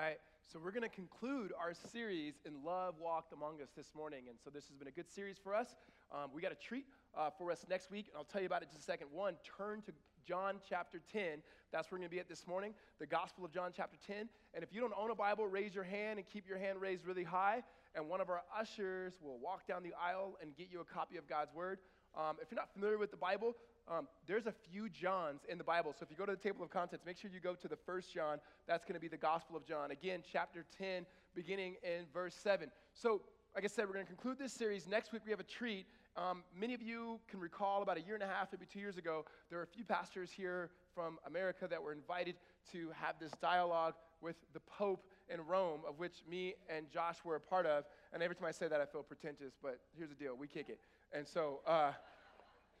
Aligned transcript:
right, 0.00 0.18
so 0.52 0.58
we're 0.58 0.72
going 0.72 0.82
to 0.82 0.88
conclude 0.88 1.52
our 1.56 1.72
series 1.92 2.34
in 2.44 2.64
Love 2.64 2.96
Walked 3.00 3.32
Among 3.32 3.62
Us 3.62 3.68
this 3.76 3.92
morning. 3.94 4.24
And 4.28 4.36
so 4.42 4.50
this 4.50 4.66
has 4.66 4.76
been 4.76 4.88
a 4.88 4.90
good 4.90 5.08
series 5.08 5.36
for 5.38 5.54
us. 5.54 5.68
Um, 6.10 6.30
we 6.34 6.42
got 6.42 6.50
a 6.50 6.56
treat 6.56 6.86
uh, 7.16 7.30
for 7.38 7.52
us 7.52 7.64
next 7.70 7.92
week, 7.92 8.06
and 8.08 8.16
I'll 8.16 8.24
tell 8.24 8.40
you 8.40 8.48
about 8.48 8.62
it 8.62 8.64
in 8.64 8.70
just 8.72 8.88
a 8.88 8.90
second. 8.90 9.06
One, 9.12 9.36
turn 9.56 9.82
to 9.82 9.92
John 10.26 10.56
chapter 10.68 11.00
10. 11.12 11.42
That's 11.70 11.92
where 11.92 11.96
we're 11.96 12.00
going 12.00 12.10
to 12.10 12.16
be 12.16 12.18
at 12.18 12.28
this 12.28 12.44
morning, 12.48 12.74
the 12.98 13.06
Gospel 13.06 13.44
of 13.44 13.52
John 13.52 13.70
chapter 13.76 13.96
10. 14.04 14.28
And 14.52 14.64
if 14.64 14.72
you 14.72 14.80
don't 14.80 14.92
own 14.98 15.12
a 15.12 15.14
Bible, 15.14 15.46
raise 15.46 15.76
your 15.76 15.84
hand 15.84 16.18
and 16.18 16.26
keep 16.26 16.48
your 16.48 16.58
hand 16.58 16.80
raised 16.80 17.06
really 17.06 17.22
high. 17.22 17.62
And 17.94 18.08
one 18.08 18.20
of 18.20 18.28
our 18.28 18.42
ushers 18.58 19.12
will 19.22 19.38
walk 19.38 19.68
down 19.68 19.84
the 19.84 19.94
aisle 19.94 20.36
and 20.42 20.56
get 20.56 20.66
you 20.72 20.80
a 20.80 20.84
copy 20.84 21.18
of 21.18 21.28
God's 21.28 21.54
Word. 21.54 21.78
Um, 22.18 22.38
if 22.42 22.50
you're 22.50 22.58
not 22.58 22.72
familiar 22.72 22.98
with 22.98 23.12
the 23.12 23.16
Bible, 23.16 23.54
um, 23.88 24.08
there's 24.26 24.46
a 24.46 24.52
few 24.52 24.88
Johns 24.88 25.42
in 25.48 25.58
the 25.58 25.64
Bible. 25.64 25.92
So 25.92 26.04
if 26.04 26.10
you 26.10 26.16
go 26.16 26.24
to 26.24 26.32
the 26.32 26.38
table 26.38 26.64
of 26.64 26.70
contents, 26.70 27.04
make 27.04 27.18
sure 27.18 27.30
you 27.32 27.40
go 27.40 27.54
to 27.54 27.68
the 27.68 27.76
first 27.76 28.12
John. 28.12 28.38
That's 28.66 28.84
going 28.84 28.94
to 28.94 29.00
be 29.00 29.08
the 29.08 29.16
Gospel 29.16 29.56
of 29.56 29.66
John. 29.66 29.90
Again, 29.90 30.22
chapter 30.30 30.64
10, 30.78 31.04
beginning 31.34 31.76
in 31.82 32.06
verse 32.12 32.34
7. 32.34 32.70
So, 32.94 33.20
like 33.54 33.64
I 33.64 33.66
said, 33.68 33.86
we're 33.86 33.94
going 33.94 34.06
to 34.06 34.12
conclude 34.12 34.38
this 34.38 34.52
series. 34.52 34.88
Next 34.88 35.12
week, 35.12 35.22
we 35.24 35.30
have 35.30 35.40
a 35.40 35.44
treat. 35.44 35.86
Um, 36.16 36.44
many 36.58 36.74
of 36.74 36.82
you 36.82 37.20
can 37.28 37.40
recall 37.40 37.82
about 37.82 37.98
a 37.98 38.00
year 38.00 38.14
and 38.14 38.22
a 38.22 38.26
half, 38.26 38.48
maybe 38.52 38.66
two 38.72 38.78
years 38.78 38.96
ago, 38.96 39.24
there 39.50 39.58
were 39.58 39.64
a 39.64 39.66
few 39.66 39.84
pastors 39.84 40.30
here 40.30 40.70
from 40.94 41.18
America 41.26 41.66
that 41.68 41.82
were 41.82 41.92
invited 41.92 42.36
to 42.72 42.90
have 42.94 43.16
this 43.20 43.32
dialogue 43.42 43.94
with 44.20 44.36
the 44.52 44.60
Pope 44.60 45.04
in 45.28 45.44
Rome, 45.46 45.80
of 45.88 45.98
which 45.98 46.22
me 46.28 46.54
and 46.74 46.90
Josh 46.90 47.16
were 47.24 47.36
a 47.36 47.40
part 47.40 47.66
of. 47.66 47.84
And 48.12 48.22
every 48.22 48.36
time 48.36 48.46
I 48.46 48.52
say 48.52 48.68
that, 48.68 48.80
I 48.80 48.86
feel 48.86 49.02
pretentious, 49.02 49.54
but 49.60 49.80
here's 49.96 50.08
the 50.08 50.14
deal 50.14 50.36
we 50.36 50.46
kick 50.46 50.68
it. 50.68 50.78
And 51.12 51.26
so, 51.26 51.60
uh, 51.66 51.92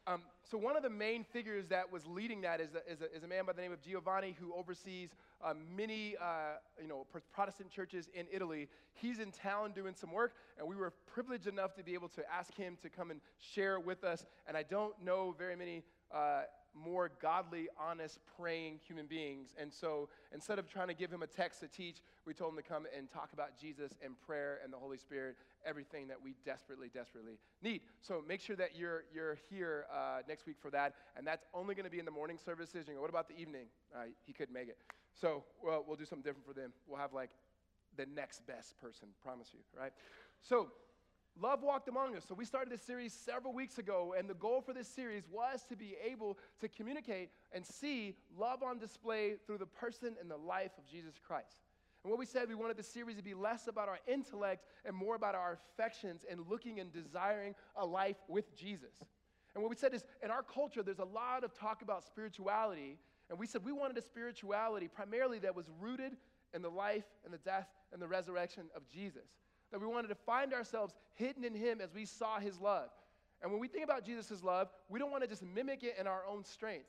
um, 0.06 0.20
so 0.50 0.58
one 0.58 0.76
of 0.76 0.82
the 0.82 0.90
main 0.90 1.24
figures 1.24 1.66
that 1.68 1.90
was 1.90 2.06
leading 2.06 2.42
that 2.42 2.60
is 2.60 2.70
a, 2.74 2.92
is 2.92 3.00
a, 3.00 3.16
is 3.16 3.24
a 3.24 3.26
man 3.26 3.46
by 3.46 3.54
the 3.54 3.62
name 3.62 3.72
of 3.72 3.80
Giovanni 3.80 4.36
who 4.38 4.52
oversees 4.54 5.08
uh, 5.42 5.54
many 5.74 6.14
uh, 6.20 6.58
you 6.80 6.88
know, 6.88 7.06
Protestant 7.32 7.70
churches 7.70 8.10
in 8.12 8.26
Italy. 8.30 8.68
He's 8.92 9.18
in 9.18 9.30
town 9.32 9.72
doing 9.72 9.94
some 9.94 10.12
work, 10.12 10.34
and 10.58 10.68
we 10.68 10.76
were 10.76 10.92
privileged 11.06 11.46
enough 11.46 11.74
to 11.76 11.82
be 11.82 11.94
able 11.94 12.08
to 12.10 12.22
ask 12.30 12.54
him 12.54 12.76
to 12.82 12.90
come 12.90 13.10
and 13.10 13.20
share 13.40 13.80
with 13.80 14.04
us. 14.04 14.26
And 14.46 14.56
I 14.56 14.62
don't 14.62 14.94
know 15.02 15.34
very 15.38 15.56
many 15.56 15.82
uh, 16.14 16.42
more 16.74 17.10
godly, 17.20 17.68
honest, 17.78 18.18
praying 18.36 18.80
human 18.86 19.06
beings. 19.06 19.48
And 19.58 19.72
so 19.72 20.08
instead 20.32 20.58
of 20.58 20.68
trying 20.68 20.88
to 20.88 20.94
give 20.94 21.10
him 21.10 21.22
a 21.22 21.26
text 21.26 21.60
to 21.60 21.68
teach, 21.68 22.02
we 22.26 22.34
told 22.34 22.52
him 22.52 22.56
to 22.56 22.62
come 22.62 22.86
and 22.96 23.10
talk 23.10 23.32
about 23.32 23.58
Jesus 23.58 23.92
and 24.04 24.14
prayer 24.26 24.60
and 24.62 24.72
the 24.72 24.76
Holy 24.76 24.98
Spirit, 24.98 25.36
everything 25.64 26.08
that 26.08 26.16
we 26.22 26.34
desperately, 26.44 26.88
desperately 26.92 27.38
need. 27.62 27.82
So 28.00 28.22
make 28.26 28.40
sure 28.40 28.56
that 28.56 28.76
you're, 28.76 29.04
you're 29.12 29.38
here 29.50 29.86
uh, 29.92 30.20
next 30.28 30.46
week 30.46 30.56
for 30.60 30.70
that. 30.70 30.94
And 31.16 31.26
that's 31.26 31.44
only 31.54 31.74
going 31.74 31.84
to 31.84 31.90
be 31.90 31.98
in 31.98 32.04
the 32.04 32.10
morning 32.10 32.38
services. 32.44 32.86
You 32.88 32.94
go, 32.94 33.00
what 33.00 33.10
about 33.10 33.28
the 33.28 33.38
evening? 33.38 33.66
Uh, 33.94 34.04
he 34.26 34.32
couldn't 34.32 34.54
make 34.54 34.68
it. 34.68 34.78
So 35.20 35.44
well, 35.62 35.84
we'll 35.86 35.96
do 35.96 36.04
something 36.04 36.24
different 36.24 36.46
for 36.46 36.54
them. 36.54 36.72
We'll 36.88 36.98
have 36.98 37.12
like 37.12 37.30
the 37.96 38.06
next 38.06 38.46
best 38.46 38.76
person, 38.78 39.08
promise 39.22 39.50
you, 39.52 39.60
right? 39.78 39.92
So 40.42 40.68
Love 41.40 41.62
walked 41.62 41.88
among 41.88 42.14
us. 42.16 42.24
So 42.28 42.34
we 42.34 42.44
started 42.44 42.72
this 42.72 42.82
series 42.82 43.12
several 43.12 43.52
weeks 43.52 43.78
ago, 43.78 44.14
and 44.16 44.30
the 44.30 44.34
goal 44.34 44.60
for 44.60 44.72
this 44.72 44.86
series 44.86 45.24
was 45.28 45.64
to 45.64 45.76
be 45.76 45.96
able 46.08 46.38
to 46.60 46.68
communicate 46.68 47.30
and 47.52 47.66
see 47.66 48.14
love 48.38 48.62
on 48.62 48.78
display 48.78 49.34
through 49.44 49.58
the 49.58 49.66
person 49.66 50.14
and 50.20 50.30
the 50.30 50.36
life 50.36 50.70
of 50.78 50.86
Jesus 50.86 51.14
Christ. 51.26 51.56
And 52.04 52.10
what 52.10 52.20
we 52.20 52.26
said, 52.26 52.48
we 52.48 52.54
wanted 52.54 52.76
the 52.76 52.84
series 52.84 53.16
to 53.16 53.22
be 53.22 53.34
less 53.34 53.66
about 53.66 53.88
our 53.88 53.98
intellect 54.06 54.64
and 54.84 54.94
more 54.94 55.16
about 55.16 55.34
our 55.34 55.58
affections 55.72 56.24
and 56.30 56.40
looking 56.48 56.78
and 56.78 56.92
desiring 56.92 57.56
a 57.76 57.84
life 57.84 58.18
with 58.28 58.54
Jesus. 58.56 59.02
And 59.54 59.62
what 59.62 59.70
we 59.70 59.76
said 59.76 59.92
is, 59.92 60.04
in 60.22 60.30
our 60.30 60.42
culture, 60.42 60.84
there's 60.84 60.98
a 61.00 61.04
lot 61.04 61.42
of 61.42 61.52
talk 61.52 61.82
about 61.82 62.04
spirituality, 62.04 62.98
and 63.28 63.38
we 63.38 63.46
said 63.48 63.64
we 63.64 63.72
wanted 63.72 63.98
a 63.98 64.02
spirituality 64.02 64.86
primarily 64.86 65.40
that 65.40 65.56
was 65.56 65.66
rooted 65.80 66.16
in 66.52 66.62
the 66.62 66.70
life 66.70 67.06
and 67.24 67.34
the 67.34 67.38
death 67.38 67.66
and 67.92 68.00
the 68.00 68.06
resurrection 68.06 68.66
of 68.76 68.86
Jesus 68.86 69.26
that 69.74 69.80
we 69.80 69.88
wanted 69.88 70.06
to 70.06 70.14
find 70.14 70.54
ourselves 70.54 70.94
hidden 71.16 71.42
in 71.42 71.52
Him 71.52 71.80
as 71.80 71.92
we 71.92 72.04
saw 72.04 72.38
His 72.38 72.60
love. 72.60 72.90
And 73.42 73.50
when 73.50 73.60
we 73.60 73.66
think 73.66 73.82
about 73.82 74.04
Jesus' 74.04 74.40
love, 74.40 74.68
we 74.88 75.00
don't 75.00 75.10
want 75.10 75.24
to 75.24 75.28
just 75.28 75.42
mimic 75.42 75.82
it 75.82 75.96
in 75.98 76.06
our 76.06 76.22
own 76.30 76.44
strength, 76.44 76.86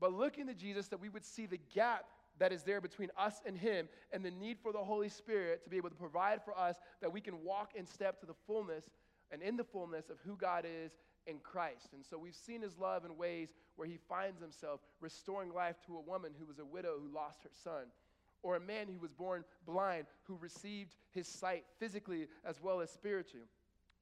but 0.00 0.14
looking 0.14 0.46
to 0.46 0.54
Jesus 0.54 0.88
that 0.88 0.98
we 0.98 1.10
would 1.10 1.26
see 1.26 1.44
the 1.44 1.60
gap 1.74 2.06
that 2.38 2.50
is 2.50 2.62
there 2.62 2.80
between 2.80 3.10
us 3.18 3.42
and 3.44 3.54
Him 3.54 3.86
and 4.14 4.24
the 4.24 4.30
need 4.30 4.56
for 4.62 4.72
the 4.72 4.78
Holy 4.78 5.10
Spirit 5.10 5.62
to 5.64 5.68
be 5.68 5.76
able 5.76 5.90
to 5.90 5.94
provide 5.94 6.42
for 6.42 6.58
us 6.58 6.76
that 7.02 7.12
we 7.12 7.20
can 7.20 7.44
walk 7.44 7.72
in 7.74 7.86
step 7.86 8.18
to 8.20 8.26
the 8.26 8.32
fullness 8.46 8.86
and 9.30 9.42
in 9.42 9.58
the 9.58 9.64
fullness 9.64 10.08
of 10.08 10.16
who 10.24 10.34
God 10.34 10.64
is 10.64 10.92
in 11.26 11.38
Christ. 11.38 11.92
And 11.92 12.02
so 12.02 12.16
we've 12.16 12.34
seen 12.34 12.62
His 12.62 12.78
love 12.78 13.04
in 13.04 13.14
ways 13.18 13.50
where 13.76 13.86
He 13.86 13.98
finds 14.08 14.40
Himself 14.40 14.80
restoring 15.02 15.52
life 15.52 15.76
to 15.84 15.98
a 15.98 16.00
woman 16.00 16.32
who 16.40 16.46
was 16.46 16.58
a 16.58 16.64
widow 16.64 16.94
who 16.98 17.14
lost 17.14 17.42
her 17.42 17.50
son 17.62 17.88
or 18.42 18.56
a 18.56 18.60
man 18.60 18.86
who 18.88 18.98
was 18.98 19.12
born 19.12 19.44
blind 19.66 20.06
who 20.24 20.36
received 20.36 20.94
his 21.10 21.28
sight 21.28 21.64
physically 21.78 22.26
as 22.44 22.60
well 22.60 22.80
as 22.80 22.90
spiritually. 22.90 23.46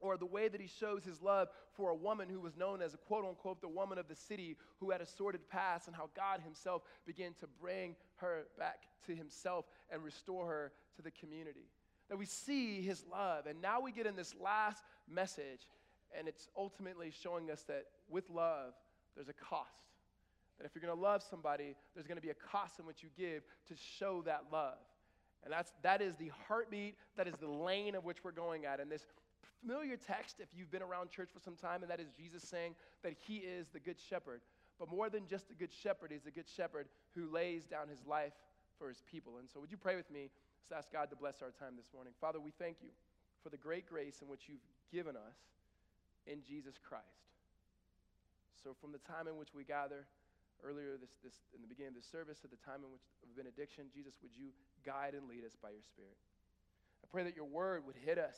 Or 0.00 0.16
the 0.16 0.26
way 0.26 0.48
that 0.48 0.60
he 0.60 0.66
shows 0.66 1.04
his 1.04 1.20
love 1.20 1.48
for 1.76 1.90
a 1.90 1.94
woman 1.94 2.28
who 2.30 2.40
was 2.40 2.56
known 2.56 2.80
as, 2.80 2.94
a 2.94 2.96
quote 2.96 3.26
unquote, 3.26 3.60
the 3.60 3.68
woman 3.68 3.98
of 3.98 4.08
the 4.08 4.16
city 4.16 4.56
who 4.78 4.90
had 4.90 5.02
a 5.02 5.06
sordid 5.06 5.46
past, 5.50 5.88
and 5.88 5.94
how 5.96 6.08
God 6.16 6.40
himself 6.40 6.82
began 7.06 7.34
to 7.40 7.46
bring 7.60 7.96
her 8.16 8.46
back 8.58 8.84
to 9.06 9.14
himself 9.14 9.66
and 9.92 10.02
restore 10.02 10.46
her 10.46 10.72
to 10.96 11.02
the 11.02 11.10
community. 11.10 11.68
That 12.08 12.18
we 12.18 12.24
see 12.24 12.80
his 12.80 13.04
love. 13.12 13.46
And 13.46 13.60
now 13.60 13.82
we 13.82 13.92
get 13.92 14.06
in 14.06 14.16
this 14.16 14.34
last 14.42 14.82
message, 15.08 15.68
and 16.18 16.26
it's 16.26 16.48
ultimately 16.56 17.12
showing 17.22 17.50
us 17.50 17.62
that 17.64 17.84
with 18.08 18.30
love, 18.30 18.72
there's 19.14 19.28
a 19.28 19.34
cost. 19.34 19.89
That 20.60 20.66
if 20.66 20.74
you're 20.74 20.82
going 20.84 20.94
to 20.94 21.02
love 21.02 21.22
somebody, 21.22 21.74
there's 21.94 22.06
going 22.06 22.18
to 22.18 22.22
be 22.22 22.28
a 22.28 22.34
cost 22.34 22.78
in 22.78 22.84
what 22.84 23.02
you 23.02 23.08
give 23.16 23.42
to 23.68 23.74
show 23.98 24.20
that 24.26 24.44
love. 24.52 24.76
And 25.42 25.50
that's, 25.50 25.72
that 25.82 26.02
is 26.02 26.14
the 26.16 26.30
heartbeat, 26.46 26.96
that 27.16 27.26
is 27.26 27.34
the 27.40 27.48
lane 27.48 27.94
of 27.94 28.04
which 28.04 28.22
we're 28.22 28.30
going 28.30 28.66
at. 28.66 28.78
And 28.78 28.92
this 28.92 29.06
familiar 29.62 29.96
text, 29.96 30.36
if 30.38 30.48
you've 30.54 30.70
been 30.70 30.82
around 30.82 31.08
church 31.08 31.30
for 31.32 31.40
some 31.40 31.56
time, 31.56 31.80
and 31.80 31.90
that 31.90 31.98
is 31.98 32.08
Jesus 32.14 32.42
saying 32.42 32.74
that 33.02 33.14
he 33.18 33.36
is 33.36 33.68
the 33.72 33.80
good 33.80 33.96
shepherd. 33.98 34.42
But 34.78 34.90
more 34.90 35.08
than 35.08 35.26
just 35.26 35.50
a 35.50 35.54
good 35.54 35.72
shepherd, 35.72 36.10
he's 36.12 36.26
a 36.26 36.30
good 36.30 36.48
shepherd 36.48 36.88
who 37.14 37.30
lays 37.32 37.64
down 37.64 37.88
his 37.88 38.04
life 38.06 38.34
for 38.78 38.88
his 38.88 39.02
people. 39.10 39.38
And 39.38 39.48
so, 39.48 39.60
would 39.60 39.70
you 39.70 39.78
pray 39.78 39.96
with 39.96 40.10
me? 40.10 40.28
Let's 40.70 40.86
ask 40.86 40.92
God 40.92 41.08
to 41.10 41.16
bless 41.16 41.42
our 41.42 41.50
time 41.50 41.76
this 41.76 41.88
morning. 41.92 42.12
Father, 42.20 42.38
we 42.38 42.52
thank 42.58 42.76
you 42.82 42.90
for 43.42 43.48
the 43.48 43.56
great 43.56 43.88
grace 43.88 44.20
in 44.22 44.28
which 44.28 44.42
you've 44.48 44.64
given 44.92 45.16
us 45.16 45.36
in 46.26 46.42
Jesus 46.46 46.74
Christ. 46.82 47.04
So, 48.62 48.74
from 48.80 48.92
the 48.92 48.98
time 48.98 49.26
in 49.26 49.36
which 49.36 49.54
we 49.54 49.64
gather, 49.64 50.06
earlier 50.64 50.96
this, 51.00 51.10
this, 51.22 51.34
in 51.54 51.62
the 51.62 51.68
beginning 51.68 51.96
of 51.96 51.98
this 51.98 52.10
service, 52.10 52.40
at 52.44 52.50
the 52.50 52.60
time 52.64 52.84
in 52.84 52.90
which 52.92 53.04
of 53.22 53.32
benediction, 53.36 53.86
Jesus, 53.92 54.14
would 54.22 54.34
you 54.34 54.52
guide 54.84 55.14
and 55.14 55.28
lead 55.28 55.44
us 55.44 55.56
by 55.60 55.70
your 55.70 55.82
Spirit? 55.82 56.16
I 57.02 57.06
pray 57.10 57.24
that 57.24 57.36
your 57.36 57.48
word 57.48 57.86
would 57.86 57.96
hit 57.96 58.18
us, 58.18 58.36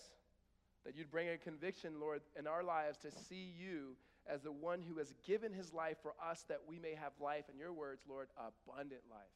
that 0.84 0.96
you'd 0.96 1.10
bring 1.10 1.28
a 1.28 1.38
conviction, 1.38 2.00
Lord, 2.00 2.22
in 2.38 2.46
our 2.46 2.62
lives 2.62 2.98
to 3.02 3.10
see 3.10 3.52
you 3.58 3.96
as 4.26 4.42
the 4.42 4.52
one 4.52 4.82
who 4.82 4.98
has 4.98 5.14
given 5.26 5.52
his 5.52 5.72
life 5.72 5.96
for 6.02 6.14
us 6.22 6.44
that 6.48 6.60
we 6.66 6.78
may 6.78 6.94
have 6.94 7.12
life, 7.20 7.44
in 7.52 7.58
your 7.58 7.72
words, 7.72 8.02
Lord, 8.08 8.28
abundant 8.38 9.02
life. 9.10 9.34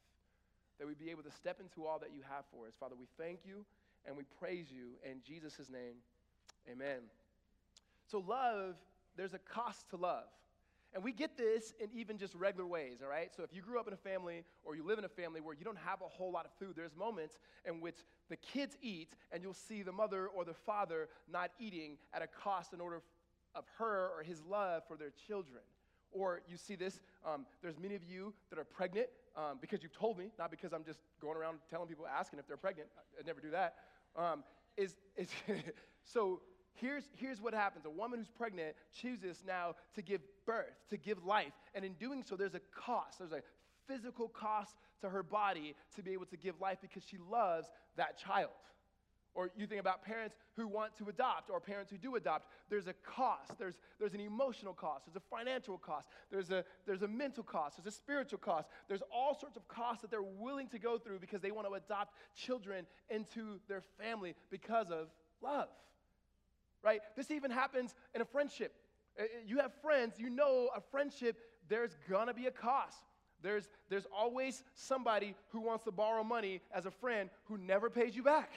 That 0.79 0.87
we'd 0.87 0.99
be 0.99 1.11
able 1.11 1.23
to 1.23 1.31
step 1.31 1.59
into 1.59 1.85
all 1.85 1.99
that 1.99 2.13
you 2.13 2.21
have 2.29 2.45
for 2.51 2.67
us. 2.67 2.73
Father, 2.79 2.95
we 2.97 3.07
thank 3.17 3.39
you 3.45 3.65
and 4.05 4.15
we 4.15 4.23
praise 4.39 4.67
you 4.71 4.95
in 5.03 5.19
Jesus' 5.25 5.69
name. 5.69 5.99
Amen. 6.71 7.01
So, 8.09 8.23
love, 8.25 8.75
there's 9.17 9.33
a 9.33 9.39
cost 9.39 9.89
to 9.89 9.97
love. 9.97 10.29
And 10.97 11.03
we 11.03 11.11
get 11.11 11.37
this 11.37 11.75
in 11.79 11.89
even 11.93 12.17
just 12.17 12.33
regular 12.33 12.65
ways, 12.65 13.03
all 13.03 13.07
right? 13.07 13.29
So 13.37 13.43
if 13.43 13.53
you 13.53 13.61
grew 13.61 13.79
up 13.79 13.85
in 13.85 13.93
a 13.93 13.97
family 13.97 14.43
or 14.63 14.75
you 14.75 14.81
live 14.83 14.97
in 14.97 15.05
a 15.05 15.09
family 15.09 15.41
where 15.41 15.53
you 15.53 15.63
don't 15.63 15.77
have 15.77 16.01
a 16.01 16.07
whole 16.07 16.31
lot 16.31 16.45
of 16.45 16.51
food, 16.57 16.73
there's 16.75 16.95
moments 16.95 17.37
in 17.65 17.81
which 17.81 17.97
the 18.31 18.35
kids 18.35 18.75
eat 18.81 19.13
and 19.31 19.43
you'll 19.43 19.53
see 19.53 19.83
the 19.83 19.91
mother 19.91 20.25
or 20.27 20.43
the 20.43 20.55
father 20.55 21.07
not 21.31 21.51
eating 21.59 21.97
at 22.15 22.23
a 22.23 22.27
cost 22.27 22.73
in 22.73 22.81
order 22.81 22.99
of 23.53 23.65
her 23.77 24.09
or 24.17 24.23
his 24.23 24.41
love 24.41 24.81
for 24.87 24.97
their 24.97 25.11
children. 25.27 25.61
Or 26.11 26.41
you 26.47 26.57
see 26.57 26.73
this, 26.73 26.99
um, 27.23 27.45
there's 27.61 27.77
many 27.77 27.93
of 27.93 28.03
you 28.03 28.33
that 28.49 28.57
are 28.57 28.65
pregnant 28.65 29.05
um, 29.35 29.59
because 29.61 29.83
you've 29.83 29.95
told 29.95 30.17
me, 30.17 30.31
not 30.39 30.49
because 30.49 30.73
I'm 30.73 30.83
just 30.83 31.01
going 31.21 31.37
around 31.37 31.59
telling 31.69 31.87
people, 31.87 32.07
asking 32.07 32.39
if 32.39 32.47
they're 32.47 32.57
pregnant. 32.57 32.89
I, 32.97 33.21
I 33.21 33.23
never 33.23 33.39
do 33.39 33.51
that. 33.51 33.75
Um, 34.15 34.43
is, 34.75 34.95
is 35.15 35.29
so 36.03 36.41
here's, 36.79 37.03
here's 37.15 37.41
what 37.41 37.53
happens 37.53 37.85
a 37.85 37.89
woman 37.89 38.19
who's 38.19 38.29
pregnant 38.29 38.75
chooses 38.93 39.43
now 39.45 39.75
to 39.95 40.01
give 40.01 40.21
birth, 40.45 40.75
to 40.89 40.97
give 40.97 41.25
life. 41.25 41.53
And 41.75 41.83
in 41.83 41.93
doing 41.93 42.23
so, 42.27 42.35
there's 42.35 42.55
a 42.55 42.61
cost. 42.75 43.19
There's 43.19 43.31
a 43.31 43.41
physical 43.87 44.27
cost 44.27 44.75
to 45.01 45.09
her 45.09 45.23
body 45.23 45.75
to 45.95 46.03
be 46.03 46.11
able 46.11 46.25
to 46.27 46.37
give 46.37 46.59
life 46.59 46.79
because 46.81 47.03
she 47.03 47.17
loves 47.29 47.67
that 47.95 48.17
child. 48.17 48.49
Or 49.33 49.51
you 49.55 49.67
think 49.67 49.79
about 49.79 50.03
parents 50.03 50.35
who 50.55 50.67
want 50.67 50.97
to 50.97 51.09
adopt 51.09 51.51
or 51.51 51.59
parents 51.59 51.91
who 51.91 51.97
do 51.99 52.15
adopt. 52.15 52.47
There's 52.71 52.87
a 52.87 52.93
cost. 53.05 53.51
There's, 53.59 53.75
there's 53.99 54.15
an 54.15 54.19
emotional 54.19 54.73
cost. 54.73 55.05
There's 55.05 55.15
a 55.15 55.35
financial 55.35 55.77
cost. 55.77 56.07
There's 56.31 56.49
a, 56.49 56.65
there's 56.87 57.03
a 57.03 57.07
mental 57.07 57.43
cost. 57.43 57.77
There's 57.77 57.93
a 57.93 57.95
spiritual 57.95 58.39
cost. 58.39 58.67
There's 58.87 59.03
all 59.13 59.37
sorts 59.39 59.55
of 59.55 59.67
costs 59.67 60.01
that 60.01 60.09
they're 60.09 60.23
willing 60.23 60.67
to 60.69 60.79
go 60.79 60.97
through 60.97 61.19
because 61.19 61.41
they 61.41 61.51
want 61.51 61.67
to 61.67 61.73
adopt 61.75 62.15
children 62.35 62.87
into 63.11 63.59
their 63.67 63.83
family 63.99 64.33
because 64.49 64.89
of 64.89 65.09
love 65.39 65.67
right? 66.83 67.01
This 67.15 67.31
even 67.31 67.51
happens 67.51 67.95
in 68.13 68.21
a 68.21 68.25
friendship. 68.25 68.73
Uh, 69.19 69.23
uh, 69.23 69.25
you 69.45 69.59
have 69.59 69.71
friends, 69.81 70.15
you 70.17 70.29
know 70.29 70.69
a 70.75 70.81
friendship, 70.81 71.37
there's 71.69 71.97
gonna 72.09 72.33
be 72.33 72.47
a 72.47 72.51
cost. 72.51 73.03
There's, 73.41 73.69
there's 73.89 74.07
always 74.15 74.63
somebody 74.73 75.35
who 75.49 75.61
wants 75.61 75.83
to 75.85 75.91
borrow 75.91 76.23
money 76.23 76.61
as 76.73 76.85
a 76.85 76.91
friend 76.91 77.29
who 77.45 77.57
never 77.57 77.89
pays 77.89 78.15
you 78.15 78.23
back, 78.23 78.51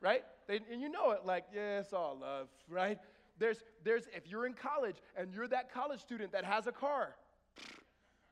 right? 0.00 0.24
They, 0.48 0.60
and 0.70 0.80
you 0.80 0.88
know 0.88 1.12
it, 1.12 1.24
like, 1.24 1.44
yeah, 1.54 1.78
it's 1.80 1.92
all 1.92 2.18
love, 2.20 2.48
right? 2.68 2.98
There's, 3.38 3.62
there's, 3.84 4.04
if 4.14 4.26
you're 4.26 4.46
in 4.46 4.54
college 4.54 4.96
and 5.16 5.32
you're 5.32 5.48
that 5.48 5.72
college 5.72 6.00
student 6.00 6.32
that 6.32 6.44
has 6.44 6.66
a 6.66 6.72
car, 6.72 7.14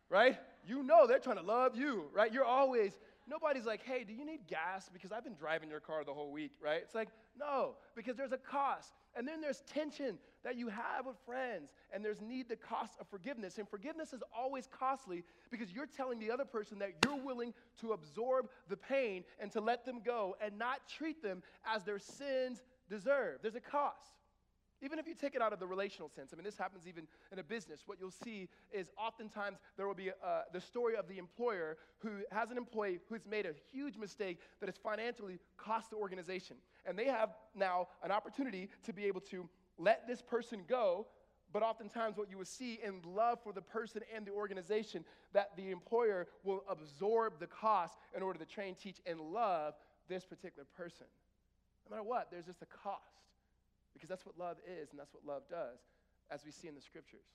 right? 0.09 0.37
You 0.67 0.83
know 0.83 1.07
they're 1.07 1.21
trying 1.21 1.39
to 1.39 1.43
love 1.43 1.77
you, 1.77 2.07
right? 2.13 2.33
You're 2.33 2.45
always, 2.45 2.93
nobody's 3.29 3.65
like, 3.65 3.83
hey, 3.85 4.05
do 4.05 4.13
you 4.13 4.25
need 4.25 4.47
gas? 4.49 4.91
Because 4.93 5.13
I've 5.13 5.25
been 5.25 5.35
driving 5.35 5.71
your 5.71 5.81
car 5.81 6.05
the 6.05 6.13
whole 6.13 6.33
week, 6.33 6.53
right? 6.63 6.81
It's 6.83 6.95
like, 6.95 7.09
no, 7.41 7.77
because 7.97 8.17
there's 8.17 8.33
a 8.33 8.39
cost. 8.39 8.93
And 9.17 9.27
then 9.27 9.41
there's 9.41 9.63
tension 9.73 10.19
that 10.45 10.57
you 10.57 10.69
have 10.69 11.07
with 11.07 11.17
friends, 11.27 11.73
and 11.93 12.05
there's 12.05 12.21
need 12.21 12.49
the 12.49 12.57
cost 12.57 12.93
of 13.01 13.09
forgiveness. 13.09 13.59
And 13.59 13.69
forgiveness 13.69 14.13
is 14.13 14.23
always 14.37 14.69
costly 14.69 15.25
because 15.51 15.73
you're 15.73 15.87
telling 15.87 16.19
the 16.19 16.31
other 16.31 16.45
person 16.45 16.79
that 16.79 16.93
you're 17.05 17.23
willing 17.23 17.53
to 17.81 17.93
absorb 17.93 18.49
the 18.69 18.77
pain 18.77 19.25
and 19.41 19.51
to 19.53 19.61
let 19.61 19.85
them 19.85 20.01
go 20.05 20.37
and 20.45 20.59
not 20.59 20.81
treat 20.89 21.23
them 21.23 21.43
as 21.67 21.83
their 21.83 21.99
sins 21.99 22.63
deserve. 22.89 23.39
There's 23.43 23.57
a 23.57 23.61
cost. 23.61 24.20
Even 24.83 24.99
if 24.99 25.07
you 25.07 25.15
take 25.15 25.35
it 25.35 25.43
out 25.43 25.53
of 25.53 25.61
the 25.61 25.67
relational 25.67 26.09
sense, 26.09 26.31
I 26.33 26.37
mean, 26.37 26.45
this 26.45 26.57
happens 26.57 26.87
even 26.87 27.07
in 27.31 27.39
a 27.39 27.43
business. 27.43 27.83
What 27.85 27.99
you'll 28.01 28.11
see 28.11 28.49
is 28.73 28.91
oftentimes 28.97 29.59
there 29.77 29.87
will 29.87 29.95
be 29.95 30.11
uh, 30.11 30.43
the 30.53 30.61
story 30.61 30.97
of 30.97 31.07
the 31.07 31.19
employer 31.19 31.77
who 31.99 32.11
has 32.31 32.51
an 32.51 32.57
employee 32.57 33.01
who's 33.09 33.27
made 33.29 33.45
a 33.45 33.53
huge 33.71 33.97
mistake 33.99 34.39
that 34.61 34.69
has 34.69 34.77
financially 34.77 35.39
cost 35.59 35.91
the 35.91 35.97
organization. 35.97 36.57
And 36.87 36.99
they 36.99 37.07
have 37.07 37.31
now 37.55 37.89
an 38.03 38.11
opportunity 38.11 38.71
to 38.85 38.93
be 38.93 39.05
able 39.05 39.21
to 39.23 39.49
let 39.77 40.07
this 40.09 40.23
person 40.23 40.61
go. 40.67 41.07
But 41.53 41.63
oftentimes, 41.63 42.17
what 42.17 42.31
you 42.31 42.39
will 42.39 42.45
see 42.45 42.79
in 42.83 43.01
love 43.05 43.41
for 43.43 43.53
the 43.53 43.61
person 43.61 44.03
and 44.15 44.25
the 44.25 44.31
organization, 44.31 45.05
that 45.33 45.51
the 45.57 45.73
employer 45.73 46.29
will 46.45 46.63
absorb 46.71 47.41
the 47.41 47.49
cost 47.49 47.99
in 48.17 48.23
order 48.23 48.39
to 48.39 48.45
train, 48.47 48.77
teach, 48.81 48.99
and 49.05 49.21
love 49.21 49.75
this 50.09 50.25
particular 50.25 50.65
person. 50.77 51.07
No 51.89 51.97
matter 51.97 52.09
what, 52.09 52.29
there's 52.31 52.47
just 52.47 52.63
a 52.63 52.67
cost. 52.67 53.03
Because 53.93 54.09
that's 54.09 54.25
what 54.25 54.39
love 54.39 54.57
is, 54.67 54.91
and 54.91 54.99
that's 54.99 55.13
what 55.13 55.25
love 55.27 55.43
does, 55.51 55.79
as 56.31 56.45
we 56.45 56.51
see 56.51 56.69
in 56.69 56.75
the 56.75 56.81
scriptures. 56.81 57.27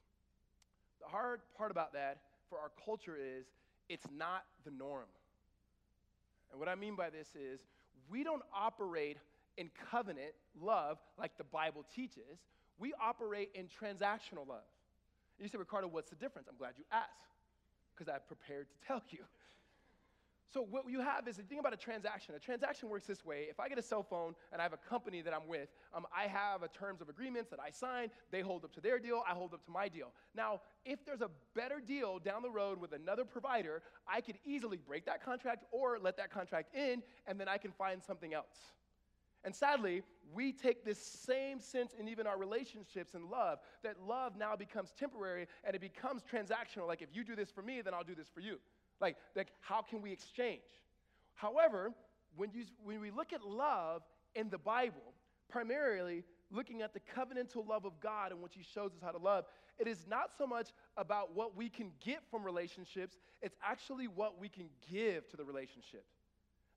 The 1.02 1.08
hard 1.08 1.42
part 1.58 1.72
about 1.72 1.94
that 1.94 2.20
for 2.50 2.58
our 2.58 2.72
culture 2.86 3.18
is 3.18 3.46
it's 3.90 4.06
not 4.16 4.44
the 4.64 4.72
norm. 4.72 5.08
And 6.52 6.60
what 6.60 6.70
I 6.70 6.76
mean 6.76 6.96
by 6.96 7.10
this 7.10 7.28
is 7.36 7.60
we 8.10 8.24
don't 8.24 8.44
operate 8.54 9.18
in 9.58 9.70
covenant 9.92 10.34
love 10.62 10.98
like 11.18 11.38
the 11.38 11.44
Bible 11.44 11.86
teaches, 11.96 12.40
we 12.78 12.94
operate 13.02 13.50
in 13.54 13.66
transactional 13.66 14.48
love. 14.48 14.68
You 15.40 15.48
say, 15.48 15.58
Riccardo, 15.58 15.88
what's 15.88 16.10
the 16.10 16.16
difference? 16.16 16.48
I'm 16.50 16.58
glad 16.58 16.74
you 16.78 16.86
asked, 16.92 17.12
because 17.94 18.14
I 18.14 18.20
prepared 18.20 18.68
to 18.70 18.88
tell 18.88 19.02
you. 19.10 19.20
So 20.56 20.62
what 20.62 20.90
you 20.90 21.02
have 21.02 21.28
is 21.28 21.36
the 21.36 21.44
thing 21.44 21.60
about 21.60 21.74
a 21.74 21.78
transaction. 21.78 22.34
A 22.34 22.40
transaction 22.40 22.88
works 22.88 23.06
this 23.06 23.26
way. 23.26 23.48
If 23.50 23.60
I 23.60 23.68
get 23.68 23.78
a 23.78 23.82
cell 23.82 24.04
phone 24.04 24.36
and 24.54 24.62
I 24.62 24.64
have 24.64 24.72
a 24.72 24.90
company 24.90 25.22
that 25.22 25.34
I'm 25.34 25.50
with, 25.50 25.68
um, 25.94 26.06
I 26.16 26.28
have 26.28 26.64
a 26.64 26.70
terms 26.70 27.02
of 27.02 27.10
agreements 27.10 27.50
that 27.50 27.60
I 27.60 27.72
sign. 27.72 28.10
They 28.32 28.40
hold 28.40 28.64
up 28.64 28.72
to 28.76 28.80
their 28.80 28.98
deal. 28.98 29.22
I 29.30 29.34
hold 29.34 29.54
up 29.54 29.66
to 29.66 29.72
my 29.72 29.90
deal. 29.90 30.14
Now, 30.34 30.62
if 30.86 31.06
there's 31.06 31.20
a 31.20 31.30
better 31.56 31.82
deal 31.86 32.20
down 32.20 32.42
the 32.42 32.50
road 32.50 32.80
with 32.80 32.94
another 32.94 33.26
provider, 33.26 33.82
I 34.08 34.22
could 34.22 34.38
easily 34.46 34.78
break 34.78 35.06
that 35.08 35.22
contract 35.26 35.66
or 35.74 36.00
let 36.00 36.16
that 36.16 36.32
contract 36.32 36.74
in, 36.74 37.04
and 37.28 37.38
then 37.38 37.50
I 37.50 37.58
can 37.58 37.74
find 37.74 38.02
something 38.02 38.34
else. 38.34 38.56
And 39.44 39.54
sadly, 39.54 40.04
we 40.34 40.54
take 40.54 40.86
this 40.86 41.00
same 41.00 41.60
sense 41.60 41.94
in 42.00 42.08
even 42.08 42.28
our 42.28 42.38
relationships 42.38 43.14
and 43.14 43.26
love, 43.26 43.60
that 43.84 43.98
love 44.08 44.38
now 44.38 44.56
becomes 44.56 44.94
temporary 44.98 45.48
and 45.66 45.76
it 45.76 45.82
becomes 45.82 46.24
transactional. 46.24 46.88
Like, 46.88 47.02
if 47.02 47.10
you 47.12 47.26
do 47.26 47.36
this 47.36 47.52
for 47.52 47.62
me, 47.62 47.82
then 47.82 47.94
I'll 47.94 48.06
do 48.06 48.16
this 48.16 48.30
for 48.34 48.40
you. 48.40 48.58
Like, 49.02 49.18
like 49.36 49.50
how 49.62 49.82
can 49.82 50.02
we 50.02 50.12
exchange? 50.12 50.62
However, 51.36 51.92
when, 52.36 52.52
you, 52.54 52.64
when 52.84 53.02
we 53.02 53.12
look 53.12 53.34
at 53.34 53.46
love 53.46 54.04
in 54.36 54.50
the 54.50 54.58
Bible, 54.58 55.14
primarily 55.50 56.24
looking 56.52 56.82
at 56.82 56.94
the 56.94 57.00
covenantal 57.00 57.68
love 57.68 57.86
of 57.86 58.00
God 58.00 58.32
and 58.32 58.42
what 58.42 58.52
He 58.54 58.64
shows 58.64 58.92
us 58.92 59.00
how 59.02 59.12
to 59.12 59.18
love, 59.18 59.46
it 59.78 59.88
is 59.88 60.06
not 60.08 60.32
so 60.38 60.48
much 60.48 60.70
about 60.98 61.36
what 61.36 61.56
we 61.56 61.70
can 61.70 61.92
get 62.04 62.22
from 62.30 62.44
relationships, 62.44 63.18
it's 63.42 63.58
actually 63.64 64.08
what 64.08 64.40
we 64.40 64.48
can 64.48 64.70
give 64.92 65.28
to 65.30 65.38
the 65.38 65.44
relationship. 65.44 66.06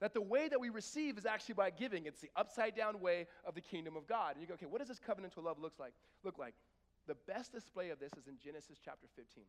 That 0.01 0.15
the 0.15 0.21
way 0.21 0.49
that 0.49 0.61
we 0.61 0.69
receive 0.69 1.19
is 1.19 1.27
actually 1.27 1.55
by 1.55 1.71
giving. 1.71 2.07
It's 2.07 2.21
the 2.21 2.31
upside 2.37 2.77
down 2.77 3.01
way 3.01 3.27
of 3.45 3.55
the 3.55 3.61
kingdom 3.61 3.97
of 3.97 4.07
God. 4.07 4.35
And 4.35 4.41
you 4.41 4.47
go, 4.47 4.55
okay, 4.55 4.67
what 4.67 4.79
does 4.79 4.89
this 4.89 5.01
covenantal 5.01 5.43
love 5.43 5.59
looks 5.59 5.81
like? 5.81 5.93
Look 6.23 6.39
like? 6.39 6.55
The 7.09 7.17
best 7.27 7.53
display 7.53 7.91
of 7.91 7.99
this 7.99 8.13
is 8.13 8.29
in 8.29 8.35
Genesis 8.43 8.79
chapter 8.85 9.09
15. 9.17 9.43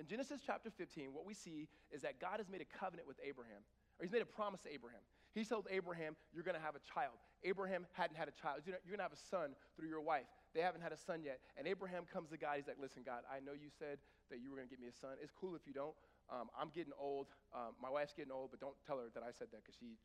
In 0.00 0.08
Genesis 0.08 0.40
chapter 0.40 0.72
15, 0.72 1.12
what 1.12 1.28
we 1.28 1.36
see 1.36 1.68
is 1.92 2.00
that 2.08 2.16
God 2.16 2.40
has 2.40 2.48
made 2.48 2.64
a 2.64 2.70
covenant 2.72 3.04
with 3.04 3.20
Abraham, 3.20 3.60
or 4.00 4.08
he's 4.08 4.10
made 4.10 4.24
a 4.24 4.32
promise 4.32 4.64
to 4.64 4.72
Abraham. 4.72 5.04
He 5.36 5.44
told 5.44 5.68
Abraham, 5.68 6.16
You're 6.32 6.42
going 6.42 6.56
to 6.56 6.64
have 6.64 6.72
a 6.72 6.80
child. 6.80 7.20
Abraham 7.44 7.84
hadn't 7.92 8.16
had 8.16 8.24
a 8.24 8.32
child. 8.32 8.64
You're 8.64 8.80
going 8.88 9.04
to 9.04 9.04
have 9.04 9.12
a 9.12 9.24
son 9.28 9.52
through 9.76 9.92
your 9.92 10.00
wife. 10.00 10.24
They 10.56 10.64
haven't 10.64 10.80
had 10.80 10.96
a 10.96 10.96
son 10.96 11.20
yet. 11.20 11.44
And 11.60 11.68
Abraham 11.68 12.08
comes 12.08 12.32
to 12.32 12.40
God. 12.40 12.56
He's 12.56 12.66
like, 12.66 12.80
Listen, 12.80 13.04
God, 13.04 13.28
I 13.28 13.44
know 13.44 13.52
you 13.52 13.68
said 13.68 14.00
that 14.32 14.40
you 14.40 14.48
were 14.48 14.56
going 14.56 14.72
to 14.72 14.72
give 14.72 14.80
me 14.80 14.88
a 14.88 14.96
son. 14.96 15.20
It's 15.20 15.36
cool 15.36 15.52
if 15.52 15.68
you 15.68 15.76
don't. 15.76 15.92
Um, 16.32 16.48
I'm 16.56 16.72
getting 16.72 16.96
old. 16.96 17.28
Um, 17.52 17.76
my 17.76 17.92
wife's 17.92 18.16
getting 18.16 18.32
old, 18.32 18.56
but 18.56 18.58
don't 18.58 18.80
tell 18.88 19.04
her 19.04 19.12
that 19.12 19.20
I 19.20 19.36
said 19.36 19.52
that 19.52 19.60
because 19.60 19.76
she, 19.76 20.00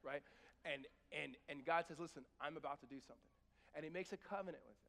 right? 0.00 0.24
And, 0.64 0.88
and, 1.12 1.36
and 1.52 1.60
God 1.60 1.84
says, 1.84 2.00
Listen, 2.00 2.24
I'm 2.40 2.56
about 2.56 2.80
to 2.80 2.88
do 2.88 3.04
something. 3.04 3.32
And 3.76 3.84
he 3.84 3.92
makes 3.92 4.16
a 4.16 4.16
covenant 4.16 4.64
with 4.64 4.80
him. 4.80 4.85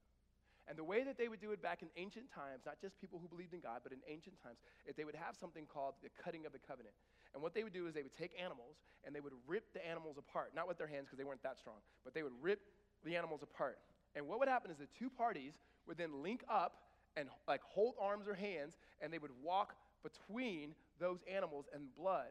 And 0.67 0.77
the 0.77 0.83
way 0.83 1.03
that 1.03 1.17
they 1.17 1.29
would 1.29 1.39
do 1.39 1.51
it 1.51 1.61
back 1.61 1.81
in 1.81 1.87
ancient 1.95 2.27
times, 2.27 2.63
not 2.65 2.75
just 2.81 2.99
people 2.99 3.19
who 3.21 3.27
believed 3.27 3.53
in 3.53 3.61
God, 3.61 3.79
but 3.83 3.93
in 3.93 3.99
ancient 4.07 4.35
times, 4.43 4.59
is 4.85 4.95
they 4.95 5.05
would 5.05 5.15
have 5.15 5.35
something 5.35 5.65
called 5.65 5.95
the 6.03 6.09
cutting 6.21 6.45
of 6.45 6.51
the 6.51 6.59
covenant. 6.59 6.93
And 7.33 7.41
what 7.41 7.53
they 7.53 7.63
would 7.63 7.71
do 7.71 7.87
is 7.87 7.93
they 7.93 8.03
would 8.03 8.17
take 8.17 8.31
animals 8.35 8.75
and 9.05 9.15
they 9.15 9.21
would 9.21 9.33
rip 9.47 9.71
the 9.73 9.85
animals 9.85 10.17
apart, 10.17 10.51
not 10.53 10.67
with 10.67 10.77
their 10.77 10.87
hands 10.87 11.05
because 11.05 11.17
they 11.17 11.23
weren't 11.23 11.43
that 11.43 11.57
strong, 11.57 11.77
but 12.03 12.13
they 12.13 12.23
would 12.23 12.35
rip 12.41 12.59
the 13.05 13.15
animals 13.15 13.43
apart. 13.43 13.79
And 14.15 14.27
what 14.27 14.39
would 14.39 14.49
happen 14.49 14.71
is 14.71 14.77
the 14.77 14.87
two 14.97 15.09
parties 15.09 15.53
would 15.87 15.97
then 15.97 16.21
link 16.21 16.43
up 16.49 16.83
and 17.15 17.29
like 17.47 17.61
hold 17.63 17.95
arms 17.99 18.27
or 18.27 18.33
hands, 18.33 18.77
and 19.01 19.11
they 19.11 19.19
would 19.19 19.31
walk 19.41 19.75
between 20.03 20.75
those 20.99 21.19
animals 21.31 21.65
and 21.73 21.83
blood. 21.97 22.27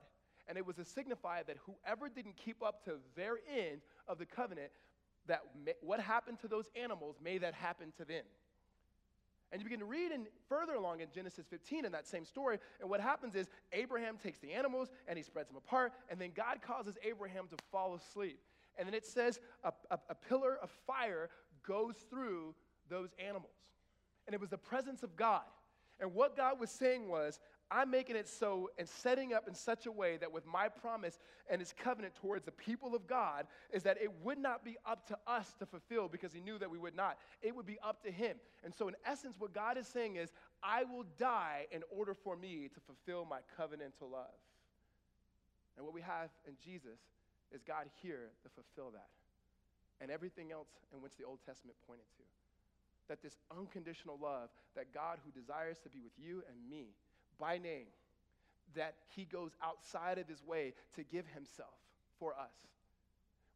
And 0.48 0.56
it 0.56 0.64
was 0.64 0.76
to 0.76 0.84
signify 0.84 1.42
that 1.42 1.56
whoever 1.66 2.08
didn't 2.08 2.36
keep 2.36 2.62
up 2.62 2.84
to 2.84 2.98
their 3.16 3.38
end 3.50 3.80
of 4.06 4.18
the 4.18 4.26
covenant 4.26 4.70
that 5.28 5.40
may, 5.64 5.74
what 5.80 6.00
happened 6.00 6.38
to 6.40 6.48
those 6.48 6.68
animals, 6.80 7.16
may 7.22 7.38
that 7.38 7.54
happen 7.54 7.92
to 7.98 8.04
them. 8.04 8.24
And 9.52 9.60
you 9.60 9.64
begin 9.64 9.80
to 9.80 9.86
read 9.86 10.10
in 10.10 10.26
further 10.48 10.74
along 10.74 11.00
in 11.00 11.08
Genesis 11.14 11.46
15 11.48 11.84
in 11.84 11.92
that 11.92 12.06
same 12.06 12.24
story, 12.24 12.58
and 12.80 12.90
what 12.90 13.00
happens 13.00 13.34
is 13.34 13.46
Abraham 13.72 14.16
takes 14.18 14.38
the 14.40 14.52
animals 14.52 14.90
and 15.06 15.16
he 15.16 15.22
spreads 15.22 15.48
them 15.48 15.56
apart, 15.56 15.92
and 16.10 16.20
then 16.20 16.30
God 16.34 16.60
causes 16.62 16.96
Abraham 17.02 17.46
to 17.48 17.56
fall 17.70 17.94
asleep. 17.94 18.40
And 18.76 18.86
then 18.86 18.94
it 18.94 19.06
says 19.06 19.40
a, 19.64 19.72
a, 19.90 19.98
a 20.10 20.14
pillar 20.14 20.58
of 20.62 20.70
fire 20.86 21.30
goes 21.66 21.94
through 22.10 22.54
those 22.88 23.10
animals. 23.24 23.52
And 24.26 24.34
it 24.34 24.40
was 24.40 24.50
the 24.50 24.58
presence 24.58 25.02
of 25.02 25.16
God. 25.16 25.42
And 26.00 26.12
what 26.14 26.36
God 26.36 26.60
was 26.60 26.70
saying 26.70 27.08
was, 27.08 27.40
I'm 27.70 27.90
making 27.90 28.14
it 28.14 28.28
so 28.28 28.70
and 28.78 28.88
setting 28.88 29.34
up 29.34 29.48
in 29.48 29.54
such 29.54 29.86
a 29.86 29.92
way 29.92 30.16
that 30.18 30.30
with 30.30 30.46
my 30.46 30.68
promise 30.68 31.18
and 31.50 31.60
his 31.60 31.74
covenant 31.76 32.14
towards 32.14 32.44
the 32.44 32.52
people 32.52 32.94
of 32.94 33.06
God 33.06 33.46
is 33.72 33.82
that 33.82 34.00
it 34.00 34.10
would 34.22 34.38
not 34.38 34.64
be 34.64 34.76
up 34.86 35.06
to 35.08 35.18
us 35.26 35.52
to 35.58 35.66
fulfill 35.66 36.08
because 36.08 36.32
he 36.32 36.40
knew 36.40 36.58
that 36.58 36.70
we 36.70 36.78
would 36.78 36.94
not. 36.94 37.18
It 37.42 37.54
would 37.56 37.66
be 37.66 37.78
up 37.82 38.02
to 38.04 38.10
him. 38.12 38.36
And 38.64 38.72
so, 38.72 38.86
in 38.86 38.94
essence, 39.04 39.34
what 39.38 39.52
God 39.52 39.76
is 39.76 39.88
saying 39.88 40.16
is, 40.16 40.32
I 40.62 40.84
will 40.84 41.04
die 41.18 41.66
in 41.72 41.82
order 41.90 42.14
for 42.14 42.36
me 42.36 42.68
to 42.72 42.80
fulfill 42.80 43.24
my 43.24 43.38
covenantal 43.58 44.12
love. 44.12 44.38
And 45.76 45.84
what 45.84 45.94
we 45.94 46.02
have 46.02 46.30
in 46.46 46.54
Jesus 46.64 47.00
is 47.52 47.62
God 47.62 47.86
here 48.02 48.30
to 48.42 48.48
fulfill 48.48 48.92
that. 48.92 49.08
And 50.00 50.10
everything 50.10 50.52
else 50.52 50.68
in 50.94 51.00
which 51.00 51.16
the 51.16 51.24
Old 51.24 51.38
Testament 51.44 51.76
pointed 51.86 52.06
to. 52.16 52.22
That 53.08 53.22
this 53.22 53.38
unconditional 53.56 54.18
love, 54.20 54.50
that 54.74 54.92
God 54.92 55.18
who 55.24 55.30
desires 55.30 55.78
to 55.84 55.88
be 55.88 56.00
with 56.00 56.12
you 56.18 56.42
and 56.48 56.56
me, 56.68 56.94
by 57.38 57.58
name, 57.58 57.86
that 58.74 58.94
he 59.14 59.24
goes 59.24 59.52
outside 59.62 60.18
of 60.18 60.28
his 60.28 60.42
way 60.44 60.74
to 60.94 61.02
give 61.04 61.26
himself 61.28 61.74
for 62.18 62.34
us. 62.34 62.52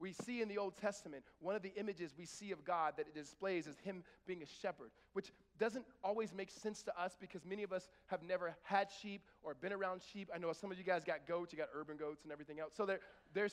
We 0.00 0.14
see 0.14 0.40
in 0.40 0.48
the 0.48 0.56
Old 0.56 0.78
Testament, 0.78 1.24
one 1.40 1.54
of 1.54 1.60
the 1.60 1.72
images 1.76 2.14
we 2.16 2.24
see 2.24 2.52
of 2.52 2.64
God 2.64 2.94
that 2.96 3.06
it 3.06 3.14
displays 3.14 3.66
is 3.66 3.76
him 3.84 4.02
being 4.26 4.42
a 4.42 4.46
shepherd, 4.62 4.90
which 5.12 5.30
doesn't 5.58 5.84
always 6.02 6.32
make 6.32 6.50
sense 6.50 6.82
to 6.84 6.98
us 6.98 7.16
because 7.20 7.44
many 7.44 7.62
of 7.62 7.72
us 7.72 7.90
have 8.06 8.22
never 8.22 8.56
had 8.62 8.88
sheep 9.02 9.20
or 9.42 9.52
been 9.52 9.74
around 9.74 10.00
sheep. 10.10 10.30
I 10.34 10.38
know 10.38 10.50
some 10.54 10.72
of 10.72 10.78
you 10.78 10.84
guys 10.84 11.04
got 11.04 11.26
goats, 11.28 11.52
you 11.52 11.58
got 11.58 11.68
urban 11.74 11.98
goats 11.98 12.22
and 12.22 12.32
everything 12.32 12.60
else. 12.60 12.72
So 12.74 12.86
there, 12.86 13.00
there's, 13.34 13.52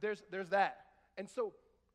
there's, 0.00 0.22
there's 0.30 0.50
that. 0.50 0.78
And 1.16 1.28
so 1.28 1.52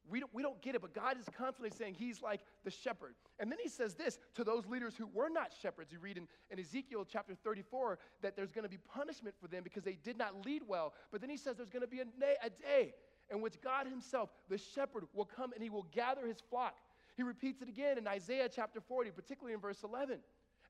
we 0.10 0.20
don't, 0.20 0.34
we 0.34 0.44
don't 0.44 0.62
get 0.62 0.76
it, 0.76 0.82
but 0.82 0.94
God 0.94 1.18
is 1.20 1.26
constantly 1.38 1.70
saying 1.70 1.96
He's 1.96 2.22
like 2.22 2.42
the 2.64 2.72
shepherd. 2.72 3.16
And 3.40 3.52
then 3.52 3.60
He 3.62 3.70
says 3.70 3.96
this 3.96 4.20
to 4.36 4.44
those 4.44 4.66
leaders 4.66 4.96
who 4.96 5.08
were 5.08 5.30
not 5.30 5.52
shepherds. 5.62 5.92
You 5.92 6.00
read 6.00 6.18
in, 6.18 6.28
in 6.50 6.60
Ezekiel 6.60 7.06
chapter 7.10 7.36
34 7.36 8.00
that 8.22 8.36
there's 8.36 8.52
going 8.52 8.64
to 8.64 8.70
be 8.70 8.78
punishment 8.78 9.36
for 9.42 9.48
them 9.48 9.64
because 9.64 9.84
they 9.84 9.98
did 10.04 10.18
not 10.18 10.46
lead 10.46 10.64
well. 10.68 10.94
But 11.12 11.22
then 11.22 11.30
He 11.30 11.38
says 11.38 11.58
there's 11.58 11.70
going 11.70 11.82
to 11.82 11.88
be 11.88 12.02
a, 12.02 12.06
a 12.44 12.50
day 12.50 12.94
in 13.32 13.42
which 13.42 13.62
God 13.62 13.88
Himself, 13.88 14.30
the 14.50 14.58
shepherd, 14.58 15.06
will 15.14 15.26
come 15.26 15.54
and 15.54 15.64
He 15.64 15.70
will 15.70 15.88
gather 15.92 16.28
His 16.28 16.38
flock. 16.50 16.76
He 17.16 17.24
repeats 17.24 17.62
it 17.62 17.70
again 17.70 17.98
in 17.98 18.08
Isaiah 18.08 18.50
chapter 18.54 18.82
40, 18.82 19.12
particularly 19.12 19.54
in 19.54 19.60
verse 19.60 19.84
11. 19.84 20.20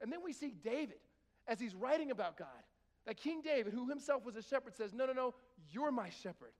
And 0.01 0.11
then 0.11 0.19
we 0.23 0.33
see 0.33 0.53
David 0.63 0.97
as 1.47 1.59
he's 1.59 1.75
writing 1.75 2.11
about 2.11 2.37
God 2.37 2.47
That 3.05 3.17
King 3.17 3.41
David, 3.41 3.73
who 3.73 3.89
himself 3.89 4.25
was 4.25 4.35
a 4.35 4.41
shepherd, 4.41 4.75
says, 4.75 4.93
No, 4.93 5.05
no, 5.05 5.13
no, 5.13 5.33
you're 5.71 5.91
my 5.91 6.09
shepherd. 6.09 6.53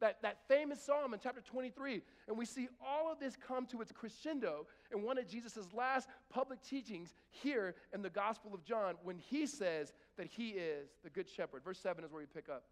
That, 0.00 0.22
that 0.22 0.38
famous 0.48 0.82
psalm 0.82 1.12
in 1.12 1.20
chapter 1.22 1.42
23. 1.42 2.00
And 2.26 2.38
we 2.38 2.46
see 2.46 2.68
all 2.84 3.12
of 3.12 3.20
this 3.20 3.36
come 3.36 3.66
to 3.66 3.82
its 3.82 3.92
crescendo 3.92 4.66
in 4.92 5.02
one 5.02 5.18
of 5.18 5.28
Jesus' 5.28 5.68
last 5.74 6.08
public 6.30 6.62
teachings 6.62 7.14
here 7.30 7.74
in 7.92 8.00
the 8.00 8.08
Gospel 8.08 8.54
of 8.54 8.64
John 8.64 8.94
when 9.02 9.18
he 9.18 9.46
says 9.46 9.92
that 10.16 10.26
he 10.26 10.50
is 10.50 10.88
the 11.04 11.10
good 11.10 11.28
shepherd. 11.28 11.62
Verse 11.62 11.78
7 11.78 12.02
is 12.02 12.10
where 12.10 12.20
we 12.20 12.26
pick 12.26 12.48
up. 12.48 12.64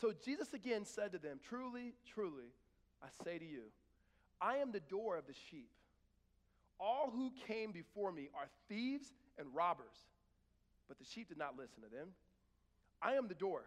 So 0.00 0.12
Jesus 0.24 0.54
again 0.54 0.84
said 0.84 1.12
to 1.12 1.18
them, 1.18 1.40
Truly, 1.46 1.94
truly, 2.06 2.54
I 3.02 3.08
say 3.24 3.38
to 3.38 3.44
you, 3.44 3.64
I 4.40 4.56
am 4.56 4.72
the 4.72 4.80
door 4.80 5.16
of 5.16 5.26
the 5.26 5.34
sheep. 5.50 5.68
All 6.78 7.10
who 7.14 7.32
came 7.46 7.72
before 7.72 8.10
me 8.10 8.28
are 8.34 8.46
thieves 8.68 9.12
and 9.38 9.48
robbers, 9.54 10.06
but 10.88 10.98
the 10.98 11.04
sheep 11.04 11.28
did 11.28 11.36
not 11.38 11.56
listen 11.58 11.82
to 11.82 11.94
them. 11.94 12.08
I 13.02 13.14
am 13.14 13.28
the 13.28 13.34
door. 13.34 13.64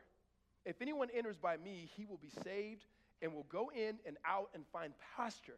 If 0.65 0.81
anyone 0.81 1.09
enters 1.15 1.37
by 1.37 1.57
me, 1.57 1.89
he 1.95 2.05
will 2.05 2.19
be 2.21 2.31
saved 2.43 2.85
and 3.21 3.33
will 3.33 3.45
go 3.49 3.71
in 3.75 3.95
and 4.05 4.17
out 4.25 4.49
and 4.53 4.63
find 4.71 4.93
pasture. 5.15 5.57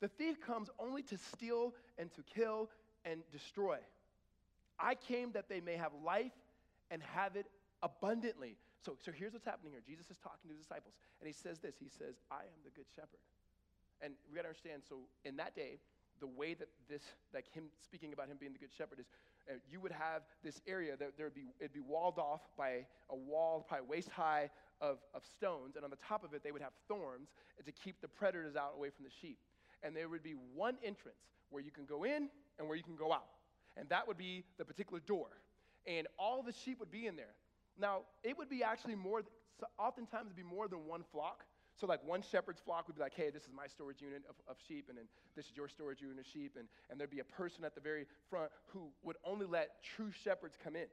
The 0.00 0.08
thief 0.08 0.40
comes 0.40 0.68
only 0.78 1.02
to 1.04 1.18
steal 1.18 1.74
and 1.98 2.12
to 2.14 2.22
kill 2.22 2.70
and 3.04 3.20
destroy. 3.32 3.78
I 4.78 4.94
came 4.94 5.32
that 5.32 5.48
they 5.48 5.60
may 5.60 5.76
have 5.76 5.92
life 6.04 6.36
and 6.90 7.02
have 7.14 7.36
it 7.36 7.46
abundantly. 7.82 8.56
So, 8.84 8.96
so 9.04 9.10
here's 9.10 9.32
what's 9.32 9.44
happening 9.44 9.72
here. 9.72 9.82
Jesus 9.86 10.10
is 10.10 10.18
talking 10.18 10.48
to 10.48 10.54
his 10.54 10.62
disciples, 10.62 10.94
and 11.20 11.26
he 11.26 11.32
says 11.32 11.58
this 11.58 11.74
He 11.80 11.88
says, 11.88 12.16
I 12.30 12.44
am 12.44 12.60
the 12.64 12.70
good 12.70 12.86
shepherd. 12.94 13.24
And 14.02 14.12
we 14.28 14.36
gotta 14.36 14.48
understand, 14.48 14.82
so 14.86 15.08
in 15.24 15.36
that 15.36 15.56
day, 15.56 15.80
the 16.20 16.26
way 16.26 16.54
that 16.54 16.68
this, 16.88 17.02
like 17.32 17.48
him 17.52 17.64
speaking 17.82 18.12
about 18.12 18.28
him 18.28 18.36
being 18.38 18.52
the 18.52 18.58
good 18.58 18.72
shepherd 18.76 19.00
is, 19.00 19.06
you 19.70 19.80
would 19.80 19.92
have 19.92 20.22
this 20.42 20.60
area 20.66 20.96
that 20.96 21.16
there 21.16 21.26
would 21.26 21.34
be, 21.34 21.46
it'd 21.60 21.72
be 21.72 21.80
walled 21.80 22.18
off 22.18 22.40
by 22.56 22.86
a 23.10 23.16
wall, 23.16 23.64
probably 23.68 23.86
waist 23.88 24.08
high 24.08 24.50
of, 24.80 24.98
of 25.14 25.22
stones, 25.24 25.76
and 25.76 25.84
on 25.84 25.90
the 25.90 25.98
top 26.08 26.24
of 26.24 26.34
it, 26.34 26.42
they 26.42 26.52
would 26.52 26.62
have 26.62 26.72
thorns 26.88 27.28
to 27.64 27.72
keep 27.72 28.00
the 28.00 28.08
predators 28.08 28.56
out 28.56 28.74
away 28.76 28.90
from 28.90 29.04
the 29.04 29.10
sheep. 29.20 29.38
And 29.82 29.96
there 29.96 30.08
would 30.08 30.22
be 30.22 30.34
one 30.54 30.76
entrance 30.82 31.16
where 31.50 31.62
you 31.62 31.70
can 31.70 31.84
go 31.84 32.04
in 32.04 32.28
and 32.58 32.68
where 32.68 32.76
you 32.76 32.82
can 32.82 32.96
go 32.96 33.12
out. 33.12 33.28
And 33.76 33.88
that 33.88 34.06
would 34.08 34.18
be 34.18 34.44
the 34.58 34.64
particular 34.64 35.00
door. 35.06 35.28
And 35.86 36.06
all 36.18 36.42
the 36.42 36.52
sheep 36.52 36.80
would 36.80 36.90
be 36.90 37.06
in 37.06 37.16
there. 37.16 37.34
Now, 37.78 38.00
it 38.24 38.36
would 38.36 38.48
be 38.48 38.62
actually 38.62 38.94
more, 38.94 39.22
oftentimes 39.78 40.26
it'd 40.26 40.36
be 40.36 40.42
more 40.42 40.66
than 40.66 40.86
one 40.86 41.04
flock. 41.12 41.44
So, 41.78 41.86
like, 41.86 42.00
one 42.06 42.22
shepherd's 42.22 42.60
flock 42.60 42.86
would 42.86 42.96
be 42.96 43.02
like, 43.02 43.14
hey, 43.14 43.28
this 43.30 43.42
is 43.42 43.50
my 43.54 43.66
storage 43.66 44.00
unit 44.00 44.22
of, 44.28 44.36
of 44.48 44.56
sheep, 44.66 44.86
and 44.88 44.96
then 44.96 45.04
this 45.36 45.46
is 45.46 45.56
your 45.56 45.68
storage 45.68 46.00
unit 46.00 46.18
of 46.18 46.26
sheep. 46.26 46.56
And, 46.58 46.68
and 46.90 46.98
there'd 46.98 47.10
be 47.10 47.20
a 47.20 47.24
person 47.24 47.64
at 47.64 47.74
the 47.74 47.82
very 47.82 48.06
front 48.30 48.50
who 48.68 48.88
would 49.02 49.16
only 49.24 49.46
let 49.46 49.82
true 49.82 50.10
shepherds 50.10 50.56
come 50.62 50.74
in. 50.74 50.86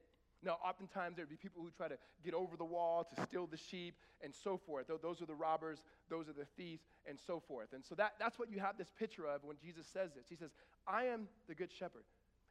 Now, 0.43 0.57
oftentimes 0.63 1.15
there'd 1.15 1.29
be 1.29 1.37
people 1.37 1.61
who 1.63 1.71
try 1.71 1.87
to 1.87 1.97
get 2.23 2.33
over 2.33 2.57
the 2.57 2.65
wall 2.65 3.07
to 3.15 3.21
steal 3.23 3.47
the 3.47 3.57
sheep 3.57 3.95
and 4.21 4.33
so 4.35 4.57
forth. 4.57 4.87
Those 5.01 5.21
are 5.21 5.25
the 5.25 5.33
robbers, 5.33 5.81
those 6.09 6.27
are 6.27 6.33
the 6.33 6.45
thieves, 6.57 6.83
and 7.05 7.17
so 7.17 7.39
forth. 7.39 7.69
And 7.73 7.83
so 7.85 7.95
that, 7.95 8.15
that's 8.19 8.37
what 8.37 8.51
you 8.51 8.59
have 8.59 8.77
this 8.77 8.91
picture 8.99 9.25
of 9.25 9.43
when 9.45 9.55
Jesus 9.63 9.87
says 9.87 10.11
this. 10.13 10.25
He 10.27 10.35
says, 10.35 10.51
I 10.85 11.05
am 11.05 11.27
the 11.47 11.55
good 11.55 11.71
shepherd. 11.71 12.03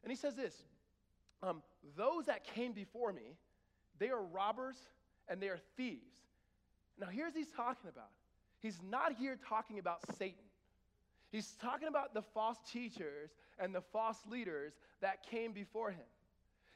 And 0.02 0.10
he 0.10 0.16
says 0.16 0.34
this 0.34 0.54
um, 1.42 1.62
Those 1.96 2.26
that 2.26 2.44
came 2.44 2.72
before 2.72 3.12
me, 3.12 3.36
they 3.98 4.08
are 4.08 4.22
robbers 4.22 4.76
and 5.28 5.40
they 5.40 5.48
are 5.48 5.60
thieves. 5.76 6.16
Now, 6.98 7.08
here's 7.08 7.34
he's 7.34 7.48
talking 7.48 7.90
about. 7.90 8.10
He's 8.62 8.80
not 8.88 9.12
here 9.18 9.36
talking 9.48 9.78
about 9.78 10.00
Satan. 10.18 10.44
He's 11.30 11.52
talking 11.60 11.88
about 11.88 12.14
the 12.14 12.22
false 12.22 12.58
teachers 12.70 13.30
and 13.58 13.74
the 13.74 13.80
false 13.80 14.18
leaders 14.30 14.72
that 15.00 15.24
came 15.28 15.52
before 15.52 15.90
him. 15.90 16.04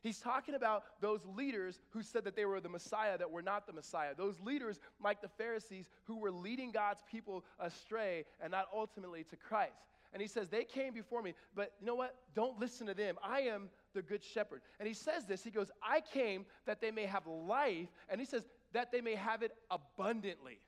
He's 0.03 0.19
talking 0.19 0.55
about 0.55 0.85
those 1.01 1.21
leaders 1.37 1.81
who 1.91 2.03
said 2.03 2.25
that 2.25 2.37
they 2.37 2.45
were 2.45 2.61
the 2.61 2.69
Messiah 2.69 3.19
that 3.19 3.31
were 3.31 3.43
not 3.43 3.67
the 3.67 3.73
Messiah. 3.73 4.15
Those 4.17 4.39
leaders, 4.41 4.79
like 5.03 5.21
the 5.21 5.29
Pharisees, 5.29 5.89
who 6.05 6.19
were 6.19 6.31
leading 6.31 6.71
God's 6.71 7.01
people 7.11 7.45
astray 7.59 8.25
and 8.41 8.51
not 8.51 8.67
ultimately 8.75 9.25
to 9.25 9.37
Christ. 9.37 9.73
And 10.13 10.23
he 10.23 10.29
says, 10.29 10.49
They 10.49 10.65
came 10.65 10.95
before 10.95 11.23
me, 11.23 11.35
but 11.55 11.73
you 11.81 11.87
know 11.87 11.97
what? 11.97 12.15
Don't 12.35 12.59
listen 12.59 12.87
to 12.87 12.95
them. 12.95 13.17
I 13.23 13.41
am 13.41 13.69
the 13.95 14.03
good 14.03 14.23
shepherd. 14.23 14.63
And 14.79 14.87
he 14.87 14.95
says 14.95 15.25
this 15.25 15.43
He 15.43 15.51
goes, 15.51 15.71
I 15.83 16.01
came 16.01 16.47
that 16.67 16.81
they 16.81 16.91
may 16.91 17.07
have 17.07 17.27
life, 17.27 17.89
and 18.09 18.21
he 18.21 18.27
says, 18.27 18.47
that 18.73 18.93
they 18.93 19.01
may 19.01 19.15
have 19.15 19.43
it 19.43 19.53
abundantly. 19.71 20.59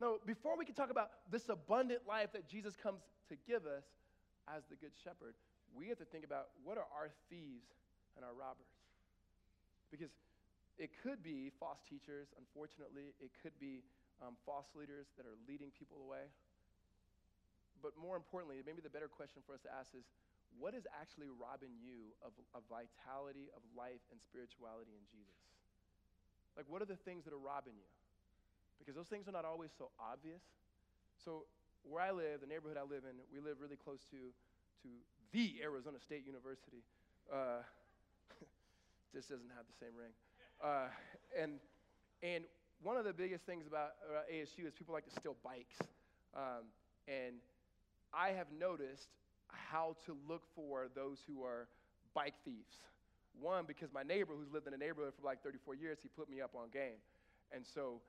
Now, 0.00 0.18
before 0.26 0.58
we 0.58 0.64
can 0.64 0.74
talk 0.74 0.90
about 0.90 1.10
this 1.30 1.48
abundant 1.48 2.02
life 2.06 2.32
that 2.32 2.48
Jesus 2.48 2.74
comes 2.74 3.00
to 3.28 3.36
give 3.46 3.62
us 3.66 3.86
as 4.50 4.66
the 4.66 4.76
Good 4.76 4.92
Shepherd, 5.02 5.34
we 5.74 5.88
have 5.88 5.98
to 5.98 6.04
think 6.04 6.24
about 6.24 6.50
what 6.62 6.78
are 6.78 6.88
our 6.90 7.10
thieves 7.30 7.70
and 8.18 8.24
our 8.26 8.34
robbers? 8.34 8.70
Because 9.90 10.10
it 10.78 10.90
could 11.02 11.22
be 11.22 11.54
false 11.62 11.78
teachers, 11.86 12.34
unfortunately, 12.34 13.14
it 13.22 13.30
could 13.42 13.54
be 13.62 13.86
um, 14.18 14.34
false 14.42 14.66
leaders 14.74 15.06
that 15.14 15.26
are 15.26 15.38
leading 15.46 15.70
people 15.74 16.02
away. 16.02 16.26
But 17.78 17.94
more 17.94 18.18
importantly, 18.18 18.58
maybe 18.66 18.82
the 18.82 18.90
better 18.90 19.10
question 19.10 19.42
for 19.46 19.54
us 19.54 19.62
to 19.62 19.70
ask 19.70 19.94
is 19.94 20.06
what 20.58 20.74
is 20.74 20.86
actually 20.94 21.30
robbing 21.30 21.74
you 21.78 22.14
of, 22.22 22.34
of 22.54 22.62
vitality, 22.66 23.50
of 23.54 23.62
life, 23.74 24.02
and 24.10 24.18
spirituality 24.22 24.94
in 24.94 25.04
Jesus? 25.10 25.38
Like, 26.54 26.66
what 26.70 26.82
are 26.82 26.90
the 26.90 26.98
things 27.02 27.26
that 27.26 27.34
are 27.34 27.42
robbing 27.42 27.74
you? 27.74 27.90
Because 28.78 28.94
those 28.94 29.08
things 29.08 29.28
are 29.28 29.32
not 29.32 29.44
always 29.44 29.70
so 29.76 29.90
obvious. 29.98 30.42
So, 31.24 31.44
where 31.84 32.02
I 32.02 32.10
live, 32.10 32.40
the 32.40 32.46
neighborhood 32.46 32.76
I 32.78 32.82
live 32.82 33.04
in, 33.04 33.16
we 33.32 33.40
live 33.40 33.60
really 33.60 33.76
close 33.76 34.00
to, 34.10 34.32
to 34.82 34.88
the 35.32 35.60
Arizona 35.62 35.98
State 36.00 36.26
University. 36.26 36.82
Uh, 37.30 37.60
this 39.14 39.26
doesn't 39.26 39.52
have 39.56 39.66
the 39.68 39.76
same 39.78 39.92
ring. 39.96 40.12
Uh, 40.62 40.88
and, 41.36 41.60
and 42.22 42.44
one 42.82 42.96
of 42.96 43.04
the 43.04 43.12
biggest 43.12 43.44
things 43.44 43.66
about, 43.66 43.92
ASU 44.32 44.66
is 44.66 44.72
people 44.72 44.94
like 44.94 45.04
to 45.04 45.14
steal 45.20 45.36
bikes. 45.44 45.76
Um, 46.34 46.72
and 47.06 47.36
I 48.12 48.30
have 48.30 48.46
noticed 48.58 49.08
how 49.48 49.96
to 50.06 50.16
look 50.28 50.42
for 50.54 50.88
those 50.94 51.18
who 51.26 51.42
are 51.42 51.68
bike 52.14 52.34
thieves. 52.44 52.80
One, 53.40 53.64
because 53.66 53.92
my 53.92 54.02
neighbor, 54.02 54.32
who's 54.38 54.52
lived 54.52 54.66
in 54.66 54.72
the 54.72 54.78
neighborhood 54.78 55.12
for 55.18 55.26
like 55.26 55.42
34 55.42 55.74
years, 55.74 55.98
he 56.02 56.08
put 56.08 56.30
me 56.30 56.40
up 56.40 56.52
on 56.54 56.70
game. 56.72 57.02
And 57.52 57.64
so 57.66 58.00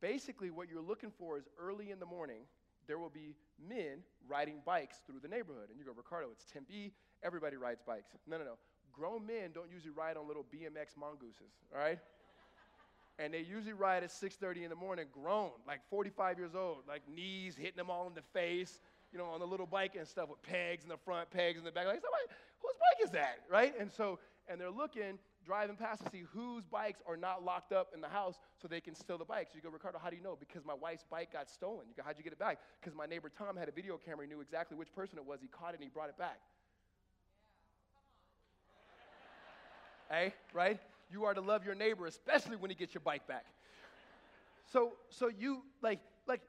Basically, 0.00 0.50
what 0.50 0.68
you're 0.68 0.82
looking 0.82 1.10
for 1.18 1.38
is 1.38 1.44
early 1.60 1.90
in 1.90 1.98
the 1.98 2.06
morning, 2.06 2.42
there 2.86 2.98
will 2.98 3.10
be 3.10 3.34
men 3.68 3.98
riding 4.28 4.60
bikes 4.64 4.96
through 5.06 5.20
the 5.20 5.28
neighborhood. 5.28 5.68
And 5.70 5.78
you 5.78 5.84
go, 5.84 5.92
Riccardo, 5.96 6.28
it's 6.32 6.44
Tempe, 6.44 6.92
everybody 7.22 7.56
rides 7.56 7.82
bikes. 7.86 8.10
No, 8.26 8.38
no, 8.38 8.44
no. 8.44 8.58
Grown 8.92 9.26
men 9.26 9.50
don't 9.52 9.70
usually 9.70 9.92
ride 9.92 10.16
on 10.16 10.26
little 10.26 10.44
BMX 10.44 10.96
mongooses, 10.98 11.52
all 11.72 11.80
right? 11.80 11.98
and 13.18 13.32
they 13.32 13.40
usually 13.40 13.74
ride 13.74 14.02
at 14.02 14.10
6.30 14.10 14.64
in 14.64 14.70
the 14.70 14.76
morning, 14.76 15.06
grown, 15.12 15.50
like 15.66 15.80
45 15.90 16.38
years 16.38 16.54
old, 16.54 16.78
like 16.88 17.02
knees 17.08 17.54
hitting 17.56 17.76
them 17.76 17.90
all 17.90 18.08
in 18.08 18.14
the 18.14 18.22
face, 18.32 18.80
you 19.12 19.18
know, 19.18 19.26
on 19.26 19.40
the 19.40 19.46
little 19.46 19.66
bike 19.66 19.94
and 19.96 20.06
stuff 20.06 20.28
with 20.28 20.42
pegs 20.42 20.82
in 20.82 20.88
the 20.88 20.96
front, 20.96 21.30
pegs 21.30 21.58
in 21.58 21.64
the 21.64 21.70
back. 21.70 21.86
Like, 21.86 22.00
somebody, 22.00 22.24
whose 22.60 22.74
bike 22.74 23.04
is 23.04 23.10
that, 23.12 23.40
right? 23.50 23.74
And 23.78 23.90
so, 23.92 24.18
and 24.48 24.60
they're 24.60 24.70
looking, 24.70 25.18
driving 25.48 25.76
past 25.76 26.04
to 26.04 26.10
see 26.10 26.24
whose 26.34 26.66
bikes 26.66 27.00
are 27.08 27.16
not 27.16 27.42
locked 27.42 27.72
up 27.72 27.88
in 27.94 28.02
the 28.02 28.08
house 28.08 28.34
so 28.60 28.68
they 28.68 28.82
can 28.82 28.94
steal 28.94 29.16
the 29.16 29.24
bikes. 29.24 29.54
You 29.54 29.62
go, 29.62 29.70
Riccardo, 29.70 29.98
how 29.98 30.10
do 30.10 30.16
you 30.16 30.22
know? 30.22 30.36
Because 30.38 30.62
my 30.62 30.74
wife's 30.74 31.06
bike 31.10 31.32
got 31.32 31.48
stolen. 31.48 31.86
You 31.88 31.94
go, 31.96 32.02
how'd 32.04 32.18
you 32.18 32.22
get 32.22 32.34
it 32.34 32.38
back? 32.38 32.58
Because 32.78 32.94
my 32.94 33.06
neighbor 33.06 33.30
Tom 33.30 33.56
had 33.56 33.66
a 33.66 33.72
video 33.72 33.96
camera. 33.96 34.26
He 34.26 34.30
knew 34.32 34.42
exactly 34.42 34.76
which 34.76 34.92
person 34.92 35.18
it 35.18 35.24
was. 35.24 35.40
He 35.40 35.48
caught 35.48 35.70
it 35.70 35.76
and 35.76 35.84
he 35.84 35.88
brought 35.88 36.10
it 36.10 36.18
back. 36.18 36.38
Yeah, 40.10 40.16
hey, 40.16 40.34
right? 40.52 40.78
You 41.10 41.24
are 41.24 41.32
to 41.32 41.40
love 41.40 41.64
your 41.64 41.74
neighbor, 41.74 42.04
especially 42.04 42.56
when 42.56 42.70
he 42.70 42.76
gets 42.76 42.92
your 42.92 43.00
bike 43.00 43.26
back. 43.26 43.46
So, 44.70 44.92
so 45.08 45.28
you 45.28 45.62
like, 45.80 46.00
like, 46.26 46.42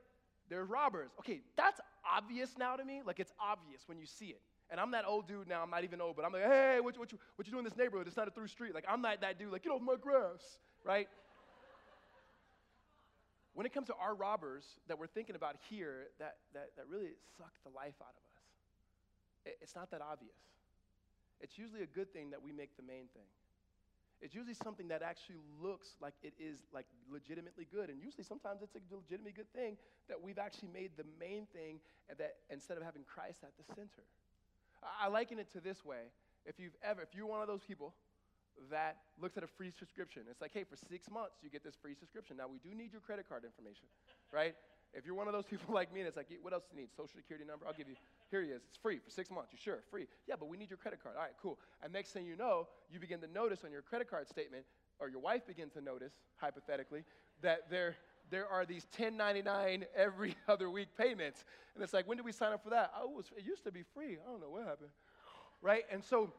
there's 0.49 0.67
robbers. 0.67 1.11
Okay, 1.19 1.39
that's 1.55 1.79
obvious 2.05 2.49
now 2.57 2.75
to 2.75 2.83
me. 2.83 3.01
Like, 3.05 3.21
it's 3.21 3.31
obvious 3.39 3.83
when 3.87 3.97
you 3.97 4.05
see 4.05 4.25
it. 4.25 4.41
And 4.71 4.79
I'm 4.79 4.91
that 4.91 5.05
old 5.05 5.27
dude 5.27 5.47
now. 5.47 5.63
I'm 5.63 5.69
not 5.69 5.83
even 5.83 5.99
old, 5.99 6.15
but 6.15 6.25
I'm 6.25 6.31
like, 6.31 6.43
hey, 6.43 6.79
what, 6.79 6.97
what, 6.97 7.11
you, 7.11 7.17
what 7.35 7.47
you 7.47 7.51
doing 7.51 7.65
in 7.65 7.69
this 7.69 7.77
neighborhood? 7.77 8.07
It's 8.07 8.17
not 8.17 8.27
a 8.27 8.31
through 8.31 8.47
street. 8.47 8.75
Like, 8.75 8.85
I'm 8.87 9.01
not 9.01 9.21
that 9.21 9.39
dude. 9.39 9.51
Like, 9.51 9.63
get 9.63 9.71
off 9.71 9.81
my 9.81 9.95
grass, 9.95 10.59
right? 10.83 11.07
when 13.59 13.65
it 13.65 13.73
comes 13.73 13.87
to 13.87 13.95
our 13.99 14.15
robbers 14.15 14.63
that 14.87 14.97
we're 14.97 15.11
thinking 15.11 15.35
about 15.35 15.57
here 15.69 16.07
that, 16.17 16.37
that, 16.53 16.69
that 16.77 16.87
really 16.87 17.11
suck 17.37 17.51
the 17.65 17.73
life 17.75 17.99
out 17.99 18.15
of 18.15 18.23
us, 18.23 18.47
it, 19.45 19.57
it's 19.61 19.75
not 19.75 19.91
that 19.91 19.99
obvious. 19.99 20.39
It's 21.41 21.57
usually 21.57 21.83
a 21.83 21.91
good 21.91 22.13
thing 22.13 22.29
that 22.31 22.41
we 22.41 22.51
make 22.51 22.77
the 22.77 22.83
main 22.83 23.11
thing. 23.11 23.27
It's 24.21 24.35
usually 24.35 24.55
something 24.55 24.87
that 24.89 25.01
actually 25.01 25.43
looks 25.63 25.95
like 25.99 26.13
it 26.23 26.31
is 26.39 26.59
like 26.73 26.85
legitimately 27.11 27.67
good. 27.71 27.89
And 27.89 27.99
usually 27.99 28.23
sometimes 28.23 28.61
it's 28.61 28.75
a 28.75 28.83
legitimately 28.95 29.31
good 29.31 29.51
thing 29.51 29.75
that 30.07 30.15
we've 30.15 30.39
actually 30.39 30.69
made 30.71 30.91
the 30.95 31.07
main 31.19 31.47
thing 31.51 31.79
and 32.07 32.17
that 32.19 32.47
instead 32.49 32.75
of 32.75 32.83
having 32.83 33.03
Christ 33.03 33.43
at 33.43 33.51
the 33.59 33.63
center. 33.75 34.07
I 34.83 35.07
liken 35.07 35.39
it 35.39 35.51
to 35.53 35.59
this 35.59 35.83
way. 35.83 36.11
If 36.45 36.59
you've 36.59 36.75
ever, 36.83 37.01
if 37.01 37.09
you're 37.15 37.27
one 37.27 37.41
of 37.41 37.47
those 37.47 37.63
people 37.67 37.93
that 38.71 38.97
looks 39.21 39.37
at 39.37 39.43
a 39.43 39.47
free 39.47 39.71
subscription, 39.71 40.23
it's 40.29 40.41
like, 40.41 40.51
hey, 40.53 40.63
for 40.63 40.75
six 40.75 41.09
months 41.09 41.37
you 41.41 41.49
get 41.49 41.63
this 41.63 41.75
free 41.81 41.95
subscription. 41.95 42.37
Now 42.37 42.47
we 42.47 42.59
do 42.59 42.75
need 42.75 42.91
your 42.91 43.01
credit 43.01 43.27
card 43.27 43.43
information, 43.43 43.87
right? 44.31 44.55
If 44.93 45.05
you're 45.05 45.15
one 45.15 45.27
of 45.27 45.33
those 45.33 45.45
people 45.49 45.73
like 45.73 45.93
me, 45.93 46.01
and 46.01 46.07
it's 46.07 46.17
like, 46.17 46.27
what 46.41 46.53
else 46.53 46.63
do 46.69 46.75
you 46.75 46.81
need? 46.81 46.91
Social 46.91 47.15
security 47.15 47.45
number? 47.45 47.65
I'll 47.67 47.73
give 47.73 47.87
you. 47.87 47.95
Here 48.31 48.41
he 48.41 48.49
is. 48.49 48.61
It's 48.67 48.77
free 48.77 48.99
for 48.99 49.09
six 49.09 49.29
months. 49.29 49.51
You 49.51 49.59
sure? 49.61 49.79
Free. 49.89 50.07
Yeah, 50.27 50.35
but 50.39 50.49
we 50.49 50.57
need 50.57 50.69
your 50.69 50.77
credit 50.77 51.01
card. 51.01 51.15
All 51.15 51.23
right, 51.23 51.37
cool. 51.41 51.59
And 51.83 51.93
next 51.93 52.11
thing 52.11 52.25
you 52.25 52.35
know, 52.35 52.67
you 52.91 52.99
begin 52.99 53.19
to 53.21 53.27
notice 53.27 53.63
on 53.63 53.71
your 53.71 53.81
credit 53.81 54.09
card 54.09 54.27
statement 54.29 54.65
or 54.99 55.09
your 55.09 55.19
wife 55.19 55.47
begins 55.47 55.73
to 55.73 55.81
notice, 55.81 56.13
hypothetically, 56.37 57.03
that 57.41 57.69
there, 57.69 57.95
there 58.29 58.47
are 58.47 58.65
these 58.65 58.85
1099 58.97 59.85
every 59.95 60.35
other 60.47 60.69
week 60.69 60.89
payments. 60.97 61.43
And 61.75 61.83
it's 61.83 61.93
like, 61.93 62.07
when 62.07 62.17
did 62.17 62.25
we 62.25 62.31
sign 62.31 62.53
up 62.53 62.63
for 62.63 62.69
that? 62.71 62.91
Oh, 62.99 63.11
it, 63.11 63.15
was, 63.15 63.25
it 63.37 63.45
used 63.45 63.63
to 63.65 63.71
be 63.71 63.83
free. 63.93 64.17
I 64.25 64.29
don't 64.29 64.41
know 64.41 64.49
what 64.49 64.65
happened. 64.65 64.89
Right? 65.61 65.83
And 65.91 66.03
so 66.03 66.31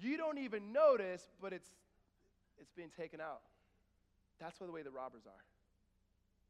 you 0.00 0.16
don't 0.16 0.38
even 0.38 0.72
notice, 0.72 1.28
but 1.40 1.52
it's, 1.52 1.68
it's 2.58 2.72
being 2.72 2.90
taken 2.96 3.20
out. 3.20 3.40
That's 4.40 4.58
the 4.58 4.70
way 4.70 4.82
the 4.82 4.90
robbers 4.90 5.26
are. 5.26 5.44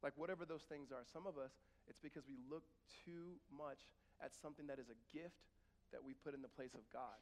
Like, 0.02 0.12
whatever 0.16 0.44
those 0.44 0.62
things 0.68 0.92
are, 0.92 1.02
some 1.12 1.26
of 1.26 1.38
us, 1.38 1.50
it's 1.88 1.98
because 1.98 2.22
we 2.28 2.36
look 2.50 2.62
too 3.04 3.40
much 3.50 3.88
at 4.22 4.30
something 4.34 4.66
that 4.68 4.78
is 4.78 4.86
a 4.90 4.98
gift 5.10 5.48
that 5.90 6.04
we 6.04 6.12
put 6.12 6.34
in 6.34 6.42
the 6.42 6.52
place 6.52 6.74
of 6.74 6.84
God. 6.92 7.18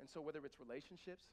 And 0.00 0.08
so, 0.08 0.20
whether 0.20 0.40
it's 0.44 0.58
relationships, 0.58 1.28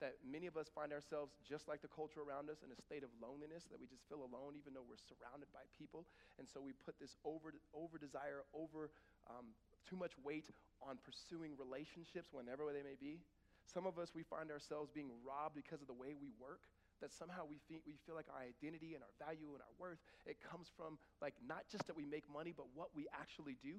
that 0.00 0.20
many 0.24 0.46
of 0.46 0.56
us 0.56 0.68
find 0.72 0.92
ourselves 0.92 1.34
just 1.44 1.68
like 1.68 1.80
the 1.80 1.90
culture 1.90 2.20
around 2.20 2.50
us 2.52 2.60
in 2.64 2.70
a 2.70 2.78
state 2.78 3.02
of 3.02 3.10
loneliness, 3.20 3.64
that 3.70 3.80
we 3.80 3.86
just 3.88 4.04
feel 4.08 4.24
alone 4.24 4.54
even 4.56 4.76
though 4.76 4.84
we're 4.84 5.00
surrounded 5.00 5.48
by 5.52 5.64
people. 5.76 6.04
And 6.38 6.46
so 6.48 6.60
we 6.60 6.72
put 6.72 7.00
this 7.00 7.16
over, 7.24 7.54
over 7.72 7.96
desire, 7.96 8.44
over 8.52 8.92
um, 9.30 9.56
too 9.88 9.96
much 9.96 10.12
weight 10.20 10.50
on 10.82 10.98
pursuing 11.00 11.56
relationships, 11.56 12.30
whenever 12.32 12.68
they 12.72 12.84
may 12.84 12.98
be. 12.98 13.22
Some 13.66 13.86
of 13.86 13.98
us, 13.98 14.14
we 14.14 14.22
find 14.22 14.50
ourselves 14.50 14.94
being 14.94 15.10
robbed 15.26 15.58
because 15.58 15.82
of 15.82 15.88
the 15.90 15.96
way 15.96 16.14
we 16.14 16.30
work 16.38 16.62
that 17.00 17.12
somehow 17.12 17.44
we 17.44 17.60
feel, 17.68 17.80
we 17.84 17.96
feel 18.08 18.16
like 18.16 18.28
our 18.32 18.40
identity 18.40 18.96
and 18.96 19.04
our 19.04 19.12
value 19.20 19.52
and 19.52 19.60
our 19.60 19.74
worth 19.76 20.00
it 20.24 20.40
comes 20.40 20.72
from 20.72 20.96
like 21.20 21.36
not 21.44 21.68
just 21.68 21.84
that 21.86 21.96
we 21.96 22.08
make 22.08 22.24
money 22.32 22.56
but 22.56 22.64
what 22.72 22.88
we 22.96 23.04
actually 23.12 23.56
do 23.60 23.76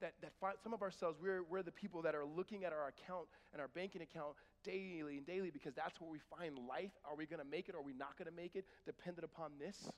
that, 0.00 0.14
that 0.22 0.32
some 0.62 0.72
of 0.72 0.82
ourselves 0.82 1.18
we're, 1.20 1.42
we're 1.42 1.62
the 1.62 1.72
people 1.72 2.02
that 2.02 2.14
are 2.14 2.24
looking 2.24 2.64
at 2.64 2.72
our 2.72 2.88
account 2.88 3.26
and 3.52 3.60
our 3.60 3.68
banking 3.68 4.02
account 4.02 4.34
daily 4.64 5.16
and 5.16 5.26
daily 5.26 5.50
because 5.50 5.74
that's 5.74 6.00
where 6.00 6.10
we 6.10 6.18
find 6.18 6.58
life. 6.68 6.92
Are 7.08 7.16
we 7.16 7.26
going 7.26 7.40
to 7.42 7.48
make 7.48 7.68
it? 7.68 7.74
Or 7.74 7.78
are 7.78 7.82
we 7.82 7.92
not 7.92 8.16
going 8.18 8.28
to 8.28 8.34
make 8.34 8.56
it 8.56 8.64
dependent 8.86 9.24
upon 9.24 9.52
this? 9.58 9.88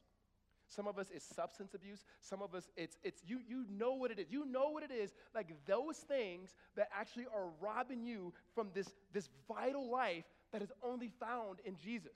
Some 0.69 0.87
of 0.87 0.99
us 0.99 1.09
it's 1.12 1.25
substance 1.25 1.75
abuse. 1.75 2.04
Some 2.21 2.42
of 2.42 2.54
us 2.54 2.71
it's 2.76 2.97
it's 3.02 3.23
you 3.26 3.40
you 3.49 3.64
know 3.69 3.95
what 3.95 4.11
it 4.12 4.19
is. 4.19 4.26
You 4.30 4.47
know 4.47 4.71
what 4.71 4.85
it 4.85 4.92
is. 4.92 5.12
Like 5.35 5.49
those 5.66 5.97
things 5.97 6.54
that 6.76 6.88
actually 6.97 7.26
are 7.35 7.49
robbing 7.61 8.04
you 8.04 8.33
from 8.54 8.69
this 8.73 8.88
this 9.12 9.28
vital 9.49 9.90
life 9.90 10.25
that 10.52 10.62
is 10.62 10.71
only 10.83 11.11
found 11.21 11.59
in 11.64 11.76
Jesus. 11.76 12.12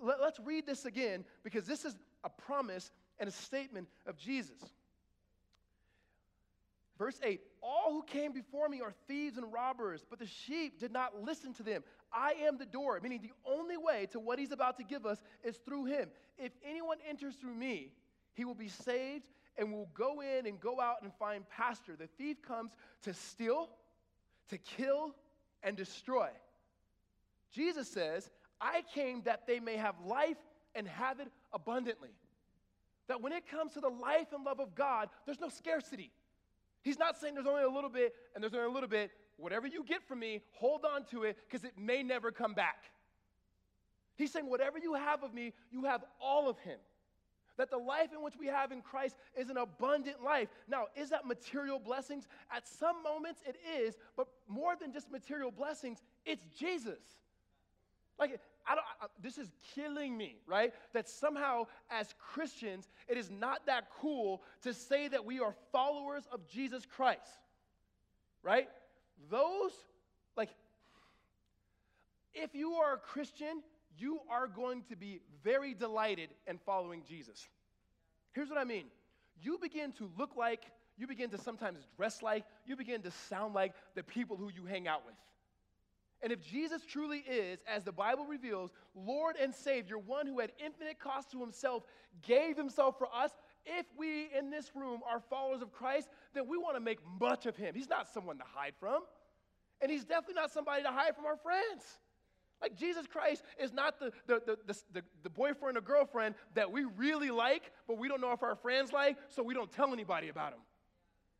Let's 0.00 0.40
read 0.40 0.64
this 0.64 0.84
again 0.84 1.24
because 1.42 1.66
this 1.66 1.84
is 1.84 1.96
a 2.24 2.30
promise 2.30 2.90
and 3.18 3.28
a 3.28 3.32
statement 3.32 3.88
of 4.06 4.16
Jesus. 4.16 4.62
Verse 6.98 7.18
8 7.22 7.40
All 7.62 7.92
who 7.92 8.02
came 8.02 8.32
before 8.32 8.68
me 8.68 8.80
are 8.80 8.92
thieves 9.06 9.38
and 9.38 9.52
robbers, 9.52 10.04
but 10.08 10.18
the 10.18 10.26
sheep 10.26 10.80
did 10.80 10.92
not 10.92 11.22
listen 11.22 11.54
to 11.54 11.62
them. 11.62 11.84
I 12.12 12.32
am 12.46 12.58
the 12.58 12.66
door, 12.66 12.98
meaning 13.02 13.20
the 13.22 13.32
only 13.44 13.76
way 13.76 14.06
to 14.12 14.20
what 14.20 14.38
he's 14.38 14.52
about 14.52 14.78
to 14.78 14.84
give 14.84 15.06
us 15.06 15.18
is 15.44 15.56
through 15.58 15.86
him. 15.86 16.08
If 16.38 16.52
anyone 16.64 16.98
enters 17.08 17.34
through 17.36 17.54
me, 17.54 17.92
he 18.34 18.44
will 18.44 18.54
be 18.54 18.68
saved 18.68 19.24
and 19.56 19.72
will 19.72 19.90
go 19.94 20.20
in 20.20 20.46
and 20.46 20.60
go 20.60 20.80
out 20.80 21.02
and 21.02 21.12
find 21.18 21.48
pasture. 21.48 21.96
The 21.96 22.08
thief 22.18 22.40
comes 22.42 22.72
to 23.02 23.14
steal, 23.14 23.68
to 24.50 24.58
kill, 24.58 25.14
and 25.62 25.76
destroy. 25.76 26.28
Jesus 27.52 27.88
says, 27.88 28.30
I 28.60 28.82
came 28.94 29.22
that 29.22 29.46
they 29.46 29.60
may 29.60 29.76
have 29.76 29.94
life 30.04 30.36
and 30.74 30.86
have 30.88 31.20
it 31.20 31.28
abundantly. 31.52 32.10
That 33.08 33.22
when 33.22 33.32
it 33.32 33.48
comes 33.48 33.72
to 33.72 33.80
the 33.80 33.88
life 33.88 34.28
and 34.34 34.44
love 34.44 34.60
of 34.60 34.74
God, 34.74 35.08
there's 35.24 35.40
no 35.40 35.48
scarcity. 35.48 36.12
He's 36.82 36.98
not 36.98 37.18
saying 37.18 37.34
there's 37.34 37.46
only 37.46 37.64
a 37.64 37.68
little 37.68 37.90
bit 37.90 38.14
and 38.34 38.42
there's 38.42 38.54
only 38.54 38.66
a 38.66 38.70
little 38.70 38.88
bit. 38.88 39.10
Whatever 39.36 39.66
you 39.66 39.84
get 39.84 40.02
from 40.06 40.20
me, 40.20 40.42
hold 40.52 40.84
on 40.84 41.04
to 41.06 41.24
it 41.24 41.36
because 41.48 41.64
it 41.64 41.78
may 41.78 42.02
never 42.02 42.30
come 42.30 42.54
back. 42.54 42.84
He's 44.16 44.32
saying, 44.32 44.50
whatever 44.50 44.78
you 44.78 44.94
have 44.94 45.22
of 45.22 45.32
me, 45.32 45.52
you 45.70 45.84
have 45.84 46.04
all 46.20 46.48
of 46.48 46.58
him. 46.58 46.78
That 47.56 47.70
the 47.70 47.78
life 47.78 48.12
in 48.12 48.22
which 48.22 48.34
we 48.38 48.46
have 48.46 48.72
in 48.72 48.82
Christ 48.82 49.16
is 49.36 49.48
an 49.48 49.56
abundant 49.56 50.22
life. 50.22 50.48
Now, 50.68 50.86
is 50.96 51.10
that 51.10 51.26
material 51.26 51.78
blessings? 51.78 52.26
At 52.52 52.66
some 52.66 53.02
moments 53.02 53.40
it 53.46 53.56
is, 53.80 53.96
but 54.16 54.28
more 54.48 54.74
than 54.80 54.92
just 54.92 55.10
material 55.10 55.50
blessings, 55.50 56.02
it's 56.24 56.44
Jesus. 56.56 57.00
Like, 58.18 58.40
I 58.68 58.74
don't, 58.74 58.84
I, 59.00 59.06
this 59.22 59.38
is 59.38 59.50
killing 59.74 60.16
me, 60.16 60.36
right? 60.46 60.72
That 60.92 61.08
somehow, 61.08 61.66
as 61.90 62.14
Christians, 62.18 62.88
it 63.08 63.16
is 63.16 63.30
not 63.30 63.66
that 63.66 63.88
cool 64.00 64.42
to 64.62 64.74
say 64.74 65.08
that 65.08 65.24
we 65.24 65.40
are 65.40 65.54
followers 65.72 66.24
of 66.30 66.46
Jesus 66.48 66.84
Christ, 66.84 67.40
right? 68.42 68.68
Those, 69.30 69.72
like, 70.36 70.50
if 72.34 72.54
you 72.54 72.74
are 72.74 72.94
a 72.94 72.98
Christian, 72.98 73.62
you 73.96 74.20
are 74.30 74.46
going 74.46 74.82
to 74.90 74.96
be 74.96 75.20
very 75.42 75.74
delighted 75.74 76.28
in 76.46 76.58
following 76.58 77.02
Jesus. 77.08 77.48
Here's 78.32 78.48
what 78.48 78.58
I 78.58 78.64
mean 78.64 78.84
you 79.40 79.58
begin 79.60 79.92
to 79.92 80.10
look 80.18 80.36
like, 80.36 80.62
you 80.96 81.06
begin 81.06 81.30
to 81.30 81.38
sometimes 81.38 81.80
dress 81.96 82.22
like, 82.22 82.44
you 82.66 82.76
begin 82.76 83.02
to 83.02 83.10
sound 83.28 83.54
like 83.54 83.72
the 83.94 84.02
people 84.02 84.36
who 84.36 84.50
you 84.54 84.66
hang 84.66 84.88
out 84.88 85.06
with. 85.06 85.14
And 86.22 86.32
if 86.32 86.40
Jesus 86.40 86.82
truly 86.84 87.18
is, 87.18 87.60
as 87.66 87.84
the 87.84 87.92
Bible 87.92 88.26
reveals, 88.26 88.72
Lord 88.94 89.36
and 89.40 89.54
Savior, 89.54 89.98
one 89.98 90.26
who 90.26 90.40
at 90.40 90.50
infinite 90.64 90.98
cost 90.98 91.30
to 91.32 91.40
himself 91.40 91.84
gave 92.26 92.56
himself 92.56 92.98
for 92.98 93.08
us, 93.14 93.30
if 93.64 93.86
we 93.96 94.28
in 94.36 94.50
this 94.50 94.70
room 94.74 95.00
are 95.08 95.20
followers 95.20 95.62
of 95.62 95.72
Christ, 95.72 96.08
then 96.34 96.48
we 96.48 96.58
want 96.58 96.76
to 96.76 96.80
make 96.80 96.98
much 97.20 97.46
of 97.46 97.56
him. 97.56 97.74
He's 97.74 97.88
not 97.88 98.08
someone 98.08 98.38
to 98.38 98.44
hide 98.52 98.72
from. 98.80 99.02
And 99.80 99.90
he's 99.90 100.04
definitely 100.04 100.34
not 100.34 100.50
somebody 100.50 100.82
to 100.82 100.90
hide 100.90 101.14
from 101.14 101.26
our 101.26 101.36
friends. 101.36 101.84
Like 102.60 102.76
Jesus 102.76 103.06
Christ 103.06 103.44
is 103.62 103.72
not 103.72 104.00
the, 104.00 104.10
the, 104.26 104.42
the, 104.66 104.74
the, 104.92 105.02
the 105.22 105.30
boyfriend 105.30 105.78
or 105.78 105.80
girlfriend 105.80 106.34
that 106.54 106.72
we 106.72 106.84
really 106.96 107.30
like, 107.30 107.70
but 107.86 107.98
we 107.98 108.08
don't 108.08 108.20
know 108.20 108.32
if 108.32 108.42
our 108.42 108.56
friends 108.56 108.92
like, 108.92 109.16
so 109.28 109.42
we 109.44 109.54
don't 109.54 109.70
tell 109.70 109.92
anybody 109.92 110.28
about 110.28 110.54
him. 110.54 110.60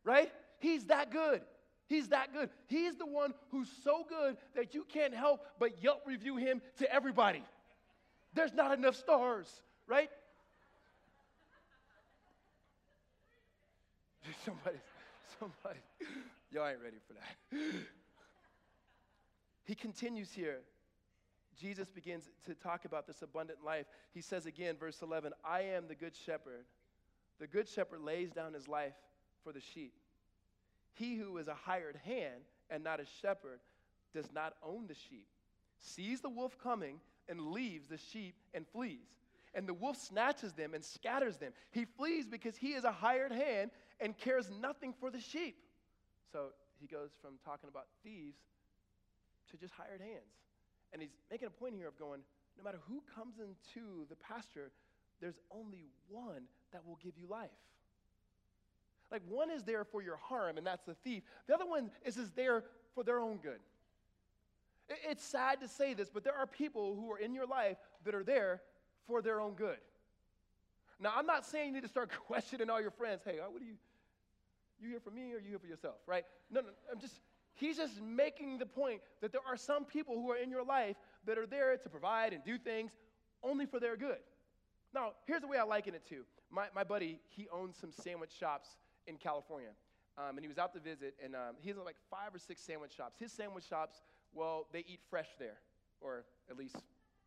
Right? 0.05 0.31
He's 0.59 0.85
that 0.85 1.11
good. 1.11 1.41
He's 1.89 2.09
that 2.09 2.31
good. 2.31 2.49
He's 2.67 2.95
the 2.95 3.05
one 3.07 3.33
who's 3.49 3.67
so 3.83 4.05
good 4.07 4.37
that 4.55 4.75
you 4.75 4.85
can't 4.87 5.13
help 5.13 5.43
but 5.57 5.83
Yelp 5.83 6.03
review 6.05 6.37
him 6.37 6.61
to 6.77 6.93
everybody. 6.93 7.43
There's 8.35 8.53
not 8.53 8.77
enough 8.77 8.95
stars, 8.95 9.47
right? 9.87 10.11
somebody, 14.45 14.77
somebody, 15.39 15.79
y'all 16.51 16.67
ain't 16.67 16.79
ready 16.83 16.97
for 17.07 17.13
that. 17.13 17.81
he 19.65 19.73
continues 19.73 20.31
here. 20.31 20.59
Jesus 21.59 21.89
begins 21.89 22.29
to 22.45 22.53
talk 22.53 22.85
about 22.85 23.07
this 23.07 23.23
abundant 23.23 23.65
life. 23.65 23.87
He 24.13 24.21
says 24.21 24.45
again, 24.45 24.77
verse 24.79 25.01
11, 25.01 25.33
I 25.43 25.61
am 25.61 25.87
the 25.87 25.95
good 25.95 26.15
shepherd. 26.15 26.65
The 27.39 27.47
good 27.47 27.67
shepherd 27.67 28.01
lays 28.01 28.31
down 28.31 28.53
his 28.53 28.67
life 28.67 28.93
for 29.43 29.51
the 29.51 29.59
sheep. 29.59 29.93
He 30.93 31.15
who 31.15 31.37
is 31.37 31.47
a 31.47 31.53
hired 31.53 31.95
hand 32.05 32.41
and 32.69 32.83
not 32.83 32.99
a 32.99 33.05
shepherd 33.21 33.59
does 34.13 34.31
not 34.33 34.53
own 34.63 34.87
the 34.87 34.95
sheep, 34.95 35.27
sees 35.79 36.21
the 36.21 36.29
wolf 36.29 36.57
coming 36.61 36.99
and 37.27 37.51
leaves 37.51 37.87
the 37.87 37.97
sheep 37.97 38.35
and 38.53 38.67
flees. 38.67 39.07
And 39.55 39.67
the 39.67 39.73
wolf 39.73 39.97
snatches 39.97 40.53
them 40.53 40.73
and 40.73 40.83
scatters 40.83 41.37
them. 41.37 41.53
He 41.71 41.85
flees 41.85 42.27
because 42.27 42.55
he 42.55 42.73
is 42.73 42.83
a 42.83 42.91
hired 42.91 43.31
hand 43.31 43.71
and 43.99 44.17
cares 44.17 44.49
nothing 44.61 44.93
for 44.99 45.09
the 45.09 45.19
sheep. 45.19 45.57
So 46.31 46.49
he 46.79 46.87
goes 46.87 47.09
from 47.21 47.39
talking 47.43 47.69
about 47.69 47.87
thieves 48.03 48.37
to 49.51 49.57
just 49.57 49.73
hired 49.73 50.01
hands. 50.01 50.33
And 50.93 51.01
he's 51.01 51.15
making 51.31 51.47
a 51.47 51.51
point 51.51 51.75
here 51.75 51.87
of 51.87 51.97
going, 51.97 52.21
no 52.57 52.63
matter 52.63 52.79
who 52.87 53.01
comes 53.15 53.35
into 53.39 54.05
the 54.09 54.15
pasture, 54.15 54.71
there's 55.21 55.39
only 55.51 55.85
one 56.09 56.43
that 56.71 56.85
will 56.85 56.97
give 57.01 57.17
you 57.17 57.27
life. 57.27 57.49
Like 59.11 59.21
one 59.27 59.49
is 59.49 59.63
there 59.63 59.83
for 59.83 60.01
your 60.01 60.17
harm, 60.17 60.57
and 60.57 60.65
that's 60.65 60.85
the 60.85 60.95
thief. 61.03 61.23
The 61.47 61.55
other 61.55 61.65
one 61.65 61.89
is, 62.05 62.17
is 62.17 62.29
there 62.31 62.63
for 62.93 63.03
their 63.03 63.19
own 63.19 63.37
good. 63.37 63.59
It's 65.07 65.23
sad 65.23 65.61
to 65.61 65.67
say 65.67 65.93
this, 65.93 66.09
but 66.09 66.23
there 66.23 66.35
are 66.35 66.47
people 66.47 66.95
who 66.95 67.11
are 67.11 67.19
in 67.19 67.33
your 67.33 67.45
life 67.45 67.77
that 68.05 68.15
are 68.15 68.23
there 68.23 68.61
for 69.07 69.21
their 69.21 69.39
own 69.39 69.53
good. 69.53 69.77
Now, 70.99 71.13
I'm 71.15 71.25
not 71.25 71.45
saying 71.45 71.67
you 71.67 71.73
need 71.73 71.83
to 71.83 71.89
start 71.89 72.09
questioning 72.27 72.69
all 72.69 72.81
your 72.81 72.91
friends. 72.91 73.21
Hey, 73.23 73.37
what 73.37 73.61
are 73.61 73.65
you? 73.65 73.75
You 74.81 74.89
here 74.89 74.99
for 74.99 75.11
me 75.11 75.33
or 75.33 75.39
you 75.39 75.49
here 75.49 75.59
for 75.59 75.67
yourself, 75.67 75.95
right? 76.07 76.23
No, 76.49 76.61
no, 76.61 76.67
I'm 76.91 76.99
just, 76.99 77.19
he's 77.53 77.75
just 77.75 78.01
making 78.01 78.59
the 78.59 78.65
point 78.65 79.01
that 79.21 79.33
there 79.33 79.41
are 79.45 79.57
some 79.57 79.83
people 79.83 80.15
who 80.15 80.31
are 80.31 80.37
in 80.37 80.49
your 80.49 80.63
life 80.63 80.95
that 81.25 81.37
are 81.37 81.45
there 81.45 81.75
to 81.75 81.89
provide 81.89 82.31
and 82.31 82.43
do 82.45 82.57
things 82.57 82.91
only 83.43 83.65
for 83.65 83.79
their 83.81 83.97
good. 83.97 84.19
Now, 84.93 85.11
here's 85.27 85.41
the 85.41 85.47
way 85.47 85.57
I 85.57 85.63
liken 85.63 85.95
it 85.95 86.07
to. 86.09 86.23
My, 86.49 86.67
my 86.73 86.85
buddy, 86.85 87.19
he 87.27 87.47
owns 87.51 87.75
some 87.77 87.91
sandwich 87.91 88.31
shops 88.39 88.77
in 89.09 89.17
California. 89.17 89.71
Um, 90.17 90.37
and 90.37 90.39
he 90.41 90.47
was 90.47 90.57
out 90.57 90.73
to 90.73 90.79
visit, 90.79 91.15
and 91.23 91.35
um, 91.35 91.55
he 91.61 91.69
has 91.69 91.77
like 91.77 91.95
five 92.09 92.33
or 92.33 92.39
six 92.39 92.61
sandwich 92.61 92.93
shops. 92.95 93.15
His 93.19 93.31
sandwich 93.31 93.63
shops, 93.67 94.01
well, 94.33 94.67
they 94.71 94.79
eat 94.79 94.99
fresh 95.09 95.29
there, 95.39 95.57
or 96.01 96.23
at 96.49 96.57
least 96.57 96.75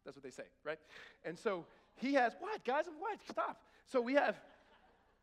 that's 0.04 0.16
what 0.16 0.22
they 0.22 0.30
say, 0.30 0.44
right? 0.64 0.78
And 1.24 1.38
so 1.38 1.64
he 1.96 2.14
has, 2.14 2.34
what, 2.38 2.64
guys, 2.64 2.84
what? 2.98 3.18
Stop. 3.28 3.62
So 3.90 4.00
we 4.00 4.14
have, 4.14 4.36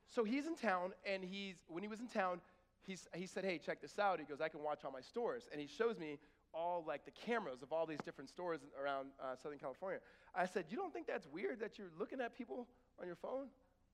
so 0.08 0.24
he's 0.24 0.48
in 0.48 0.56
town, 0.56 0.94
and 1.06 1.24
he's, 1.24 1.56
when 1.68 1.84
he 1.84 1.90
was 1.90 2.00
in 2.00 2.08
town, 2.08 2.42
he's, 2.86 3.08
he 3.14 3.28
said, 3.28 3.46
Hey, 3.46 3.60
check 3.64 3.82
this 3.82 3.98
out. 4.00 4.20
He 4.20 4.26
goes, 4.26 4.42
I 4.42 4.50
can 4.50 4.64
watch 4.64 4.80
all 4.84 4.92
my 4.92 5.02
stores. 5.02 5.48
And 5.52 5.62
he 5.62 5.68
shows 5.68 5.98
me 6.00 6.18
all 6.54 6.84
like 6.88 7.06
the 7.06 7.12
cameras 7.12 7.62
of 7.62 7.72
all 7.72 7.86
these 7.86 8.00
different 8.04 8.30
stores 8.30 8.62
around 8.82 9.10
uh, 9.22 9.36
Southern 9.42 9.60
California. 9.60 10.00
I 10.34 10.46
said, 10.46 10.66
You 10.70 10.78
don't 10.78 10.92
think 10.94 11.08
that's 11.08 11.28
weird 11.28 11.60
that 11.60 11.78
you're 11.78 11.92
looking 12.00 12.22
at 12.22 12.38
people 12.38 12.68
on 13.00 13.06
your 13.06 13.16
phone? 13.16 13.48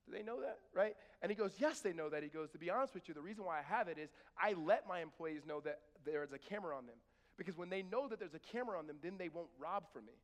Do 0.06 0.12
they 0.16 0.22
know 0.22 0.40
that? 0.40 0.58
Right? 0.74 0.94
And 1.20 1.30
he 1.30 1.36
goes, 1.36 1.52
Yes, 1.58 1.80
they 1.80 1.92
know 1.92 2.08
that. 2.08 2.22
He 2.22 2.28
goes, 2.28 2.50
To 2.50 2.58
be 2.58 2.70
honest 2.70 2.94
with 2.94 3.08
you, 3.08 3.14
the 3.14 3.20
reason 3.20 3.44
why 3.44 3.58
I 3.58 3.62
have 3.62 3.88
it 3.88 3.98
is 3.98 4.10
I 4.40 4.54
let 4.54 4.86
my 4.88 5.00
employees 5.00 5.42
know 5.46 5.60
that 5.60 5.80
there 6.04 6.22
is 6.22 6.32
a 6.32 6.38
camera 6.38 6.76
on 6.76 6.86
them. 6.86 6.96
Because 7.36 7.56
when 7.56 7.68
they 7.68 7.82
know 7.82 8.08
that 8.08 8.18
there's 8.18 8.34
a 8.34 8.38
camera 8.38 8.78
on 8.78 8.86
them, 8.86 8.96
then 9.02 9.18
they 9.18 9.28
won't 9.28 9.48
rob 9.58 9.84
from 9.92 10.06
me. 10.06 10.14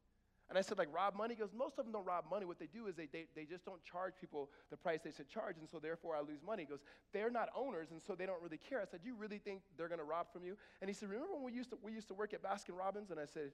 And 0.48 0.58
I 0.58 0.60
said, 0.60 0.76
like, 0.76 0.92
rob 0.92 1.16
money? 1.16 1.34
He 1.34 1.40
goes, 1.40 1.52
most 1.56 1.78
of 1.78 1.84
them 1.84 1.92
don't 1.92 2.04
rob 2.04 2.24
money. 2.30 2.44
What 2.44 2.58
they 2.58 2.66
do 2.66 2.86
is 2.86 2.94
they, 2.94 3.06
they, 3.10 3.26
they 3.34 3.44
just 3.44 3.64
don't 3.64 3.82
charge 3.84 4.14
people 4.20 4.50
the 4.70 4.76
price 4.76 5.00
they 5.02 5.10
should 5.10 5.28
charge, 5.28 5.56
and 5.58 5.68
so 5.68 5.78
therefore 5.78 6.14
I 6.14 6.20
lose 6.20 6.40
money. 6.44 6.64
He 6.64 6.68
goes, 6.68 6.82
they're 7.12 7.30
not 7.30 7.48
owners, 7.56 7.90
and 7.90 8.02
so 8.02 8.14
they 8.14 8.26
don't 8.26 8.42
really 8.42 8.58
care. 8.58 8.80
I 8.80 8.84
said, 8.84 9.00
you 9.02 9.14
really 9.14 9.38
think 9.38 9.62
they're 9.78 9.88
going 9.88 10.00
to 10.00 10.04
rob 10.04 10.26
from 10.32 10.44
you? 10.44 10.56
And 10.80 10.90
he 10.90 10.94
said, 10.94 11.08
remember 11.08 11.32
when 11.34 11.44
we 11.44 11.52
used 11.52 11.70
to, 11.70 11.78
we 11.82 11.92
used 11.92 12.08
to 12.08 12.14
work 12.14 12.34
at 12.34 12.42
Baskin 12.42 12.76
Robbins? 12.76 13.10
And 13.10 13.18
I 13.18 13.24
said, 13.24 13.52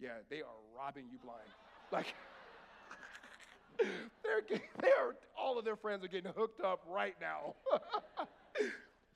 yeah, 0.00 0.26
they 0.28 0.40
are 0.40 0.58
robbing 0.76 1.04
you 1.12 1.18
blind. 1.22 1.46
like, 1.92 2.14
they're, 4.30 4.60
they 4.82 4.92
are, 4.94 5.16
all 5.34 5.58
of 5.58 5.64
their 5.64 5.76
friends 5.76 6.04
are 6.04 6.08
getting 6.08 6.32
hooked 6.36 6.60
up 6.60 6.82
right 6.86 7.16
now. 7.20 7.54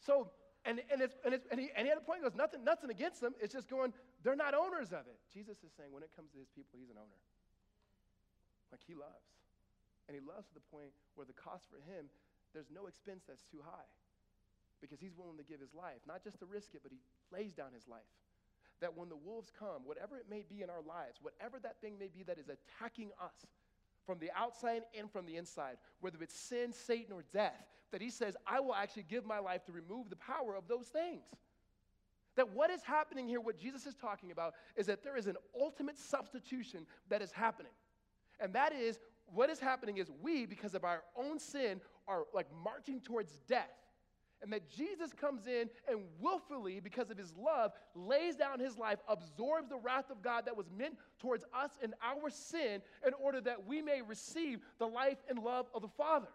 so, 0.07 0.29
and, 0.65 0.81
and, 0.91 1.01
it's, 1.01 1.17
and, 1.25 1.35
it's, 1.35 1.47
and, 1.51 1.61
he, 1.61 1.71
and 1.77 1.87
he 1.87 1.89
had 1.89 1.99
a 1.99 2.05
point. 2.05 2.21
He 2.21 2.25
goes, 2.25 2.37
nothing, 2.37 2.65
nothing 2.65 2.91
against 2.91 3.21
them. 3.21 3.35
It's 3.41 3.53
just 3.53 3.69
going, 3.69 3.93
they're 4.23 4.37
not 4.37 4.55
owners 4.55 4.91
of 4.91 5.07
it. 5.07 5.21
Jesus 5.33 5.63
is 5.63 5.71
saying 5.77 5.93
when 5.93 6.03
it 6.03 6.11
comes 6.17 6.33
to 6.33 6.39
his 6.39 6.49
people, 6.51 6.81
he's 6.81 6.91
an 6.91 6.99
owner. 6.99 7.21
Like 8.73 8.81
he 8.87 8.95
loves. 8.95 9.31
And 10.09 10.17
he 10.17 10.21
loves 10.21 10.49
to 10.51 10.55
the 10.55 10.67
point 10.73 10.93
where 11.15 11.25
the 11.25 11.37
cost 11.37 11.69
for 11.71 11.81
him, 11.85 12.11
there's 12.53 12.69
no 12.73 12.87
expense 12.89 13.25
that's 13.29 13.45
too 13.49 13.63
high. 13.63 13.89
Because 14.83 15.01
he's 15.01 15.17
willing 15.17 15.39
to 15.41 15.47
give 15.47 15.61
his 15.61 15.73
life, 15.73 16.03
not 16.05 16.21
just 16.21 16.41
to 16.41 16.47
risk 16.47 16.75
it, 16.75 16.85
but 16.85 16.93
he 16.93 17.01
lays 17.33 17.55
down 17.55 17.73
his 17.73 17.89
life. 17.89 18.05
That 18.83 18.93
when 18.93 19.09
the 19.09 19.17
wolves 19.17 19.49
come, 19.49 19.87
whatever 19.89 20.19
it 20.19 20.29
may 20.29 20.45
be 20.45 20.61
in 20.61 20.69
our 20.69 20.83
lives, 20.85 21.23
whatever 21.23 21.57
that 21.63 21.81
thing 21.81 21.97
may 21.97 22.11
be 22.13 22.21
that 22.25 22.37
is 22.37 22.51
attacking 22.53 23.15
us 23.17 23.47
from 24.07 24.19
the 24.19 24.31
outside 24.37 24.83
and 24.99 25.11
from 25.11 25.27
the 25.27 25.37
inside, 25.37 25.77
whether 26.01 26.19
it's 26.23 26.37
sin, 26.37 26.73
Satan, 26.73 27.13
or 27.13 27.25
death, 27.33 27.67
that 27.93 28.01
he 28.01 28.11
says, 28.11 28.37
I 28.47 28.61
will 28.61 28.75
actually 28.75 29.05
give 29.09 29.25
my 29.25 29.39
life 29.39 29.65
to 29.67 29.73
remove 29.73 30.11
the 30.11 30.17
power 30.17 30.57
of 30.57 30.69
those 30.69 30.89
things. 30.89 31.23
That 32.37 32.51
what 32.51 32.71
is 32.71 32.83
happening 32.83 33.29
here, 33.29 33.41
what 33.41 33.59
Jesus 33.59 33.87
is 33.87 33.95
talking 33.95 34.33
about, 34.33 34.55
is 34.77 34.87
that 34.87 35.05
there 35.05 35.17
is 35.17 35.29
an 35.29 35.37
ultimate 35.59 35.99
substitution 35.99 36.87
that 37.09 37.23
is 37.23 37.31
happening. 37.31 37.71
And 38.41 38.53
that 38.55 38.73
is, 38.75 38.99
what 39.33 39.51
is 39.51 39.61
happening 39.61 39.99
is 39.99 40.11
we, 40.21 40.45
because 40.45 40.75
of 40.75 40.85
our 40.85 41.03
own 41.17 41.39
sin, 41.39 41.81
are 42.09 42.25
like 42.35 42.47
marching 42.65 43.01
towards 43.01 43.39
death. 43.47 43.71
And 44.45 44.53
that 44.53 44.69
Jesus 44.69 45.15
comes 45.15 45.47
in 45.47 45.71
and 45.89 46.01
willfully, 46.21 46.79
because 46.79 47.11
of 47.11 47.17
his 47.17 47.33
love, 47.35 47.73
lays 47.95 48.37
down 48.37 48.61
his 48.61 48.77
life, 48.77 48.99
absorbs 49.09 49.71
the 49.71 49.79
wrath 49.79 50.11
of 50.11 50.21
God 50.21 50.45
that 50.45 50.55
was 50.55 50.67
meant 50.77 50.99
towards 51.19 51.45
us 51.55 51.71
and 51.83 51.95
our 52.03 52.29
sin, 52.29 52.83
in 53.07 53.15
order 53.15 53.41
that 53.41 53.67
we 53.67 53.81
may 53.81 54.03
receive 54.03 54.61
the 54.79 54.87
life 54.87 55.17
and 55.31 55.39
love 55.39 55.65
of 55.75 55.81
the 55.81 55.89
Father. 55.89 56.29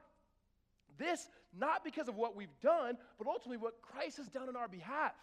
This, 0.98 1.30
not 1.56 1.84
because 1.84 2.08
of 2.08 2.16
what 2.16 2.36
we've 2.36 2.60
done, 2.64 2.98
but 3.20 3.28
ultimately 3.28 3.58
what 3.58 3.80
Christ 3.84 4.18
has 4.18 4.28
done 4.28 4.50
on 4.50 4.56
our 4.56 4.68
behalf. 4.68 5.14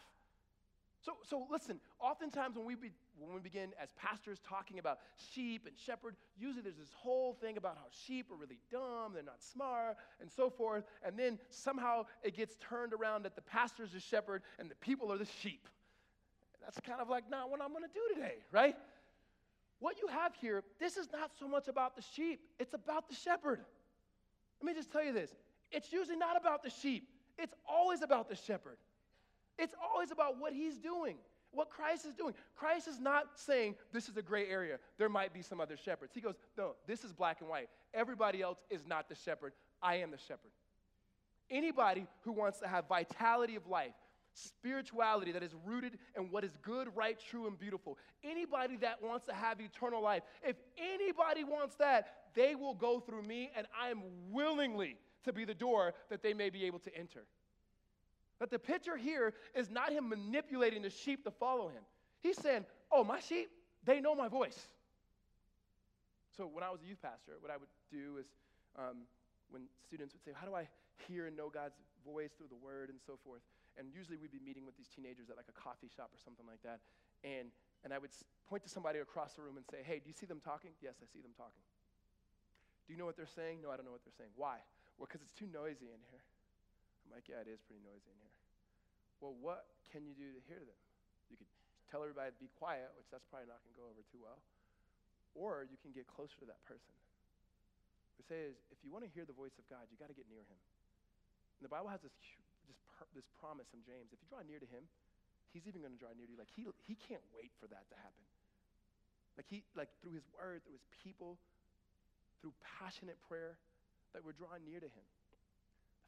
So, 1.04 1.14
so 1.28 1.44
listen, 1.50 1.80
oftentimes 2.00 2.56
when 2.56 2.66
we, 2.66 2.76
be, 2.76 2.92
when 3.18 3.34
we 3.34 3.40
begin 3.40 3.70
as 3.80 3.90
pastors 3.92 4.38
talking 4.46 4.78
about 4.78 4.98
sheep 5.32 5.66
and 5.66 5.76
shepherd, 5.76 6.16
usually 6.38 6.62
there's 6.62 6.76
this 6.76 6.92
whole 6.94 7.34
thing 7.34 7.56
about 7.56 7.76
how 7.76 7.86
sheep 8.06 8.30
are 8.30 8.36
really 8.36 8.58
dumb, 8.70 9.12
they're 9.14 9.22
not 9.22 9.42
smart, 9.42 9.96
and 10.20 10.30
so 10.30 10.50
forth. 10.50 10.84
And 11.04 11.18
then 11.18 11.38
somehow 11.50 12.06
it 12.22 12.36
gets 12.36 12.56
turned 12.56 12.92
around 12.92 13.24
that 13.24 13.34
the 13.34 13.42
pastor's 13.42 13.92
the 13.92 14.00
shepherd 14.00 14.42
and 14.58 14.70
the 14.70 14.74
people 14.76 15.12
are 15.12 15.18
the 15.18 15.28
sheep. 15.42 15.68
That's 16.62 16.80
kind 16.80 17.00
of 17.00 17.08
like 17.08 17.30
not 17.30 17.50
what 17.50 17.62
I'm 17.62 17.70
going 17.70 17.84
to 17.84 17.94
do 17.94 18.14
today, 18.14 18.34
right? 18.50 18.76
What 19.78 20.00
you 20.00 20.08
have 20.08 20.34
here, 20.40 20.64
this 20.80 20.96
is 20.96 21.08
not 21.12 21.30
so 21.38 21.46
much 21.46 21.68
about 21.68 21.96
the 21.96 22.02
sheep, 22.14 22.40
it's 22.58 22.74
about 22.74 23.08
the 23.08 23.14
shepherd. 23.14 23.60
Let 24.60 24.66
me 24.66 24.74
just 24.74 24.90
tell 24.90 25.04
you 25.04 25.12
this 25.12 25.30
it's 25.70 25.92
usually 25.92 26.16
not 26.16 26.36
about 26.36 26.62
the 26.62 26.70
sheep, 26.70 27.08
it's 27.38 27.54
always 27.68 28.02
about 28.02 28.28
the 28.28 28.36
shepherd. 28.36 28.78
It's 29.58 29.74
always 29.82 30.10
about 30.10 30.38
what 30.38 30.52
he's 30.52 30.76
doing, 30.76 31.16
what 31.52 31.70
Christ 31.70 32.06
is 32.06 32.14
doing. 32.14 32.34
Christ 32.54 32.88
is 32.88 33.00
not 33.00 33.26
saying, 33.36 33.76
This 33.92 34.08
is 34.08 34.16
a 34.16 34.22
gray 34.22 34.48
area. 34.48 34.78
There 34.98 35.08
might 35.08 35.32
be 35.32 35.42
some 35.42 35.60
other 35.60 35.76
shepherds. 35.76 36.12
He 36.14 36.20
goes, 36.20 36.34
No, 36.56 36.72
this 36.86 37.04
is 37.04 37.12
black 37.12 37.40
and 37.40 37.48
white. 37.48 37.68
Everybody 37.94 38.42
else 38.42 38.58
is 38.70 38.86
not 38.86 39.08
the 39.08 39.14
shepherd. 39.14 39.52
I 39.82 39.96
am 39.96 40.10
the 40.10 40.18
shepherd. 40.18 40.50
Anybody 41.50 42.06
who 42.22 42.32
wants 42.32 42.58
to 42.60 42.68
have 42.68 42.88
vitality 42.88 43.56
of 43.56 43.66
life, 43.66 43.92
spirituality 44.34 45.32
that 45.32 45.42
is 45.42 45.54
rooted 45.64 45.98
in 46.16 46.30
what 46.30 46.44
is 46.44 46.56
good, 46.62 46.88
right, 46.94 47.18
true, 47.30 47.46
and 47.46 47.58
beautiful. 47.58 47.98
Anybody 48.22 48.76
that 48.78 49.02
wants 49.02 49.26
to 49.26 49.34
have 49.34 49.60
eternal 49.60 50.02
life, 50.02 50.22
if 50.42 50.56
anybody 50.76 51.44
wants 51.44 51.76
that, 51.76 52.08
they 52.34 52.54
will 52.54 52.74
go 52.74 53.00
through 53.00 53.22
me, 53.22 53.50
and 53.56 53.66
I 53.80 53.88
am 53.88 54.02
willingly 54.30 54.98
to 55.24 55.32
be 55.32 55.44
the 55.44 55.54
door 55.54 55.94
that 56.10 56.22
they 56.22 56.34
may 56.34 56.50
be 56.50 56.64
able 56.64 56.78
to 56.80 56.96
enter. 56.96 57.24
But 58.38 58.50
the 58.50 58.58
picture 58.58 58.96
here 58.96 59.32
is 59.54 59.70
not 59.70 59.92
him 59.92 60.08
manipulating 60.08 60.82
the 60.82 60.90
sheep 60.90 61.24
to 61.24 61.30
follow 61.30 61.68
him. 61.68 61.82
He's 62.20 62.36
saying, 62.36 62.64
Oh, 62.92 63.02
my 63.02 63.20
sheep, 63.20 63.50
they 63.84 64.00
know 64.00 64.14
my 64.14 64.28
voice. 64.28 64.58
So 66.36 66.46
when 66.46 66.62
I 66.62 66.70
was 66.70 66.82
a 66.82 66.86
youth 66.86 67.00
pastor, 67.00 67.40
what 67.40 67.50
I 67.50 67.56
would 67.56 67.72
do 67.90 68.18
is 68.20 68.26
um, 68.76 69.08
when 69.48 69.62
students 69.80 70.12
would 70.12 70.22
say, 70.22 70.32
How 70.34 70.46
do 70.46 70.54
I 70.54 70.68
hear 71.08 71.26
and 71.26 71.36
know 71.36 71.48
God's 71.48 71.80
voice 72.04 72.30
through 72.36 72.52
the 72.52 72.60
word 72.60 72.90
and 72.90 72.98
so 73.06 73.18
forth? 73.24 73.40
And 73.78 73.88
usually 73.92 74.16
we'd 74.16 74.32
be 74.32 74.40
meeting 74.40 74.64
with 74.64 74.76
these 74.76 74.88
teenagers 74.88 75.28
at 75.28 75.36
like 75.36 75.48
a 75.48 75.56
coffee 75.56 75.88
shop 75.88 76.12
or 76.12 76.20
something 76.20 76.44
like 76.44 76.60
that. 76.64 76.80
And, 77.24 77.52
and 77.84 77.92
I 77.92 77.98
would 77.98 78.12
point 78.48 78.64
to 78.64 78.72
somebody 78.72 79.00
across 79.00 79.36
the 79.36 79.42
room 79.42 79.56
and 79.56 79.64
say, 79.64 79.80
Hey, 79.80 79.96
do 79.96 80.12
you 80.12 80.16
see 80.16 80.28
them 80.28 80.44
talking? 80.44 80.76
Yes, 80.84 81.00
I 81.00 81.08
see 81.08 81.24
them 81.24 81.32
talking. 81.36 81.64
Do 82.84 82.92
you 82.92 83.00
know 83.00 83.08
what 83.08 83.16
they're 83.16 83.32
saying? 83.32 83.64
No, 83.64 83.72
I 83.72 83.80
don't 83.80 83.88
know 83.88 83.96
what 83.96 84.04
they're 84.04 84.16
saying. 84.16 84.30
Why? 84.36 84.60
Well, 84.96 85.08
because 85.08 85.24
it's 85.24 85.34
too 85.34 85.48
noisy 85.48 85.90
in 85.90 86.00
here. 86.12 86.22
I'm 87.06 87.14
like, 87.14 87.30
yeah, 87.30 87.46
it 87.46 87.48
is 87.48 87.62
pretty 87.62 87.80
noisy 87.86 88.10
in 88.10 88.18
here. 88.18 88.34
Well, 89.22 89.38
what 89.38 89.70
can 89.94 90.02
you 90.02 90.12
do 90.18 90.34
to 90.34 90.42
hear 90.50 90.58
them? 90.58 90.80
You 91.30 91.38
could 91.38 91.48
tell 91.86 92.02
everybody 92.02 92.34
to 92.34 92.40
be 92.42 92.50
quiet, 92.58 92.90
which 92.98 93.06
that's 93.14 93.24
probably 93.30 93.46
not 93.46 93.62
going 93.62 93.72
to 93.72 93.80
go 93.80 93.86
over 93.86 94.02
too 94.10 94.18
well. 94.18 94.42
Or 95.38 95.62
you 95.64 95.78
can 95.78 95.94
get 95.94 96.10
closer 96.10 96.34
to 96.42 96.46
that 96.50 96.58
person. 96.66 96.92
We 98.18 98.26
say 98.26 98.50
is, 98.50 98.58
if 98.74 98.82
you 98.82 98.90
want 98.90 99.06
to 99.06 99.12
hear 99.14 99.22
the 99.22 99.36
voice 99.36 99.54
of 99.60 99.64
God, 99.70 99.86
you 99.92 99.96
got 100.00 100.10
to 100.10 100.16
get 100.16 100.26
near 100.26 100.42
him. 100.42 100.60
And 101.60 101.62
the 101.62 101.72
Bible 101.72 101.88
has 101.92 102.02
this, 102.02 102.16
this, 102.66 102.80
this 103.14 103.28
promise 103.38 103.68
from 103.68 103.84
James. 103.86 104.12
If 104.12 104.18
you 104.20 104.28
draw 104.28 104.42
near 104.44 104.58
to 104.60 104.68
him, 104.68 104.84
he's 105.54 105.64
even 105.68 105.84
going 105.84 105.94
to 105.94 106.00
draw 106.00 106.12
near 106.16 106.26
to 106.26 106.32
you. 106.32 106.40
Like 106.40 106.52
he, 106.52 106.66
he 106.84 106.96
can't 106.96 107.24
wait 107.32 107.52
for 107.60 107.68
that 107.70 107.86
to 107.92 107.96
happen. 107.96 108.24
Like 109.36 109.48
he, 109.48 109.64
like 109.76 109.92
through 110.00 110.16
his 110.16 110.24
word, 110.32 110.64
through 110.64 110.80
his 110.80 110.88
people, 111.04 111.36
through 112.40 112.56
passionate 112.80 113.20
prayer, 113.28 113.60
that 114.16 114.24
we're 114.24 114.36
drawing 114.36 114.64
near 114.64 114.80
to 114.80 114.88
him. 114.88 115.06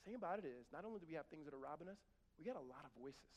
Thing 0.09 0.17
about 0.17 0.41
it 0.41 0.49
is, 0.49 0.65
not 0.73 0.89
only 0.89 1.05
do 1.05 1.05
we 1.05 1.21
have 1.21 1.29
things 1.29 1.45
that 1.45 1.53
are 1.53 1.61
robbing 1.61 1.93
us, 1.93 2.01
we 2.41 2.49
got 2.49 2.57
a 2.57 2.65
lot 2.65 2.81
of 2.81 2.97
voices. 2.97 3.29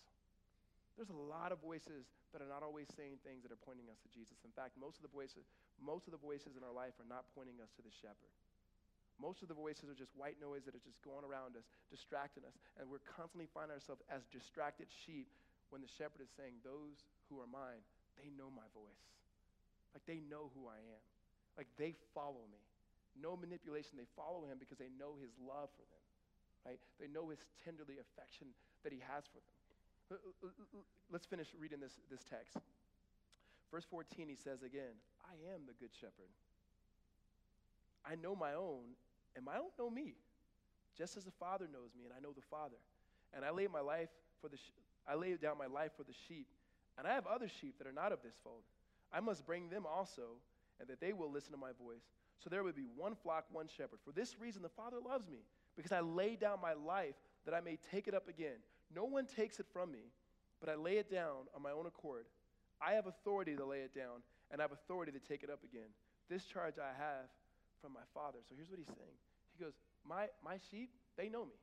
There's 0.95 1.11
a 1.11 1.19
lot 1.27 1.51
of 1.51 1.59
voices 1.59 2.07
that 2.31 2.39
are 2.39 2.47
not 2.47 2.63
always 2.63 2.87
saying 2.95 3.19
things 3.27 3.43
that 3.43 3.51
are 3.51 3.59
pointing 3.59 3.91
us 3.91 3.99
to 3.99 4.07
Jesus. 4.07 4.39
In 4.47 4.55
fact, 4.55 4.79
most 4.79 4.95
of 4.95 5.03
the 5.03 5.11
voices, 5.11 5.51
most 5.83 6.07
of 6.07 6.15
the 6.15 6.23
voices 6.23 6.55
in 6.55 6.63
our 6.63 6.71
life 6.71 6.95
are 7.03 7.11
not 7.11 7.27
pointing 7.35 7.59
us 7.59 7.75
to 7.75 7.83
the 7.83 7.91
shepherd. 7.91 8.31
Most 9.19 9.43
of 9.43 9.51
the 9.51 9.57
voices 9.59 9.91
are 9.91 9.99
just 9.99 10.15
white 10.15 10.39
noise 10.39 10.63
that 10.63 10.71
are 10.71 10.87
just 10.87 10.95
going 11.03 11.27
around 11.27 11.59
us, 11.59 11.67
distracting 11.91 12.47
us, 12.47 12.55
and 12.79 12.87
we're 12.87 13.03
constantly 13.03 13.51
finding 13.51 13.75
ourselves 13.75 13.99
as 14.07 14.23
distracted 14.31 14.87
sheep 15.03 15.27
when 15.75 15.83
the 15.83 15.91
shepherd 15.99 16.23
is 16.23 16.31
saying, 16.39 16.55
Those 16.63 17.03
who 17.27 17.43
are 17.43 17.51
mine, 17.51 17.83
they 18.15 18.31
know 18.31 18.47
my 18.47 18.67
voice. 18.71 19.03
Like 19.91 20.07
they 20.07 20.23
know 20.23 20.55
who 20.55 20.71
I 20.71 20.79
am. 20.79 21.03
Like 21.59 21.67
they 21.75 21.99
follow 22.15 22.47
me. 22.47 22.63
No 23.19 23.35
manipulation. 23.35 23.99
They 23.99 24.07
follow 24.15 24.47
him 24.47 24.55
because 24.55 24.79
they 24.79 24.87
know 24.95 25.19
his 25.19 25.35
love 25.43 25.67
for 25.75 25.83
them 25.91 26.00
right? 26.65 26.79
They 26.99 27.07
know 27.07 27.29
his 27.29 27.39
tenderly 27.63 27.97
affection 27.99 28.47
that 28.83 28.93
he 28.93 28.99
has 29.07 29.23
for 29.27 29.39
them. 29.39 29.57
Let's 31.11 31.25
finish 31.25 31.47
reading 31.57 31.79
this, 31.79 31.95
this 32.09 32.23
text. 32.23 32.57
Verse 33.71 33.85
14, 33.89 34.27
he 34.27 34.35
says 34.35 34.63
again, 34.63 34.99
I 35.23 35.53
am 35.53 35.61
the 35.65 35.73
good 35.79 35.93
shepherd. 35.95 36.27
I 38.05 38.15
know 38.15 38.35
my 38.35 38.53
own, 38.53 38.97
and 39.35 39.45
my 39.45 39.55
own 39.57 39.71
know 39.79 39.89
me, 39.89 40.15
just 40.97 41.15
as 41.15 41.23
the 41.23 41.31
Father 41.31 41.67
knows 41.71 41.91
me, 41.97 42.03
and 42.05 42.13
I 42.13 42.19
know 42.19 42.33
the 42.33 42.41
Father. 42.49 42.75
And 43.33 43.45
I 43.45 43.51
lay 43.51 43.67
my 43.67 43.79
life 43.79 44.09
for 44.41 44.49
the 44.49 44.57
sh- 44.57 44.75
I 45.07 45.15
lay 45.15 45.33
down 45.35 45.57
my 45.57 45.67
life 45.67 45.91
for 45.95 46.03
the 46.03 46.13
sheep, 46.27 46.47
and 46.97 47.07
I 47.07 47.13
have 47.13 47.25
other 47.25 47.47
sheep 47.47 47.77
that 47.77 47.87
are 47.87 47.93
not 47.93 48.11
of 48.11 48.21
this 48.21 48.35
fold. 48.43 48.63
I 49.13 49.19
must 49.19 49.45
bring 49.45 49.69
them 49.69 49.85
also, 49.85 50.37
and 50.79 50.89
that 50.89 50.99
they 50.99 51.13
will 51.13 51.31
listen 51.31 51.51
to 51.51 51.57
my 51.57 51.71
voice. 51.81 52.03
So 52.43 52.49
there 52.49 52.63
will 52.63 52.73
be 52.73 52.87
one 52.95 53.15
flock, 53.15 53.45
one 53.51 53.67
shepherd. 53.67 53.99
For 54.03 54.11
this 54.11 54.39
reason, 54.39 54.61
the 54.61 54.69
Father 54.69 54.97
loves 54.99 55.27
me, 55.29 55.39
because 55.75 55.91
I 55.91 56.01
lay 56.01 56.35
down 56.35 56.59
my 56.61 56.73
life 56.73 57.15
that 57.45 57.53
I 57.53 57.61
may 57.61 57.77
take 57.91 58.07
it 58.07 58.13
up 58.13 58.27
again. 58.27 58.59
No 58.93 59.05
one 59.05 59.25
takes 59.25 59.59
it 59.59 59.65
from 59.71 59.91
me, 59.91 60.11
but 60.59 60.69
I 60.69 60.75
lay 60.75 60.97
it 60.97 61.09
down 61.09 61.47
on 61.55 61.61
my 61.61 61.71
own 61.71 61.85
accord. 61.85 62.25
I 62.81 62.93
have 62.93 63.07
authority 63.07 63.55
to 63.55 63.65
lay 63.65 63.79
it 63.79 63.95
down, 63.95 64.21
and 64.51 64.61
I 64.61 64.63
have 64.63 64.71
authority 64.71 65.11
to 65.11 65.19
take 65.19 65.43
it 65.43 65.49
up 65.49 65.63
again. 65.63 65.89
This 66.29 66.45
charge 66.45 66.75
I 66.77 66.91
have 66.97 67.29
from 67.81 67.93
my 67.93 68.05
Father. 68.13 68.39
So 68.47 68.55
here's 68.55 68.69
what 68.69 68.79
he's 68.79 68.87
saying 68.87 69.17
He 69.57 69.63
goes, 69.63 69.73
My, 70.07 70.27
my 70.43 70.57
sheep, 70.69 70.89
they 71.17 71.29
know 71.29 71.45
me. 71.45 71.57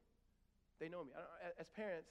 They 0.80 0.88
know 0.88 1.04
me. 1.04 1.10
As 1.58 1.68
parents, 1.68 2.10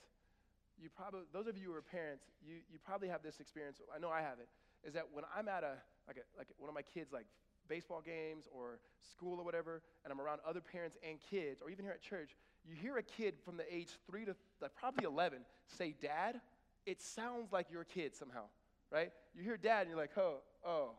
you 0.82 0.90
probably, 0.90 1.22
those 1.34 1.48
of 1.48 1.58
you 1.58 1.72
who 1.72 1.76
are 1.76 1.82
parents, 1.82 2.26
you, 2.46 2.62
you 2.72 2.80
probably 2.84 3.08
have 3.08 3.24
this 3.24 3.40
experience. 3.40 3.82
I 3.94 4.00
know 4.00 4.10
I 4.10 4.22
have 4.22 4.40
it. 4.40 4.48
Is 4.88 4.94
that 4.94 5.08
when 5.12 5.24
I'm 5.36 5.48
at 5.48 5.64
a 5.64 5.74
like 6.08 6.18
a 6.18 6.26
like 6.38 6.48
one 6.58 6.70
of 6.70 6.76
my 6.76 6.86
kids 6.86 7.12
like 7.12 7.26
baseball 7.68 8.02
games 8.06 8.46
or 8.52 8.80
school 9.02 9.40
or 9.40 9.44
whatever, 9.44 9.82
and 10.04 10.12
I'm 10.12 10.20
around 10.22 10.40
other 10.48 10.62
parents 10.62 10.98
and 11.08 11.20
kids, 11.30 11.62
or 11.62 11.70
even 11.70 11.86
here 11.86 11.94
at 11.94 12.02
church, 12.02 12.36
you 12.68 12.76
hear 12.76 12.98
a 12.98 13.04
kid 13.04 13.36
from 13.44 13.58
the 13.58 13.74
age 13.74 13.90
three 14.10 14.26
to 14.26 14.36
like 14.62 14.76
probably 14.76 15.06
11 15.06 15.40
say, 15.68 15.96
"Dad," 16.02 16.42
it 16.86 17.02
sounds 17.02 17.52
like 17.52 17.72
your 17.72 17.84
kid 17.84 18.16
somehow, 18.16 18.44
right? 18.92 19.12
You 19.36 19.44
hear 19.44 19.58
"Dad," 19.58 19.82
and 19.82 19.90
you're 19.90 20.00
like, 20.00 20.18
"Oh, 20.18 20.38
oh, 20.66 20.92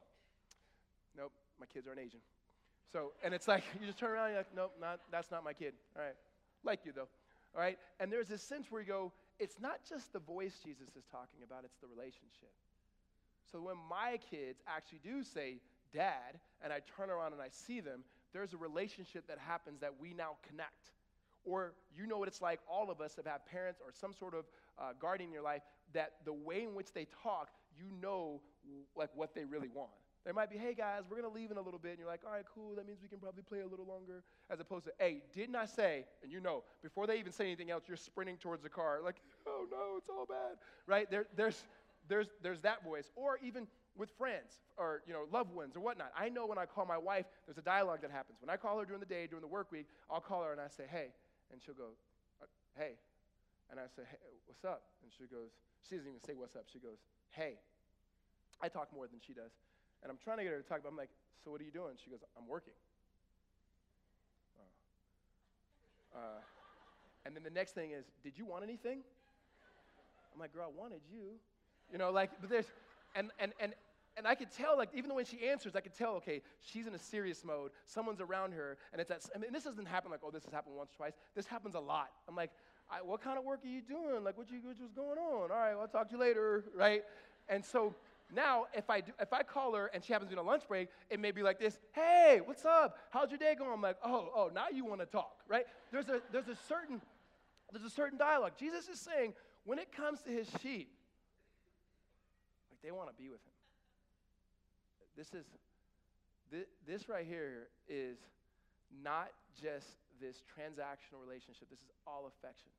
nope, 1.16 1.32
my 1.60 1.66
kids 1.66 1.86
aren't 1.86 2.00
Asian." 2.00 2.20
So, 2.92 3.12
and 3.22 3.34
it's 3.34 3.48
like 3.48 3.64
you 3.80 3.86
just 3.86 3.98
turn 3.98 4.10
around, 4.10 4.26
and 4.26 4.34
you're 4.34 4.40
like, 4.40 4.54
"Nope, 4.54 4.74
not 4.80 5.00
that's 5.10 5.30
not 5.30 5.44
my 5.44 5.52
kid." 5.52 5.74
All 5.96 6.02
right, 6.02 6.16
like 6.64 6.80
you 6.84 6.92
though. 6.92 7.08
All 7.54 7.60
right, 7.60 7.78
and 7.98 8.12
there's 8.12 8.28
this 8.28 8.42
sense 8.42 8.66
where 8.70 8.82
you 8.82 8.86
go, 8.86 9.12
it's 9.38 9.56
not 9.60 9.80
just 9.88 10.12
the 10.12 10.18
voice 10.18 10.58
Jesus 10.64 10.88
is 10.96 11.04
talking 11.10 11.40
about, 11.44 11.64
it's 11.64 11.78
the 11.80 11.86
relationship. 11.86 12.52
So 13.50 13.60
when 13.60 13.76
my 13.88 14.18
kids 14.30 14.60
actually 14.66 15.00
do 15.02 15.22
say, 15.22 15.60
Dad, 15.92 16.38
and 16.62 16.72
I 16.72 16.80
turn 16.96 17.10
around 17.10 17.32
and 17.32 17.42
I 17.42 17.48
see 17.50 17.80
them, 17.80 18.04
there's 18.32 18.52
a 18.52 18.56
relationship 18.56 19.26
that 19.28 19.38
happens 19.38 19.80
that 19.80 19.94
we 20.00 20.12
now 20.12 20.36
connect. 20.48 20.92
Or 21.44 21.72
you 21.96 22.06
know 22.06 22.18
what 22.18 22.28
it's 22.28 22.42
like, 22.42 22.60
all 22.70 22.90
of 22.90 23.00
us 23.00 23.16
have 23.16 23.26
had 23.26 23.46
parents 23.46 23.80
or 23.84 23.92
some 23.92 24.12
sort 24.12 24.34
of 24.34 24.44
uh, 24.78 24.92
guardian 25.00 25.30
in 25.30 25.34
your 25.34 25.42
life 25.42 25.62
that 25.94 26.12
the 26.24 26.32
way 26.32 26.62
in 26.62 26.74
which 26.74 26.92
they 26.92 27.06
talk, 27.22 27.48
you 27.76 27.86
know 28.02 28.40
like 28.96 29.10
what 29.14 29.34
they 29.34 29.44
really 29.44 29.68
want. 29.72 29.90
There 30.24 30.34
might 30.34 30.50
be, 30.50 30.58
hey 30.58 30.74
guys, 30.74 31.04
we're 31.08 31.16
gonna 31.16 31.32
leave 31.32 31.50
in 31.50 31.56
a 31.56 31.62
little 31.62 31.78
bit, 31.78 31.92
and 31.92 32.00
you're 32.00 32.08
like, 32.08 32.20
all 32.26 32.32
right, 32.32 32.44
cool, 32.54 32.74
that 32.76 32.86
means 32.86 32.98
we 33.00 33.08
can 33.08 33.18
probably 33.18 33.42
play 33.42 33.60
a 33.60 33.66
little 33.66 33.86
longer. 33.86 34.24
As 34.50 34.60
opposed 34.60 34.84
to, 34.84 34.92
hey, 34.98 35.22
didn't 35.32 35.56
I 35.56 35.64
say, 35.64 36.04
and 36.22 36.30
you 36.30 36.40
know, 36.40 36.64
before 36.82 37.06
they 37.06 37.18
even 37.18 37.32
say 37.32 37.46
anything 37.46 37.70
else, 37.70 37.84
you're 37.88 37.96
sprinting 37.96 38.36
towards 38.36 38.62
the 38.62 38.68
car, 38.68 39.00
like, 39.02 39.22
oh 39.46 39.64
no, 39.70 39.96
it's 39.96 40.08
all 40.10 40.26
bad. 40.26 40.58
Right? 40.86 41.10
There, 41.10 41.26
there's, 41.34 41.64
there's, 42.08 42.26
there's 42.42 42.60
that 42.60 42.84
voice. 42.84 43.10
Or 43.16 43.38
even 43.42 43.66
with 43.98 44.10
friends 44.16 44.62
or 44.78 45.02
you 45.06 45.12
know 45.12 45.26
loved 45.32 45.52
ones 45.52 45.76
or 45.76 45.80
whatnot. 45.80 46.12
I 46.16 46.28
know 46.28 46.46
when 46.46 46.56
I 46.56 46.64
call 46.64 46.86
my 46.86 46.96
wife, 46.96 47.26
there's 47.46 47.58
a 47.58 47.66
dialogue 47.66 48.00
that 48.02 48.10
happens. 48.10 48.38
When 48.40 48.48
I 48.48 48.56
call 48.56 48.78
her 48.78 48.86
during 48.86 49.00
the 49.00 49.10
day, 49.10 49.26
during 49.26 49.42
the 49.42 49.50
work 49.50 49.70
week, 49.70 49.86
I'll 50.10 50.20
call 50.20 50.44
her 50.44 50.52
and 50.52 50.60
I 50.60 50.68
say, 50.68 50.84
hey, 50.88 51.08
and 51.52 51.60
she'll 51.60 51.74
go, 51.74 51.90
uh, 52.40 52.46
hey. 52.78 52.92
And 53.70 53.78
I 53.78 53.84
say, 53.94 54.02
hey, 54.08 54.32
what's 54.46 54.64
up? 54.64 54.82
And 55.02 55.12
she 55.12 55.24
goes, 55.26 55.50
she 55.84 55.96
doesn't 55.96 56.08
even 56.08 56.22
say 56.22 56.32
what's 56.32 56.56
up. 56.56 56.64
She 56.72 56.78
goes, 56.78 56.96
hey. 57.30 57.58
I 58.60 58.68
talk 58.68 58.88
more 58.94 59.06
than 59.06 59.20
she 59.24 59.32
does. 59.32 59.52
And 60.02 60.10
I'm 60.10 60.18
trying 60.18 60.38
to 60.38 60.44
get 60.44 60.52
her 60.52 60.60
to 60.60 60.68
talk, 60.68 60.82
but 60.82 60.88
I'm 60.88 60.96
like, 60.96 61.10
so 61.44 61.50
what 61.50 61.60
are 61.60 61.64
you 61.64 61.70
doing? 61.70 61.94
She 62.02 62.10
goes, 62.10 62.20
I'm 62.36 62.46
working. 62.48 62.74
Uh, 66.14 66.18
uh, 66.18 66.40
and 67.24 67.36
then 67.36 67.42
the 67.42 67.50
next 67.50 67.74
thing 67.74 67.92
is, 67.92 68.06
did 68.24 68.38
you 68.38 68.46
want 68.46 68.64
anything? 68.64 69.00
I'm 70.34 70.40
like, 70.40 70.52
girl, 70.52 70.66
I 70.66 70.80
wanted 70.80 71.00
you. 71.10 71.38
You 71.92 71.98
know, 71.98 72.10
like, 72.10 72.30
but 72.40 72.50
there's, 72.50 72.66
and, 73.14 73.30
and, 73.38 73.52
and, 73.60 73.74
and 74.18 74.26
I 74.26 74.34
could 74.34 74.50
tell, 74.50 74.76
like, 74.76 74.90
even 74.94 75.14
way 75.14 75.24
she 75.24 75.48
answers, 75.48 75.76
I 75.76 75.80
could 75.80 75.96
tell, 75.96 76.14
okay, 76.16 76.42
she's 76.60 76.86
in 76.86 76.94
a 76.94 76.98
serious 76.98 77.44
mode. 77.44 77.70
Someone's 77.86 78.20
around 78.20 78.52
her, 78.52 78.76
and 78.92 79.00
it's 79.00 79.08
that. 79.08 79.24
I 79.34 79.38
mean, 79.38 79.52
this 79.52 79.64
doesn't 79.64 79.86
happen 79.86 80.10
like, 80.10 80.20
oh, 80.24 80.30
this 80.30 80.44
has 80.44 80.52
happened 80.52 80.76
once, 80.76 80.90
twice. 80.96 81.14
This 81.34 81.46
happens 81.46 81.74
a 81.76 81.80
lot. 81.80 82.10
I'm 82.28 82.34
like, 82.34 82.50
what 83.04 83.22
kind 83.22 83.38
of 83.38 83.44
work 83.44 83.60
are 83.64 83.68
you 83.68 83.80
doing? 83.80 84.24
Like, 84.24 84.36
what 84.36 84.50
you, 84.50 84.58
what's 84.64 84.80
going 84.94 85.18
on? 85.18 85.42
All 85.42 85.48
right, 85.48 85.72
well, 85.72 85.82
I'll 85.82 85.88
talk 85.88 86.08
to 86.08 86.14
you 86.14 86.20
later, 86.20 86.64
right? 86.74 87.04
And 87.48 87.64
so 87.64 87.94
now, 88.34 88.66
if 88.74 88.90
I, 88.90 89.00
do, 89.00 89.12
if 89.20 89.32
I 89.32 89.42
call 89.42 89.74
her 89.74 89.86
and 89.94 90.04
she 90.04 90.12
happens 90.12 90.30
to 90.30 90.36
be 90.36 90.38
on 90.38 90.44
a 90.44 90.48
lunch 90.48 90.62
break, 90.68 90.88
it 91.08 91.18
may 91.18 91.30
be 91.30 91.42
like 91.42 91.58
this 91.58 91.78
Hey, 91.92 92.40
what's 92.44 92.64
up? 92.64 92.98
How's 93.10 93.30
your 93.30 93.38
day 93.38 93.54
going? 93.56 93.72
I'm 93.72 93.80
like, 93.80 93.96
Oh, 94.04 94.28
oh, 94.34 94.50
now 94.54 94.66
you 94.72 94.84
want 94.84 95.00
to 95.00 95.06
talk, 95.06 95.36
right? 95.48 95.64
There's 95.92 96.08
a, 96.08 96.20
there's, 96.32 96.48
a 96.48 96.56
certain, 96.68 97.00
there's 97.72 97.84
a 97.84 97.90
certain 97.90 98.18
dialogue. 98.18 98.52
Jesus 98.58 98.88
is 98.88 99.00
saying, 99.00 99.32
when 99.64 99.78
it 99.78 99.92
comes 99.92 100.20
to 100.22 100.30
his 100.30 100.48
sheep, 100.62 100.90
like 102.70 102.82
they 102.82 102.90
want 102.90 103.08
to 103.08 103.14
be 103.14 103.28
with 103.28 103.40
him. 103.40 103.57
This 105.18 105.34
is, 105.34 105.46
this, 106.86 107.08
right 107.08 107.26
here 107.26 107.66
is 107.88 108.18
not 109.02 109.30
just 109.60 109.98
this 110.22 110.44
transactional 110.46 111.18
relationship, 111.20 111.68
this 111.68 111.80
is 111.80 111.90
all 112.06 112.30
affection. 112.30 112.70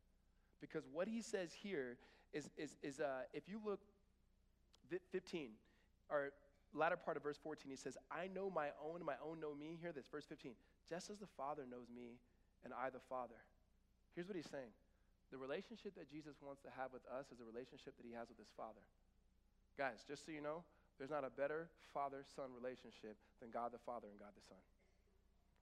Because 0.62 0.84
what 0.91 1.10
he 1.10 1.21
says 1.21 1.52
here 1.52 1.97
is, 2.32 2.49
is, 2.58 2.78
is 2.82 3.02
uh, 3.02 3.28
if 3.34 3.49
you 3.49 3.60
look 3.63 3.82
15, 5.12 5.49
or 6.10 6.32
latter 6.73 6.95
part 6.95 7.17
of 7.17 7.23
verse 7.23 7.38
14, 7.43 7.69
he 7.69 7.75
says, 7.75 7.97
I 8.10 8.30
know 8.34 8.49
my 8.49 8.69
own, 8.80 9.04
my 9.06 9.19
own 9.19 9.41
know 9.41 9.54
me. 9.54 9.78
Hear 9.82 9.91
this, 9.91 10.08
verse 10.08 10.25
15. 10.25 10.54
Just 10.89 11.10
as 11.10 11.19
the 11.19 11.28
Father 11.36 11.63
knows 11.69 11.91
me, 11.93 12.15
and 12.63 12.73
I 12.73 12.89
the 12.89 13.04
Father. 13.10 13.36
Here's 14.15 14.28
what 14.28 14.38
he's 14.38 14.49
saying 14.49 14.71
the 15.30 15.38
relationship 15.38 15.93
that 15.93 16.10
Jesus 16.10 16.39
wants 16.41 16.63
to 16.63 16.71
have 16.73 16.89
with 16.95 17.06
us 17.06 17.30
is 17.30 17.38
a 17.38 17.45
relationship 17.45 17.93
that 17.99 18.06
he 18.08 18.15
has 18.15 18.30
with 18.32 18.39
his 18.39 18.49
Father. 18.58 18.82
Guys, 19.78 20.02
just 20.08 20.25
so 20.25 20.32
you 20.32 20.41
know, 20.41 20.63
there's 21.00 21.10
not 21.10 21.24
a 21.24 21.32
better 21.32 21.72
father 21.96 22.28
son 22.36 22.52
relationship 22.52 23.16
than 23.40 23.50
God 23.50 23.72
the 23.72 23.80
Father 23.88 24.12
and 24.12 24.20
God 24.20 24.36
the 24.36 24.44
Son. 24.46 24.60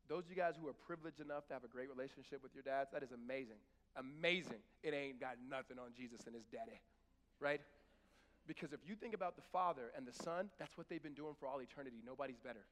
Those 0.09 0.25
of 0.25 0.33
you 0.33 0.35
guys 0.35 0.57
who 0.57 0.67
are 0.67 0.73
privileged 0.73 1.21
enough 1.21 1.45
to 1.47 1.53
have 1.53 1.63
a 1.63 1.69
great 1.69 1.93
relationship 1.93 2.41
with 2.41 2.57
your 2.57 2.65
dads, 2.65 2.89
that 2.91 3.03
is 3.03 3.13
amazing. 3.13 3.61
Amazing. 3.95 4.65
It 4.81 4.97
ain't 4.97 5.21
got 5.21 5.37
nothing 5.37 5.77
on 5.77 5.93
Jesus 5.93 6.25
and 6.25 6.33
his 6.33 6.49
daddy, 6.49 6.81
right? 7.39 7.61
Because 8.47 8.71
if 8.73 8.79
you 8.87 8.95
think 8.95 9.13
about 9.13 9.35
the 9.35 9.45
Father 9.51 9.91
and 9.95 10.07
the 10.07 10.15
Son, 10.15 10.49
that's 10.57 10.73
what 10.77 10.89
they've 10.89 11.03
been 11.03 11.17
doing 11.17 11.35
for 11.39 11.45
all 11.45 11.59
eternity. 11.59 12.01
Nobody's 12.05 12.39
better. 12.39 12.65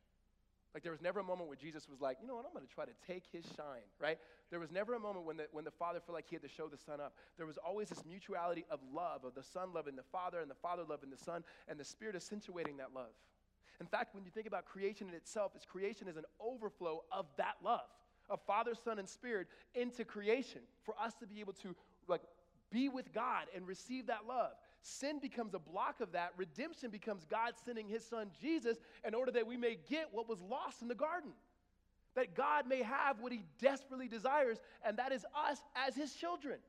Like 0.76 0.84
there 0.84 0.92
was 0.92 1.02
never 1.02 1.22
a 1.22 1.24
moment 1.24 1.48
where 1.48 1.56
Jesus 1.56 1.88
was 1.90 2.02
like, 2.02 2.18
you 2.22 2.28
know 2.28 2.36
what, 2.36 2.44
I'm 2.46 2.52
going 2.52 2.68
to 2.68 2.74
try 2.74 2.84
to 2.84 2.92
take 3.08 3.24
his 3.32 3.46
shine, 3.56 3.88
right? 3.98 4.18
There 4.52 4.60
was 4.60 4.72
never 4.72 4.94
a 4.94 5.00
moment 5.00 5.26
when 5.26 5.38
the, 5.38 5.48
when 5.54 5.64
the 5.64 5.72
Father 5.72 6.02
felt 6.06 6.14
like 6.14 6.26
he 6.28 6.36
had 6.36 6.44
to 6.44 6.50
show 6.50 6.68
the 6.68 6.78
Son 6.78 7.00
up. 7.00 7.14
There 7.38 7.46
was 7.46 7.58
always 7.58 7.88
this 7.88 8.04
mutuality 8.06 8.66
of 8.70 8.82
love, 8.94 9.24
of 9.24 9.36
the 9.36 9.42
Son 9.42 9.70
loving 9.74 9.96
the 9.96 10.04
Father 10.12 10.42
and 10.42 10.52
the 10.52 10.56
Father 10.56 10.84
loving 10.88 11.10
the 11.10 11.18
Son, 11.18 11.46
and 11.70 11.80
the 11.80 11.86
Spirit 11.86 12.18
accentuating 12.18 12.76
that 12.78 12.90
love. 12.94 13.16
In 13.80 13.88
fact, 13.88 14.14
when 14.14 14.26
you 14.26 14.32
think 14.32 14.48
about 14.48 14.66
creation 14.66 15.08
in 15.08 15.14
itself, 15.14 15.54
its 15.56 15.66
creation 15.66 16.10
is 16.10 16.18
an 16.18 16.26
overflow 16.42 17.04
of 17.10 17.28
that 17.38 17.56
love, 17.64 17.88
of 18.30 18.42
Father, 18.46 18.74
Son, 18.76 19.00
and 19.00 19.08
Spirit 19.08 19.48
into 19.76 20.04
creation 20.04 20.60
for 20.84 20.94
us 21.02 21.14
to 21.22 21.26
be 21.26 21.40
able 21.40 21.54
to 21.54 21.74
like 22.10 22.22
be 22.70 22.90
with 22.90 23.14
God 23.14 23.46
and 23.56 23.66
receive 23.66 24.08
that 24.08 24.28
love. 24.28 24.52
Sin 24.88 25.18
becomes 25.20 25.56
a 25.56 25.60
block 25.60 26.00
of 26.00 26.12
that. 26.12 26.34
Redemption 26.38 26.92
becomes 26.92 27.26
God 27.26 27.54
sending 27.66 27.88
his 27.88 28.06
son 28.06 28.30
Jesus 28.40 28.78
in 29.04 29.16
order 29.16 29.32
that 29.32 29.48
we 29.48 29.58
may 29.58 29.80
get 29.90 30.10
what 30.12 30.30
was 30.30 30.40
lost 30.42 30.84
in 30.84 30.88
the 30.88 30.94
garden. 30.94 31.32
That 32.14 32.36
God 32.36 32.68
may 32.68 32.84
have 32.84 33.20
what 33.20 33.32
he 33.32 33.42
desperately 33.60 34.08
desires, 34.08 34.60
and 34.86 34.96
that 34.98 35.12
is 35.12 35.26
us 35.36 35.58
as 35.76 35.96
his 35.96 36.14
children. 36.14 36.60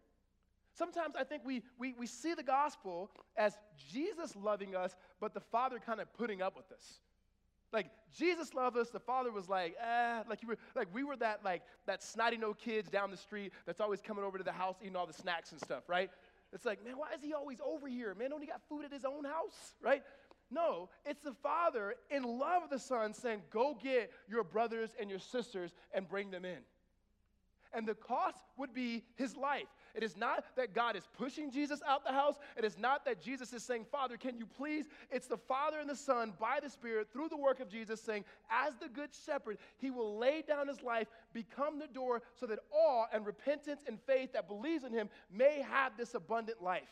Sometimes 0.72 1.14
I 1.14 1.24
think 1.24 1.42
we, 1.44 1.62
we, 1.78 1.94
we 1.98 2.06
see 2.06 2.32
the 2.32 2.42
gospel 2.42 3.10
as 3.36 3.58
Jesus 3.92 4.34
loving 4.34 4.74
us, 4.74 4.96
but 5.20 5.34
the 5.34 5.40
Father 5.40 5.78
kind 5.78 6.00
of 6.00 6.10
putting 6.14 6.40
up 6.40 6.56
with 6.56 6.72
us. 6.72 7.00
Like 7.70 7.90
Jesus 8.16 8.54
loved 8.54 8.78
us, 8.78 8.88
the 8.88 9.00
Father 9.00 9.30
was 9.30 9.48
like, 9.48 9.76
eh, 9.78 10.22
like 10.28 10.40
you 10.40 10.48
were 10.48 10.56
like 10.74 10.88
we 10.94 11.04
were 11.04 11.16
that 11.16 11.44
like 11.44 11.62
that 11.86 12.02
snotty 12.02 12.38
no 12.38 12.54
kids 12.54 12.88
down 12.88 13.10
the 13.10 13.16
street 13.16 13.52
that's 13.66 13.80
always 13.80 14.00
coming 14.00 14.24
over 14.24 14.38
to 14.38 14.44
the 14.44 14.52
house 14.52 14.76
eating 14.80 14.96
all 14.96 15.06
the 15.06 15.12
snacks 15.12 15.52
and 15.52 15.60
stuff, 15.60 15.82
right? 15.88 16.10
It's 16.56 16.64
like, 16.64 16.82
man, 16.82 16.96
why 16.96 17.08
is 17.14 17.22
he 17.22 17.34
always 17.34 17.58
over 17.62 17.86
here? 17.86 18.14
Man, 18.14 18.30
don't 18.30 18.40
he 18.40 18.46
got 18.46 18.62
food 18.66 18.86
at 18.86 18.90
his 18.90 19.04
own 19.04 19.24
house, 19.24 19.74
right? 19.82 20.02
No, 20.50 20.88
it's 21.04 21.20
the 21.20 21.34
Father 21.42 21.96
in 22.10 22.22
love 22.22 22.62
of 22.64 22.70
the 22.70 22.78
Son 22.78 23.12
saying, 23.12 23.42
go 23.50 23.76
get 23.80 24.10
your 24.26 24.42
brothers 24.42 24.88
and 24.98 25.10
your 25.10 25.18
sisters 25.18 25.72
and 25.92 26.08
bring 26.08 26.30
them 26.30 26.46
in. 26.46 26.60
And 27.74 27.86
the 27.86 27.94
cost 27.94 28.38
would 28.56 28.72
be 28.72 29.04
his 29.16 29.36
life. 29.36 29.66
It 29.96 30.02
is 30.02 30.14
not 30.14 30.44
that 30.56 30.74
God 30.74 30.94
is 30.94 31.04
pushing 31.16 31.50
Jesus 31.50 31.80
out 31.88 32.04
the 32.04 32.12
house. 32.12 32.34
It 32.54 32.64
is 32.64 32.76
not 32.76 33.06
that 33.06 33.22
Jesus 33.22 33.54
is 33.54 33.62
saying, 33.62 33.86
Father, 33.90 34.18
can 34.18 34.36
you 34.36 34.44
please? 34.44 34.84
It's 35.10 35.26
the 35.26 35.38
Father 35.38 35.80
and 35.80 35.88
the 35.88 35.96
Son 35.96 36.34
by 36.38 36.58
the 36.62 36.68
Spirit 36.68 37.08
through 37.10 37.30
the 37.30 37.36
work 37.36 37.60
of 37.60 37.70
Jesus 37.70 38.02
saying, 38.02 38.26
as 38.50 38.74
the 38.76 38.88
good 38.88 39.08
shepherd, 39.24 39.56
he 39.78 39.90
will 39.90 40.18
lay 40.18 40.42
down 40.46 40.68
his 40.68 40.82
life, 40.82 41.08
become 41.32 41.78
the 41.78 41.86
door 41.86 42.20
so 42.34 42.44
that 42.44 42.58
all 42.70 43.06
and 43.10 43.24
repentance 43.24 43.80
and 43.88 43.98
faith 44.06 44.34
that 44.34 44.48
believes 44.48 44.84
in 44.84 44.92
him 44.92 45.08
may 45.32 45.62
have 45.62 45.96
this 45.96 46.14
abundant 46.14 46.62
life. 46.62 46.82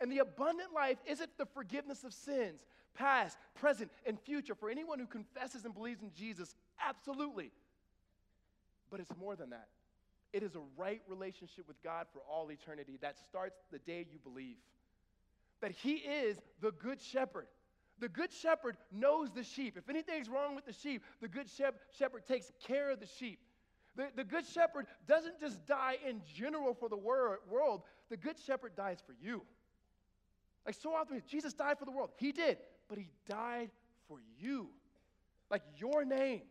And 0.00 0.10
the 0.10 0.18
abundant 0.18 0.74
life 0.74 0.98
isn't 1.06 1.38
the 1.38 1.46
forgiveness 1.46 2.02
of 2.02 2.12
sins, 2.12 2.62
past, 2.94 3.38
present, 3.54 3.92
and 4.04 4.18
future, 4.18 4.56
for 4.56 4.68
anyone 4.70 4.98
who 4.98 5.06
confesses 5.06 5.64
and 5.64 5.72
believes 5.72 6.02
in 6.02 6.10
Jesus, 6.16 6.56
absolutely. 6.84 7.52
But 8.90 8.98
it's 8.98 9.16
more 9.20 9.36
than 9.36 9.50
that. 9.50 9.68
It 10.32 10.42
is 10.42 10.54
a 10.54 10.62
right 10.76 11.02
relationship 11.08 11.68
with 11.68 11.82
God 11.82 12.06
for 12.12 12.20
all 12.30 12.50
eternity 12.50 12.98
that 13.02 13.18
starts 13.18 13.58
the 13.70 13.78
day 13.78 14.06
you 14.10 14.18
believe. 14.18 14.56
That 15.60 15.72
He 15.72 15.94
is 15.94 16.38
the 16.60 16.72
good 16.72 17.00
shepherd. 17.00 17.46
The 17.98 18.08
good 18.08 18.32
shepherd 18.32 18.76
knows 18.90 19.30
the 19.30 19.44
sheep. 19.44 19.76
If 19.76 19.88
anything's 19.88 20.28
wrong 20.28 20.56
with 20.56 20.64
the 20.64 20.72
sheep, 20.72 21.04
the 21.20 21.28
good 21.28 21.46
shepherd 21.48 22.26
takes 22.26 22.50
care 22.66 22.90
of 22.90 23.00
the 23.00 23.06
sheep. 23.06 23.38
The, 23.94 24.08
the 24.16 24.24
good 24.24 24.46
shepherd 24.46 24.86
doesn't 25.06 25.38
just 25.38 25.64
die 25.66 25.96
in 26.08 26.22
general 26.34 26.74
for 26.74 26.88
the 26.88 26.96
wor- 26.96 27.40
world, 27.48 27.82
the 28.08 28.16
good 28.16 28.38
shepherd 28.38 28.74
dies 28.74 28.98
for 29.06 29.14
you. 29.20 29.42
Like 30.64 30.76
so 30.80 30.94
often, 30.94 31.22
Jesus 31.28 31.52
died 31.52 31.78
for 31.78 31.84
the 31.84 31.90
world. 31.90 32.10
He 32.16 32.32
did, 32.32 32.58
but 32.88 32.98
He 32.98 33.08
died 33.28 33.70
for 34.08 34.18
you. 34.40 34.68
Like 35.50 35.62
your 35.76 36.04
name. 36.04 36.42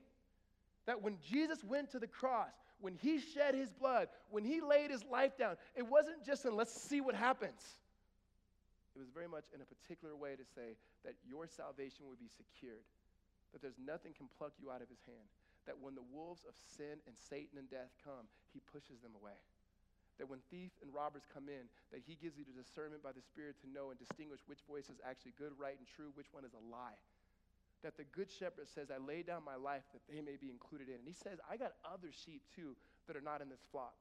That 0.85 1.01
when 1.01 1.17
Jesus 1.27 1.63
went 1.63 1.91
to 1.91 1.99
the 1.99 2.07
cross, 2.07 2.51
when 2.81 2.97
he 2.97 3.19
shed 3.19 3.55
his 3.55 3.71
blood, 3.71 4.09
when 4.29 4.43
he 4.43 4.59
laid 4.59 4.91
his 4.91 5.05
life 5.05 5.37
down, 5.37 5.55
it 5.75 5.85
wasn't 5.87 6.25
just 6.25 6.45
in 6.45 6.55
let's 6.55 6.73
see 6.73 6.99
what 6.99 7.15
happens. 7.15 7.61
It 8.95 8.99
was 8.99 9.07
very 9.13 9.29
much 9.29 9.45
in 9.55 9.61
a 9.61 9.67
particular 9.69 10.17
way 10.17 10.35
to 10.35 10.43
say 10.43 10.75
that 11.05 11.15
your 11.23 11.47
salvation 11.47 12.09
would 12.11 12.19
be 12.19 12.27
secured, 12.27 12.83
that 13.53 13.61
there's 13.63 13.79
nothing 13.79 14.11
can 14.11 14.27
pluck 14.35 14.51
you 14.59 14.67
out 14.67 14.83
of 14.83 14.91
his 14.91 14.99
hand, 15.07 15.29
that 15.63 15.79
when 15.79 15.95
the 15.95 16.03
wolves 16.11 16.43
of 16.43 16.57
sin 16.75 16.99
and 17.07 17.15
Satan 17.15 17.55
and 17.55 17.69
death 17.71 17.93
come, 18.03 18.27
he 18.51 18.59
pushes 18.73 18.99
them 18.99 19.15
away. 19.15 19.37
That 20.19 20.27
when 20.27 20.43
thief 20.51 20.75
and 20.83 20.91
robbers 20.91 21.23
come 21.31 21.47
in, 21.47 21.71
that 21.95 22.03
he 22.03 22.19
gives 22.19 22.35
you 22.35 22.43
the 22.43 22.53
discernment 22.53 23.01
by 23.01 23.15
the 23.15 23.23
Spirit 23.23 23.55
to 23.63 23.71
know 23.71 23.89
and 23.89 23.97
distinguish 23.97 24.43
which 24.45 24.61
voice 24.67 24.91
is 24.91 24.99
actually 25.01 25.33
good, 25.39 25.55
right, 25.55 25.79
and 25.79 25.87
true, 25.87 26.11
which 26.13 26.29
one 26.35 26.43
is 26.43 26.53
a 26.53 26.63
lie. 26.67 26.99
That 27.83 27.97
the 27.97 28.03
good 28.03 28.29
shepherd 28.29 28.69
says, 28.69 28.89
I 28.91 29.01
lay 29.01 29.23
down 29.23 29.43
my 29.43 29.55
life 29.55 29.83
that 29.93 30.01
they 30.09 30.21
may 30.21 30.37
be 30.39 30.49
included 30.49 30.87
in. 30.87 30.95
And 30.95 31.07
he 31.07 31.13
says, 31.13 31.39
I 31.49 31.57
got 31.57 31.73
other 31.85 32.09
sheep 32.13 32.43
too 32.55 32.75
that 33.07 33.17
are 33.17 33.25
not 33.25 33.41
in 33.41 33.49
this 33.49 33.65
flock. 33.71 33.97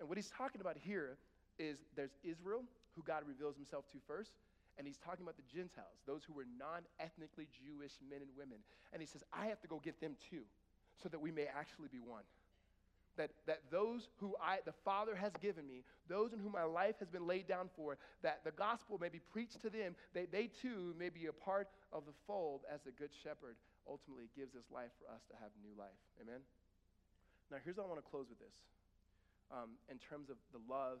And 0.00 0.08
what 0.08 0.18
he's 0.18 0.30
talking 0.30 0.60
about 0.60 0.76
here 0.76 1.16
is 1.58 1.78
there's 1.94 2.16
Israel, 2.24 2.62
who 2.94 3.02
God 3.02 3.22
reveals 3.26 3.56
himself 3.56 3.84
to 3.92 3.98
first. 4.06 4.32
And 4.78 4.86
he's 4.86 4.98
talking 4.98 5.22
about 5.22 5.36
the 5.36 5.48
Gentiles, 5.48 6.04
those 6.06 6.20
who 6.24 6.34
were 6.34 6.44
non 6.58 6.84
ethnically 7.00 7.48
Jewish 7.48 7.96
men 8.10 8.20
and 8.20 8.30
women. 8.36 8.58
And 8.92 9.00
he 9.00 9.06
says, 9.06 9.24
I 9.32 9.46
have 9.46 9.60
to 9.62 9.68
go 9.68 9.80
get 9.80 10.00
them 10.00 10.16
too, 10.28 10.44
so 11.00 11.08
that 11.08 11.18
we 11.18 11.30
may 11.32 11.46
actually 11.48 11.88
be 11.88 12.00
one. 12.00 12.24
That, 13.16 13.30
that 13.46 13.60
those 13.70 14.08
who 14.20 14.36
I, 14.36 14.58
the 14.66 14.76
Father 14.84 15.16
has 15.16 15.32
given 15.40 15.66
me, 15.66 15.84
those 16.08 16.32
in 16.32 16.38
whom 16.38 16.52
my 16.52 16.64
life 16.64 16.96
has 17.00 17.08
been 17.08 17.26
laid 17.26 17.48
down 17.48 17.70
for, 17.74 17.96
that 18.22 18.44
the 18.44 18.52
gospel 18.52 18.98
may 19.00 19.08
be 19.08 19.20
preached 19.32 19.62
to 19.62 19.70
them, 19.70 19.96
they, 20.12 20.26
they 20.26 20.48
too 20.52 20.92
may 20.98 21.08
be 21.08 21.26
a 21.26 21.32
part 21.32 21.68
of 21.92 22.04
the 22.04 22.12
fold 22.26 22.68
as 22.68 22.82
the 22.84 22.92
Good 22.92 23.10
Shepherd 23.24 23.56
ultimately 23.88 24.28
gives 24.36 24.52
his 24.52 24.68
life 24.68 24.92
for 25.00 25.08
us 25.08 25.24
to 25.32 25.34
have 25.40 25.48
new 25.64 25.72
life. 25.80 25.96
Amen? 26.20 26.44
Now, 27.50 27.56
here's 27.64 27.80
what 27.80 27.86
I 27.86 27.88
want 27.88 28.04
to 28.04 28.10
close 28.10 28.28
with 28.28 28.38
this 28.38 28.56
um, 29.48 29.80
in 29.88 29.96
terms 29.96 30.28
of 30.28 30.36
the 30.52 30.60
love 30.68 31.00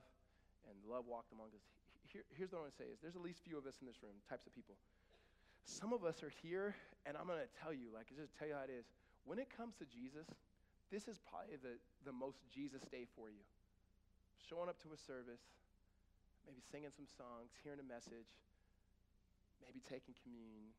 and 0.64 0.74
love 0.88 1.04
walked 1.04 1.36
among 1.36 1.52
us 1.52 1.66
here, 2.06 2.22
here's 2.32 2.52
what 2.52 2.62
I 2.62 2.70
want 2.70 2.74
to 2.74 2.80
say 2.80 2.88
is 2.88 2.98
there's 3.02 3.18
at 3.18 3.22
least 3.22 3.42
few 3.42 3.58
of 3.58 3.66
us 3.66 3.76
in 3.82 3.86
this 3.86 4.00
room, 4.02 4.14
types 4.30 4.46
of 4.46 4.54
people. 4.54 4.78
Some 5.66 5.92
of 5.92 6.06
us 6.06 6.22
are 6.22 6.32
here, 6.42 6.78
and 7.04 7.18
I'm 7.18 7.26
going 7.26 7.42
to 7.42 7.50
tell 7.58 7.74
you, 7.74 7.90
like, 7.90 8.06
just 8.14 8.30
tell 8.38 8.46
you 8.46 8.54
how 8.54 8.62
it 8.62 8.70
is. 8.70 8.86
When 9.26 9.42
it 9.42 9.50
comes 9.50 9.74
to 9.82 9.86
Jesus, 9.90 10.30
this 10.90 11.10
is 11.10 11.18
probably 11.18 11.58
the, 11.58 11.78
the 12.06 12.14
most 12.14 12.42
Jesus 12.50 12.82
day 12.88 13.04
for 13.16 13.28
you. 13.28 13.42
Showing 14.46 14.70
up 14.70 14.78
to 14.86 14.94
a 14.94 14.98
service, 14.98 15.42
maybe 16.46 16.62
singing 16.62 16.94
some 16.94 17.10
songs, 17.10 17.50
hearing 17.66 17.82
a 17.82 17.88
message, 17.88 18.30
maybe 19.62 19.82
taking 19.82 20.14
communion, 20.22 20.70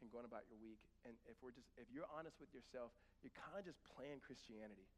and 0.00 0.08
going 0.08 0.24
about 0.24 0.48
your 0.48 0.56
week. 0.64 0.80
And 1.04 1.12
if 1.28 1.36
we're 1.44 1.52
just, 1.52 1.68
if 1.76 1.84
you're 1.92 2.08
honest 2.08 2.40
with 2.40 2.48
yourself, 2.56 2.88
you're 3.20 3.36
kind 3.36 3.60
of 3.60 3.68
just 3.68 3.80
playing 3.92 4.24
Christianity. 4.24 4.88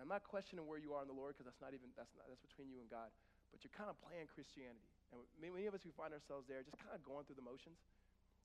I'm 0.00 0.10
not 0.10 0.26
questioning 0.26 0.66
where 0.66 0.82
you 0.82 0.98
are 0.98 1.04
in 1.04 1.10
the 1.10 1.14
Lord 1.14 1.38
because 1.38 1.46
that's 1.46 1.62
not 1.62 1.70
even 1.76 1.94
that's 1.94 2.10
not 2.18 2.26
that's 2.26 2.42
between 2.42 2.66
you 2.66 2.82
and 2.82 2.90
God 2.90 3.12
but 3.52 3.60
you're 3.60 3.76
kind 3.76 3.92
of 3.92 4.00
playing 4.00 4.32
Christianity. 4.32 4.88
And 5.12 5.20
many 5.36 5.68
of 5.68 5.76
us, 5.76 5.84
we 5.84 5.92
find 5.92 6.16
ourselves 6.16 6.48
there 6.48 6.64
just 6.64 6.80
kind 6.80 6.96
of 6.96 7.04
going 7.04 7.28
through 7.28 7.36
the 7.36 7.44
motions. 7.44 7.76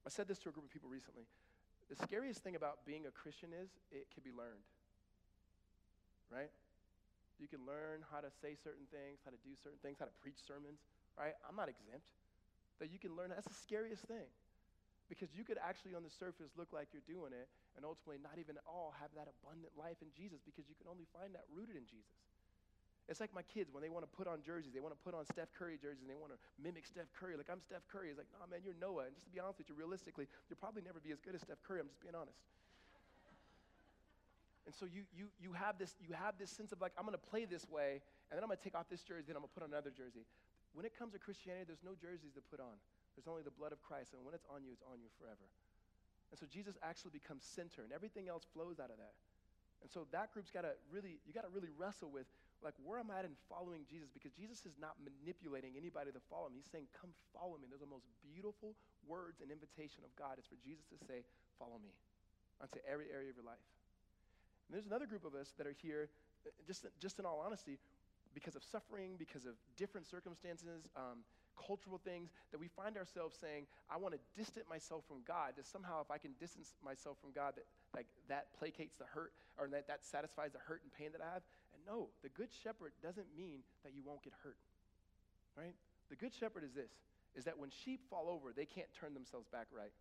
I 0.03 0.11
said 0.11 0.27
this 0.27 0.37
to 0.43 0.51
a 0.51 0.53
group 0.53 0.67
of 0.67 0.71
people 0.75 0.91
recently. 0.91 1.23
The 1.87 1.95
scariest 1.95 2.43
thing 2.43 2.59
about 2.59 2.83
being 2.83 3.07
a 3.07 3.13
Christian 3.15 3.55
is 3.55 3.71
it 3.87 4.11
can 4.11 4.19
be 4.27 4.35
learned, 4.35 4.67
right? 6.31 6.51
You 7.37 7.45
can 7.45 7.61
learn 7.69 8.01
how 8.09 8.19
to 8.19 8.31
say 8.41 8.57
certain 8.57 8.89
things, 8.89 9.21
how 9.21 9.29
to 9.29 9.41
do 9.45 9.53
certain 9.53 9.77
things, 9.85 10.01
how 10.01 10.09
to 10.09 10.17
preach 10.21 10.41
sermons, 10.41 10.81
right? 11.13 11.37
I'm 11.45 11.55
not 11.55 11.69
exempt. 11.69 12.05
That 12.81 12.89
you 12.89 12.97
can 12.97 13.13
learn, 13.13 13.29
that's 13.33 13.49
the 13.49 13.57
scariest 13.57 14.05
thing. 14.05 14.29
Because 15.07 15.31
you 15.31 15.47
could 15.47 15.57
actually, 15.61 15.95
on 15.95 16.03
the 16.03 16.11
surface, 16.11 16.51
look 16.59 16.73
like 16.75 16.91
you're 16.91 17.05
doing 17.07 17.31
it, 17.31 17.47
and 17.79 17.87
ultimately 17.87 18.19
not 18.19 18.35
even 18.41 18.59
at 18.59 18.65
all 18.67 18.91
have 18.99 19.13
that 19.15 19.31
abundant 19.31 19.71
life 19.79 20.03
in 20.03 20.11
Jesus 20.11 20.43
because 20.43 20.67
you 20.67 20.75
can 20.75 20.89
only 20.91 21.07
find 21.15 21.31
that 21.31 21.47
rooted 21.47 21.79
in 21.79 21.87
Jesus. 21.87 22.11
It's 23.07 23.23
like 23.23 23.31
my 23.31 23.45
kids 23.47 23.71
when 23.71 23.79
they 23.79 23.87
want 23.87 24.03
to 24.03 24.11
put 24.11 24.27
on 24.27 24.43
jerseys, 24.43 24.75
they 24.75 24.83
want 24.83 24.91
to 24.91 24.99
put 24.99 25.15
on 25.15 25.23
Steph 25.31 25.47
Curry 25.55 25.79
jerseys 25.79 26.03
and 26.03 26.11
they 26.11 26.19
want 26.19 26.35
to 26.35 26.39
mimic 26.59 26.83
Steph 26.83 27.07
Curry. 27.15 27.39
Like, 27.39 27.47
I'm 27.47 27.63
Steph 27.63 27.87
Curry. 27.87 28.11
It's 28.11 28.19
like, 28.19 28.27
nah, 28.35 28.43
man, 28.51 28.59
you're 28.67 28.75
Noah. 28.75 29.07
And 29.07 29.15
just 29.15 29.23
to 29.23 29.31
be 29.31 29.39
honest 29.39 29.63
with 29.63 29.71
you, 29.71 29.79
realistically, 29.79 30.27
you'll 30.51 30.59
probably 30.59 30.83
never 30.83 30.99
be 30.99 31.15
as 31.15 31.23
good 31.23 31.31
as 31.31 31.39
Steph 31.39 31.63
Curry. 31.63 31.79
I'm 31.79 31.87
just 31.87 32.03
being 32.03 32.19
honest. 32.19 32.35
And 34.67 34.75
so 34.75 34.83
you, 34.83 35.07
you, 35.15 35.31
you, 35.39 35.55
have 35.55 35.79
this, 35.79 35.95
you 36.03 36.11
have 36.11 36.35
this 36.35 36.51
sense 36.51 36.75
of 36.75 36.83
like, 36.83 36.91
I'm 36.99 37.07
going 37.07 37.15
to 37.15 37.27
play 37.31 37.47
this 37.47 37.63
way, 37.71 38.03
and 38.27 38.35
then 38.35 38.43
I'm 38.43 38.51
going 38.51 38.59
to 38.59 38.67
take 38.67 38.75
off 38.75 38.91
this 38.91 38.99
jersey, 38.99 39.31
then 39.31 39.39
I'm 39.39 39.47
going 39.47 39.55
to 39.55 39.57
put 39.57 39.63
on 39.63 39.71
another 39.71 39.95
jersey. 39.95 40.27
When 40.75 40.83
it 40.83 40.91
comes 40.91 41.15
to 41.15 41.19
Christianity, 41.23 41.71
there's 41.71 41.87
no 41.87 41.95
jerseys 41.95 42.35
to 42.35 42.43
put 42.43 42.59
on. 42.59 42.75
There's 43.15 43.31
only 43.31 43.47
the 43.47 43.55
blood 43.55 43.71
of 43.71 43.79
Christ, 43.79 44.11
and 44.11 44.27
when 44.27 44.35
it's 44.35 44.43
on 44.51 44.67
you, 44.67 44.75
it's 44.75 44.83
on 44.83 44.99
you 44.99 45.07
forever. 45.15 45.47
And 46.29 46.35
so 46.35 46.43
Jesus 46.43 46.75
actually 46.83 47.15
becomes 47.15 47.47
center, 47.47 47.87
and 47.87 47.95
everything 47.95 48.27
else 48.27 48.43
flows 48.51 48.75
out 48.83 48.91
of 48.91 48.99
that. 48.99 49.15
And 49.79 49.87
so 49.87 50.03
that 50.11 50.35
group's 50.35 50.51
got 50.51 50.67
to 50.67 50.75
really, 50.91 51.23
you 51.23 51.31
got 51.31 51.47
to 51.47 51.53
really 51.55 51.71
wrestle 51.71 52.11
with 52.11 52.27
like 52.65 52.73
where 52.81 52.97
am 52.99 53.13
at 53.13 53.23
in 53.23 53.37
following 53.47 53.85
Jesus 53.85 54.09
because 54.09 54.33
Jesus 54.33 54.65
is 54.65 54.75
not 54.81 54.97
manipulating 54.99 55.77
anybody 55.77 56.09
to 56.09 56.19
follow 56.27 56.49
him. 56.49 56.57
He's 56.57 56.67
saying, 56.67 56.89
Come 56.97 57.13
follow 57.29 57.55
me. 57.61 57.69
Those 57.69 57.85
are 57.85 57.87
the 57.87 57.93
most 57.93 58.09
beautiful 58.25 58.73
words 59.05 59.45
and 59.45 59.53
invitation 59.53 60.01
of 60.01 60.09
God. 60.17 60.41
It's 60.41 60.49
for 60.49 60.57
Jesus 60.65 60.89
to 60.89 60.97
say, 61.05 61.21
Follow 61.61 61.77
me 61.77 61.93
onto 62.57 62.81
every 62.89 63.13
area 63.13 63.29
of 63.29 63.37
your 63.37 63.45
life. 63.45 63.61
And 64.67 64.75
there's 64.75 64.85
another 64.85 65.07
group 65.07 65.23
of 65.23 65.35
us 65.35 65.53
that 65.57 65.65
are 65.65 65.75
here, 65.81 66.09
uh, 66.45 66.51
just, 66.67 66.85
just 66.99 67.19
in 67.19 67.25
all 67.25 67.41
honesty, 67.43 67.79
because 68.33 68.55
of 68.55 68.63
suffering, 68.63 69.15
because 69.17 69.45
of 69.45 69.55
different 69.77 70.05
circumstances, 70.05 70.87
um, 70.95 71.23
cultural 71.57 71.97
things, 72.03 72.29
that 72.51 72.59
we 72.59 72.67
find 72.67 72.97
ourselves 72.97 73.35
saying, 73.39 73.65
I 73.89 73.97
want 73.97 74.13
to 74.13 74.21
distance 74.37 74.67
myself 74.69 75.03
from 75.07 75.25
God, 75.25 75.57
that 75.57 75.65
somehow 75.65 76.01
if 76.01 76.11
I 76.11 76.19
can 76.19 76.37
distance 76.39 76.75
myself 76.83 77.17
from 77.17 77.31
God, 77.33 77.55
that 77.55 77.65
like 77.95 78.05
that 78.29 78.53
placates 78.61 78.93
the 78.99 79.09
hurt 79.09 79.33
or 79.57 79.67
that, 79.73 79.87
that 79.87 80.05
satisfies 80.05 80.51
the 80.51 80.61
hurt 80.61 80.83
and 80.83 80.91
pain 80.93 81.09
that 81.17 81.21
I 81.23 81.33
have. 81.33 81.41
And 81.73 81.81
no, 81.87 82.13
the 82.21 82.29
good 82.29 82.49
shepherd 82.51 82.93
doesn't 83.01 83.25
mean 83.33 83.65
that 83.81 83.95
you 83.95 84.03
won't 84.05 84.21
get 84.21 84.33
hurt. 84.43 84.59
Right? 85.57 85.73
The 86.09 86.15
good 86.15 86.33
shepherd 86.35 86.63
is 86.63 86.73
this 86.73 86.91
is 87.35 87.45
that 87.45 87.57
when 87.57 87.69
sheep 87.69 88.01
fall 88.09 88.29
over, 88.29 88.49
they 88.49 88.65
can't 88.65 88.87
turn 88.99 89.13
themselves 89.13 89.45
back 89.53 89.67
right. 89.69 89.93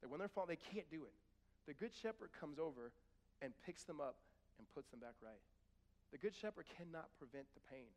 That 0.00 0.10
when 0.10 0.20
they're 0.20 0.30
falling, 0.30 0.54
they 0.54 0.62
can't 0.70 0.88
do 0.90 1.02
it. 1.02 1.14
The 1.66 1.74
good 1.74 1.90
shepherd 1.90 2.30
comes 2.38 2.58
over 2.58 2.92
and 3.42 3.52
picks 3.64 3.84
them 3.84 4.00
up 4.00 4.16
and 4.58 4.66
puts 4.74 4.90
them 4.90 5.00
back 5.00 5.14
right. 5.22 5.42
The 6.12 6.18
good 6.18 6.34
shepherd 6.34 6.66
cannot 6.76 7.10
prevent 7.18 7.46
the 7.54 7.64
pain. 7.70 7.90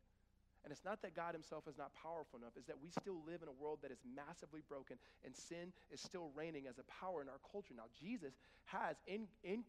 And 0.62 0.68
it's 0.72 0.84
not 0.84 1.00
that 1.00 1.16
God 1.16 1.32
himself 1.32 1.64
is 1.64 1.78
not 1.78 1.88
powerful 1.96 2.38
enough, 2.38 2.52
it's 2.56 2.68
that 2.68 2.76
we 2.76 2.90
still 2.92 3.24
live 3.24 3.40
in 3.40 3.48
a 3.48 3.56
world 3.56 3.78
that 3.80 3.90
is 3.90 4.04
massively 4.04 4.60
broken 4.68 5.00
and 5.24 5.32
sin 5.34 5.72
is 5.88 6.00
still 6.00 6.28
reigning 6.36 6.68
as 6.68 6.76
a 6.76 6.84
power 6.92 7.22
in 7.22 7.28
our 7.32 7.40
culture. 7.50 7.72
Now, 7.72 7.88
Jesus 7.96 8.36
has, 8.66 8.96
in, 9.06 9.24
in 9.42 9.64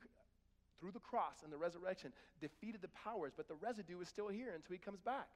through 0.79 0.91
the 0.91 0.99
cross 0.99 1.43
and 1.43 1.53
the 1.53 1.57
resurrection, 1.57 2.11
defeated 2.41 2.81
the 2.81 2.91
powers, 2.91 3.31
but 3.37 3.47
the 3.47 3.55
residue 3.55 4.01
is 4.01 4.09
still 4.09 4.27
here 4.27 4.51
until 4.51 4.73
he 4.73 4.83
comes 4.83 4.99
back. 4.99 5.29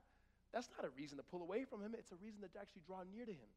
That's 0.52 0.68
not 0.76 0.84
a 0.84 0.92
reason 0.98 1.18
to 1.18 1.24
pull 1.24 1.42
away 1.42 1.64
from 1.64 1.82
him, 1.82 1.96
it's 1.98 2.12
a 2.12 2.20
reason 2.20 2.42
to 2.42 2.50
actually 2.60 2.84
draw 2.86 3.04
near 3.16 3.26
to 3.26 3.32
him. 3.32 3.52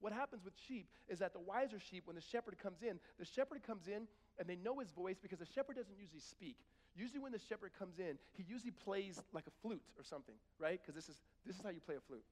What 0.00 0.12
happens 0.12 0.44
with 0.44 0.54
sheep 0.68 0.86
is 1.08 1.18
that 1.20 1.32
the 1.32 1.40
wiser 1.40 1.78
sheep, 1.80 2.06
when 2.06 2.16
the 2.16 2.22
shepherd 2.22 2.58
comes 2.62 2.82
in, 2.82 3.00
the 3.18 3.24
shepherd 3.24 3.62
comes 3.66 3.88
in 3.88 4.06
and 4.38 4.48
they 4.48 4.56
know 4.56 4.78
his 4.78 4.90
voice 4.90 5.16
because 5.20 5.38
the 5.38 5.46
shepherd 5.54 5.76
doesn't 5.76 5.96
usually 5.98 6.20
speak. 6.20 6.56
Usually, 6.96 7.20
when 7.20 7.32
the 7.32 7.40
shepherd 7.48 7.72
comes 7.78 7.98
in, 7.98 8.18
he 8.36 8.44
usually 8.48 8.72
plays 8.72 9.20
like 9.32 9.46
a 9.46 9.54
flute 9.62 9.82
or 9.98 10.04
something, 10.04 10.34
right? 10.58 10.80
Because 10.80 10.94
this 10.94 11.08
is, 11.08 11.18
this 11.46 11.56
is 11.56 11.62
how 11.62 11.70
you 11.70 11.80
play 11.80 11.96
a 11.96 12.00
flute, 12.00 12.24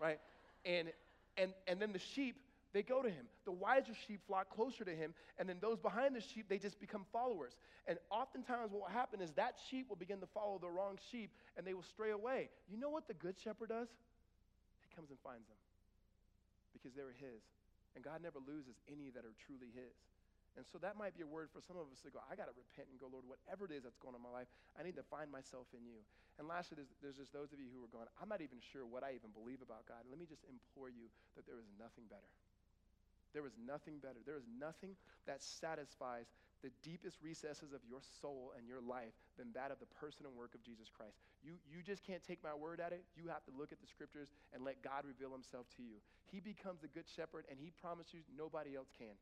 right? 0.00 0.20
And, 0.64 0.88
and, 1.36 1.52
and 1.66 1.80
then 1.80 1.92
the 1.92 1.98
sheep 1.98 2.36
they 2.72 2.82
go 2.82 3.02
to 3.02 3.10
him. 3.10 3.26
The 3.44 3.52
wiser 3.52 3.92
sheep 4.06 4.20
flock 4.26 4.48
closer 4.54 4.84
to 4.84 4.94
him, 4.94 5.14
and 5.38 5.48
then 5.48 5.58
those 5.60 5.78
behind 5.78 6.14
the 6.14 6.20
sheep, 6.20 6.46
they 6.48 6.58
just 6.58 6.78
become 6.78 7.04
followers. 7.12 7.52
And 7.88 7.98
oftentimes, 8.10 8.70
what 8.70 8.82
will 8.82 8.94
happen 8.94 9.20
is 9.20 9.32
that 9.32 9.56
sheep 9.70 9.88
will 9.88 9.96
begin 9.96 10.20
to 10.20 10.26
follow 10.26 10.58
the 10.58 10.70
wrong 10.70 10.98
sheep, 11.10 11.30
and 11.56 11.66
they 11.66 11.74
will 11.74 11.82
stray 11.82 12.10
away. 12.10 12.48
You 12.70 12.78
know 12.78 12.90
what 12.90 13.08
the 13.08 13.14
good 13.14 13.34
shepherd 13.42 13.70
does? 13.70 13.88
He 14.80 14.94
comes 14.94 15.10
and 15.10 15.18
finds 15.24 15.46
them 15.48 15.58
because 16.72 16.94
they 16.94 17.02
were 17.02 17.16
his. 17.18 17.42
And 17.96 18.04
God 18.04 18.22
never 18.22 18.38
loses 18.38 18.78
any 18.86 19.10
that 19.10 19.24
are 19.26 19.34
truly 19.46 19.74
his. 19.74 19.94
And 20.58 20.66
so 20.66 20.82
that 20.82 20.98
might 20.98 21.14
be 21.14 21.22
a 21.22 21.30
word 21.30 21.48
for 21.54 21.62
some 21.62 21.78
of 21.78 21.86
us 21.94 22.02
to 22.02 22.10
go, 22.10 22.18
I 22.26 22.34
got 22.34 22.50
to 22.50 22.56
repent 22.58 22.90
and 22.90 22.98
go, 22.98 23.06
Lord, 23.06 23.22
whatever 23.26 23.70
it 23.70 23.72
is 23.72 23.86
that's 23.86 24.00
going 24.02 24.18
on 24.18 24.20
in 24.20 24.26
my 24.26 24.34
life, 24.34 24.50
I 24.74 24.82
need 24.82 24.98
to 24.98 25.06
find 25.06 25.30
myself 25.30 25.70
in 25.70 25.86
you. 25.86 26.02
And 26.42 26.50
lastly, 26.50 26.74
there's, 26.74 26.90
there's 26.98 27.18
just 27.22 27.30
those 27.30 27.54
of 27.54 27.62
you 27.62 27.70
who 27.70 27.86
are 27.86 27.92
going, 27.92 28.10
I'm 28.18 28.26
not 28.26 28.42
even 28.42 28.58
sure 28.58 28.82
what 28.82 29.06
I 29.06 29.14
even 29.14 29.30
believe 29.30 29.62
about 29.62 29.86
God. 29.86 30.02
Let 30.10 30.18
me 30.18 30.26
just 30.26 30.42
implore 30.50 30.90
you 30.90 31.06
that 31.38 31.46
there 31.46 31.62
is 31.62 31.70
nothing 31.78 32.10
better. 32.10 32.26
There 33.30 33.46
is 33.46 33.54
nothing 33.54 34.02
better. 34.02 34.18
There 34.26 34.34
is 34.34 34.48
nothing 34.50 34.98
that 35.30 35.38
satisfies 35.38 36.26
the 36.66 36.74
deepest 36.82 37.16
recesses 37.22 37.72
of 37.72 37.80
your 37.88 38.02
soul 38.20 38.52
and 38.58 38.66
your 38.66 38.82
life 38.82 39.14
than 39.38 39.48
that 39.54 39.70
of 39.70 39.80
the 39.80 39.88
person 39.96 40.26
and 40.26 40.34
work 40.36 40.52
of 40.52 40.60
Jesus 40.66 40.90
Christ. 40.92 41.16
You, 41.40 41.56
you 41.64 41.80
just 41.80 42.04
can't 42.04 42.20
take 42.26 42.42
my 42.44 42.52
word 42.52 42.82
at 42.82 42.92
it. 42.92 43.06
You 43.16 43.32
have 43.32 43.46
to 43.48 43.54
look 43.56 43.72
at 43.72 43.80
the 43.80 43.88
scriptures 43.88 44.28
and 44.52 44.60
let 44.60 44.82
God 44.84 45.08
reveal 45.08 45.32
himself 45.32 45.70
to 45.78 45.82
you. 45.82 46.02
He 46.28 46.40
becomes 46.42 46.82
the 46.82 46.92
good 46.92 47.08
shepherd, 47.08 47.46
and 47.48 47.56
he 47.56 47.72
promises 47.80 48.28
nobody 48.28 48.76
else 48.76 48.92
can. 48.92 49.16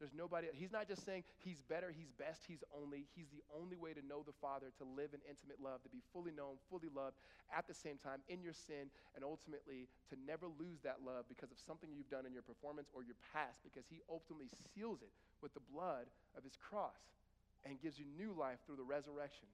There's 0.00 0.16
nobody, 0.16 0.48
he's 0.56 0.72
not 0.72 0.88
just 0.88 1.04
saying 1.04 1.28
he's 1.44 1.60
better, 1.60 1.92
he's 1.92 2.08
best, 2.16 2.48
he's 2.48 2.64
only. 2.72 3.04
He's 3.12 3.28
the 3.28 3.44
only 3.52 3.76
way 3.76 3.92
to 3.92 4.00
know 4.00 4.24
the 4.24 4.32
Father, 4.40 4.72
to 4.80 4.84
live 4.96 5.12
in 5.12 5.20
intimate 5.28 5.60
love, 5.60 5.84
to 5.84 5.92
be 5.92 6.00
fully 6.08 6.32
known, 6.32 6.56
fully 6.72 6.88
loved 6.88 7.20
at 7.52 7.68
the 7.68 7.76
same 7.76 8.00
time 8.00 8.24
in 8.32 8.40
your 8.40 8.56
sin, 8.56 8.88
and 9.12 9.20
ultimately 9.20 9.92
to 10.08 10.16
never 10.24 10.48
lose 10.48 10.80
that 10.88 11.04
love 11.04 11.28
because 11.28 11.52
of 11.52 11.60
something 11.60 11.92
you've 11.92 12.08
done 12.08 12.24
in 12.24 12.32
your 12.32 12.46
performance 12.48 12.88
or 12.96 13.04
your 13.04 13.20
past, 13.36 13.60
because 13.60 13.84
he 13.92 14.00
ultimately 14.08 14.48
seals 14.72 15.04
it 15.04 15.12
with 15.44 15.52
the 15.52 15.64
blood 15.68 16.08
of 16.32 16.40
his 16.48 16.56
cross 16.56 17.20
and 17.68 17.76
gives 17.84 18.00
you 18.00 18.08
new 18.16 18.32
life 18.32 18.56
through 18.64 18.80
the 18.80 18.88
resurrection. 18.88 19.52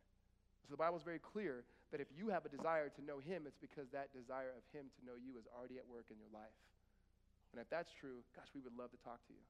So 0.62 0.74
the 0.74 0.78
Bible 0.78 0.99
is 0.99 1.07
very 1.07 1.22
clear 1.22 1.66
that 1.90 2.03
if 2.03 2.11
you 2.14 2.30
have 2.30 2.47
a 2.47 2.51
desire 2.51 2.90
to 2.90 3.03
know 3.03 3.22
Him, 3.22 3.47
it's 3.47 3.59
because 3.59 3.86
that 3.94 4.11
desire 4.11 4.51
of 4.55 4.66
Him 4.74 4.90
to 4.99 5.01
know 5.07 5.14
you 5.14 5.38
is 5.38 5.47
already 5.55 5.78
at 5.78 5.86
work 5.86 6.11
in 6.11 6.18
your 6.18 6.30
life. 6.34 6.55
And 7.55 7.62
if 7.62 7.70
that's 7.70 7.94
true, 7.94 8.26
gosh, 8.34 8.51
we 8.55 8.61
would 8.62 8.74
love 8.74 8.90
to 8.90 9.01
talk 9.07 9.22
to 9.30 9.32
you. 9.34 9.42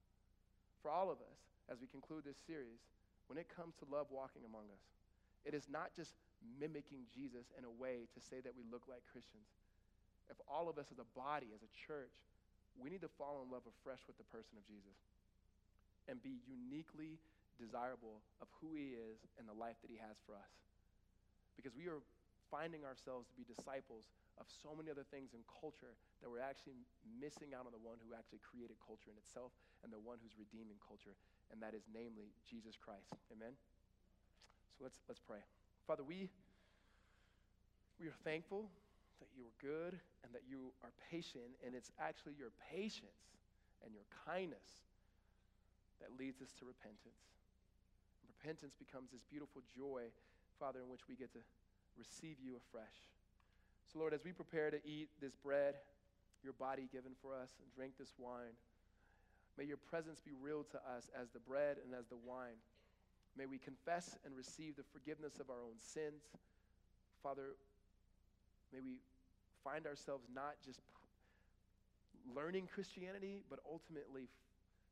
For 0.86 0.94
all 0.94 1.10
of 1.10 1.18
us, 1.18 1.42
as 1.66 1.82
we 1.82 1.90
conclude 1.90 2.22
this 2.22 2.38
series, 2.46 2.78
when 3.26 3.34
it 3.42 3.50
comes 3.50 3.74
to 3.82 3.90
love 3.90 4.06
walking 4.14 4.46
among 4.46 4.70
us, 4.70 4.86
it 5.42 5.50
is 5.50 5.66
not 5.66 5.90
just 5.90 6.14
mimicking 6.62 7.10
Jesus 7.10 7.50
in 7.58 7.66
a 7.66 7.74
way 7.74 8.06
to 8.14 8.22
say 8.22 8.38
that 8.38 8.54
we 8.54 8.62
look 8.70 8.86
like 8.86 9.02
Christians. 9.10 9.50
If 10.30 10.38
all 10.46 10.70
of 10.70 10.78
us 10.78 10.94
as 10.94 11.02
a 11.02 11.08
body, 11.18 11.50
as 11.50 11.66
a 11.66 11.72
church, 11.74 12.14
we 12.78 12.86
need 12.86 13.02
to 13.02 13.10
fall 13.18 13.42
in 13.42 13.50
love 13.50 13.66
afresh 13.66 13.98
with 14.06 14.14
the 14.14 14.30
person 14.30 14.54
of 14.54 14.62
Jesus 14.62 14.94
and 16.06 16.22
be 16.22 16.38
uniquely 16.46 17.18
desirable 17.58 18.22
of 18.38 18.46
who 18.62 18.78
he 18.78 18.94
is 18.94 19.18
and 19.42 19.50
the 19.50 19.58
life 19.58 19.82
that 19.82 19.90
he 19.90 19.98
has 19.98 20.14
for 20.22 20.38
us. 20.38 20.54
Because 21.58 21.74
we 21.74 21.90
are 21.90 21.98
finding 22.46 22.86
ourselves 22.86 23.26
to 23.26 23.34
be 23.34 23.42
disciples 23.42 24.06
of 24.38 24.46
so 24.46 24.70
many 24.70 24.86
other 24.86 25.02
things 25.10 25.34
in 25.34 25.42
culture 25.50 25.98
that 26.22 26.30
we're 26.30 26.46
actually 26.46 26.78
missing 27.18 27.58
out 27.58 27.66
on 27.66 27.74
the 27.74 27.82
one 27.82 27.98
who 28.06 28.14
actually 28.14 28.38
created 28.46 28.78
culture 28.78 29.10
in 29.10 29.18
itself 29.18 29.50
and 29.84 29.92
the 29.92 30.00
one 30.00 30.18
who's 30.22 30.36
redeeming 30.38 30.78
culture, 30.80 31.14
and 31.52 31.60
that 31.62 31.74
is 31.74 31.84
namely 31.92 32.32
Jesus 32.48 32.76
Christ. 32.76 33.14
Amen? 33.32 33.52
So 34.76 34.84
let's, 34.84 35.00
let's 35.08 35.20
pray. 35.20 35.40
Father, 35.86 36.04
we, 36.04 36.28
we 38.00 38.06
are 38.08 38.18
thankful 38.24 38.68
that 39.20 39.30
you 39.32 39.48
are 39.48 39.56
good 39.62 39.96
and 40.24 40.30
that 40.36 40.44
you 40.44 40.72
are 40.84 40.92
patient, 41.08 41.56
and 41.64 41.72
it's 41.72 41.90
actually 41.96 42.34
your 42.36 42.52
patience 42.72 43.40
and 43.84 43.94
your 43.94 44.04
kindness 44.26 44.84
that 46.00 46.12
leads 46.18 46.42
us 46.44 46.52
to 46.60 46.68
repentance. 46.68 47.24
And 48.20 48.28
repentance 48.28 48.76
becomes 48.76 49.12
this 49.12 49.24
beautiful 49.24 49.64
joy, 49.72 50.12
Father, 50.60 50.84
in 50.84 50.88
which 50.92 51.08
we 51.08 51.16
get 51.16 51.32
to 51.32 51.42
receive 51.96 52.36
you 52.44 52.60
afresh. 52.60 53.08
So, 53.88 54.00
Lord, 54.00 54.12
as 54.12 54.24
we 54.24 54.32
prepare 54.32 54.68
to 54.68 54.80
eat 54.84 55.08
this 55.22 55.32
bread, 55.36 55.80
your 56.44 56.52
body 56.52 56.88
given 56.92 57.16
for 57.22 57.32
us, 57.32 57.48
and 57.62 57.68
drink 57.72 57.96
this 57.96 58.12
wine, 58.18 58.52
may 59.58 59.64
your 59.64 59.76
presence 59.76 60.20
be 60.20 60.32
real 60.40 60.64
to 60.70 60.78
us 60.78 61.10
as 61.20 61.28
the 61.30 61.40
bread 61.40 61.76
and 61.84 61.94
as 61.94 62.06
the 62.06 62.16
wine. 62.16 62.60
May 63.36 63.46
we 63.46 63.58
confess 63.58 64.16
and 64.24 64.36
receive 64.36 64.76
the 64.76 64.84
forgiveness 64.92 65.40
of 65.40 65.50
our 65.50 65.60
own 65.60 65.78
sins. 65.78 66.22
Father, 67.22 67.56
May 68.72 68.80
we 68.80 68.98
find 69.62 69.86
ourselves 69.86 70.26
not 70.34 70.58
just 70.64 70.80
learning 72.34 72.68
Christianity, 72.72 73.42
but 73.48 73.60
ultimately 73.64 74.28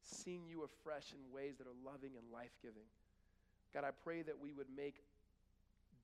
seeing 0.02 0.46
you 0.46 0.62
afresh 0.62 1.12
in 1.12 1.20
ways 1.32 1.56
that 1.58 1.66
are 1.66 1.78
loving 1.84 2.16
and 2.16 2.24
life 2.32 2.54
giving. 2.62 2.86
God, 3.72 3.84
I 3.84 3.90
pray 4.04 4.22
that 4.22 4.38
we 4.38 4.52
would 4.52 4.70
make 4.76 5.02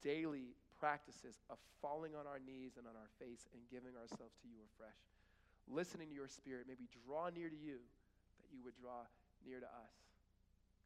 daily 0.02 0.56
practices 0.80 1.40
of 1.48 1.58
falling 1.80 2.16
on 2.16 2.26
our 2.26 2.40
knees 2.40 2.76
and 2.76 2.88
on 2.88 2.96
our 2.96 3.10
face 3.20 3.46
and 3.52 3.60
giving 3.70 3.94
ourselves 3.94 4.34
to 4.42 4.48
you 4.48 4.58
afresh. 4.74 4.96
Listening 5.68 6.08
to 6.08 6.16
your 6.16 6.26
spirit, 6.26 6.66
maybe 6.66 6.88
draw 7.06 7.28
near 7.30 7.48
to 7.48 7.56
you, 7.56 7.78
you 8.50 8.62
would 8.66 8.76
draw 8.78 9.06
near 9.46 9.58
to 9.62 9.70
us. 9.70 9.94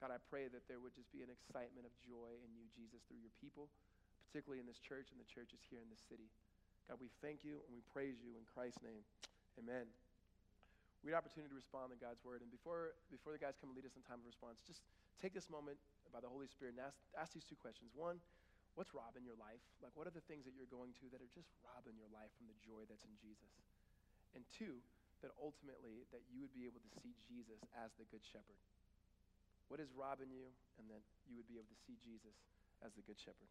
God, 0.03 0.13
I 0.13 0.21
pray 0.29 0.53
that 0.53 0.67
there 0.69 0.83
would 0.83 0.93
just 0.93 1.09
be 1.15 1.25
an 1.25 1.33
excitement 1.33 1.89
of 1.89 1.95
joy 2.05 2.31
in 2.45 2.51
you, 2.53 2.67
Jesus, 2.77 3.01
through 3.09 3.23
your 3.25 3.33
people, 3.41 3.73
particularly 4.29 4.61
in 4.61 4.69
this 4.69 4.81
church 4.83 5.09
and 5.15 5.19
the 5.19 5.29
churches 5.29 5.63
here 5.73 5.81
in 5.81 5.89
this 5.89 6.03
city. 6.07 6.29
God, 6.91 7.01
we 7.01 7.09
thank 7.25 7.41
you 7.41 7.65
and 7.65 7.73
we 7.73 7.81
praise 7.95 8.21
you 8.21 8.37
in 8.37 8.45
Christ's 8.45 8.85
name. 8.85 9.01
Amen. 9.57 9.89
We 11.01 11.13
had 11.13 11.21
opportunity 11.21 11.53
to 11.53 11.57
respond 11.57 11.93
to 11.93 11.99
God's 12.01 12.21
word. 12.25 12.41
And 12.41 12.49
before, 12.49 12.97
before 13.13 13.37
the 13.37 13.41
guys 13.41 13.57
come 13.61 13.73
and 13.73 13.77
lead 13.77 13.89
us 13.89 13.97
in 13.97 14.05
time 14.05 14.21
of 14.21 14.29
response, 14.29 14.61
just 14.65 14.85
take 15.21 15.37
this 15.37 15.53
moment 15.53 15.77
by 16.13 16.21
the 16.21 16.29
Holy 16.29 16.49
Spirit 16.49 16.77
and 16.77 16.83
ask, 16.85 16.97
ask 17.17 17.37
these 17.37 17.45
two 17.45 17.57
questions. 17.61 17.93
One, 17.93 18.21
what's 18.77 18.93
robbing 18.97 19.25
your 19.25 19.37
life? 19.37 19.61
Like, 19.85 19.93
what 19.97 20.09
are 20.09 20.17
the 20.17 20.25
things 20.25 20.49
that 20.49 20.57
you're 20.57 20.69
going 20.73 20.97
to 21.01 21.07
that 21.13 21.21
are 21.21 21.33
just 21.33 21.49
robbing 21.65 21.97
your 21.97 22.09
life 22.13 22.33
from 22.41 22.49
the 22.49 22.57
joy 22.65 22.85
that's 22.89 23.05
in 23.05 23.15
Jesus? 23.21 23.53
And 24.33 24.43
two, 24.51 24.81
that 25.25 25.33
ultimately 25.41 26.05
that 26.13 26.21
you 26.29 26.45
would 26.45 26.53
be 26.53 26.69
able 26.69 26.85
to 26.85 26.93
see 27.01 27.17
Jesus 27.25 27.57
as 27.81 27.89
the 27.97 28.05
good 28.13 28.21
shepherd. 28.21 28.61
What 29.73 29.81
is 29.81 29.89
robbing 29.97 30.29
you? 30.29 30.53
And 30.77 30.85
that 30.93 31.01
you 31.25 31.41
would 31.41 31.49
be 31.49 31.57
able 31.57 31.73
to 31.73 31.81
see 31.89 31.97
Jesus 32.05 32.37
as 32.85 32.93
the 32.93 33.01
good 33.09 33.17
shepherd. 33.17 33.49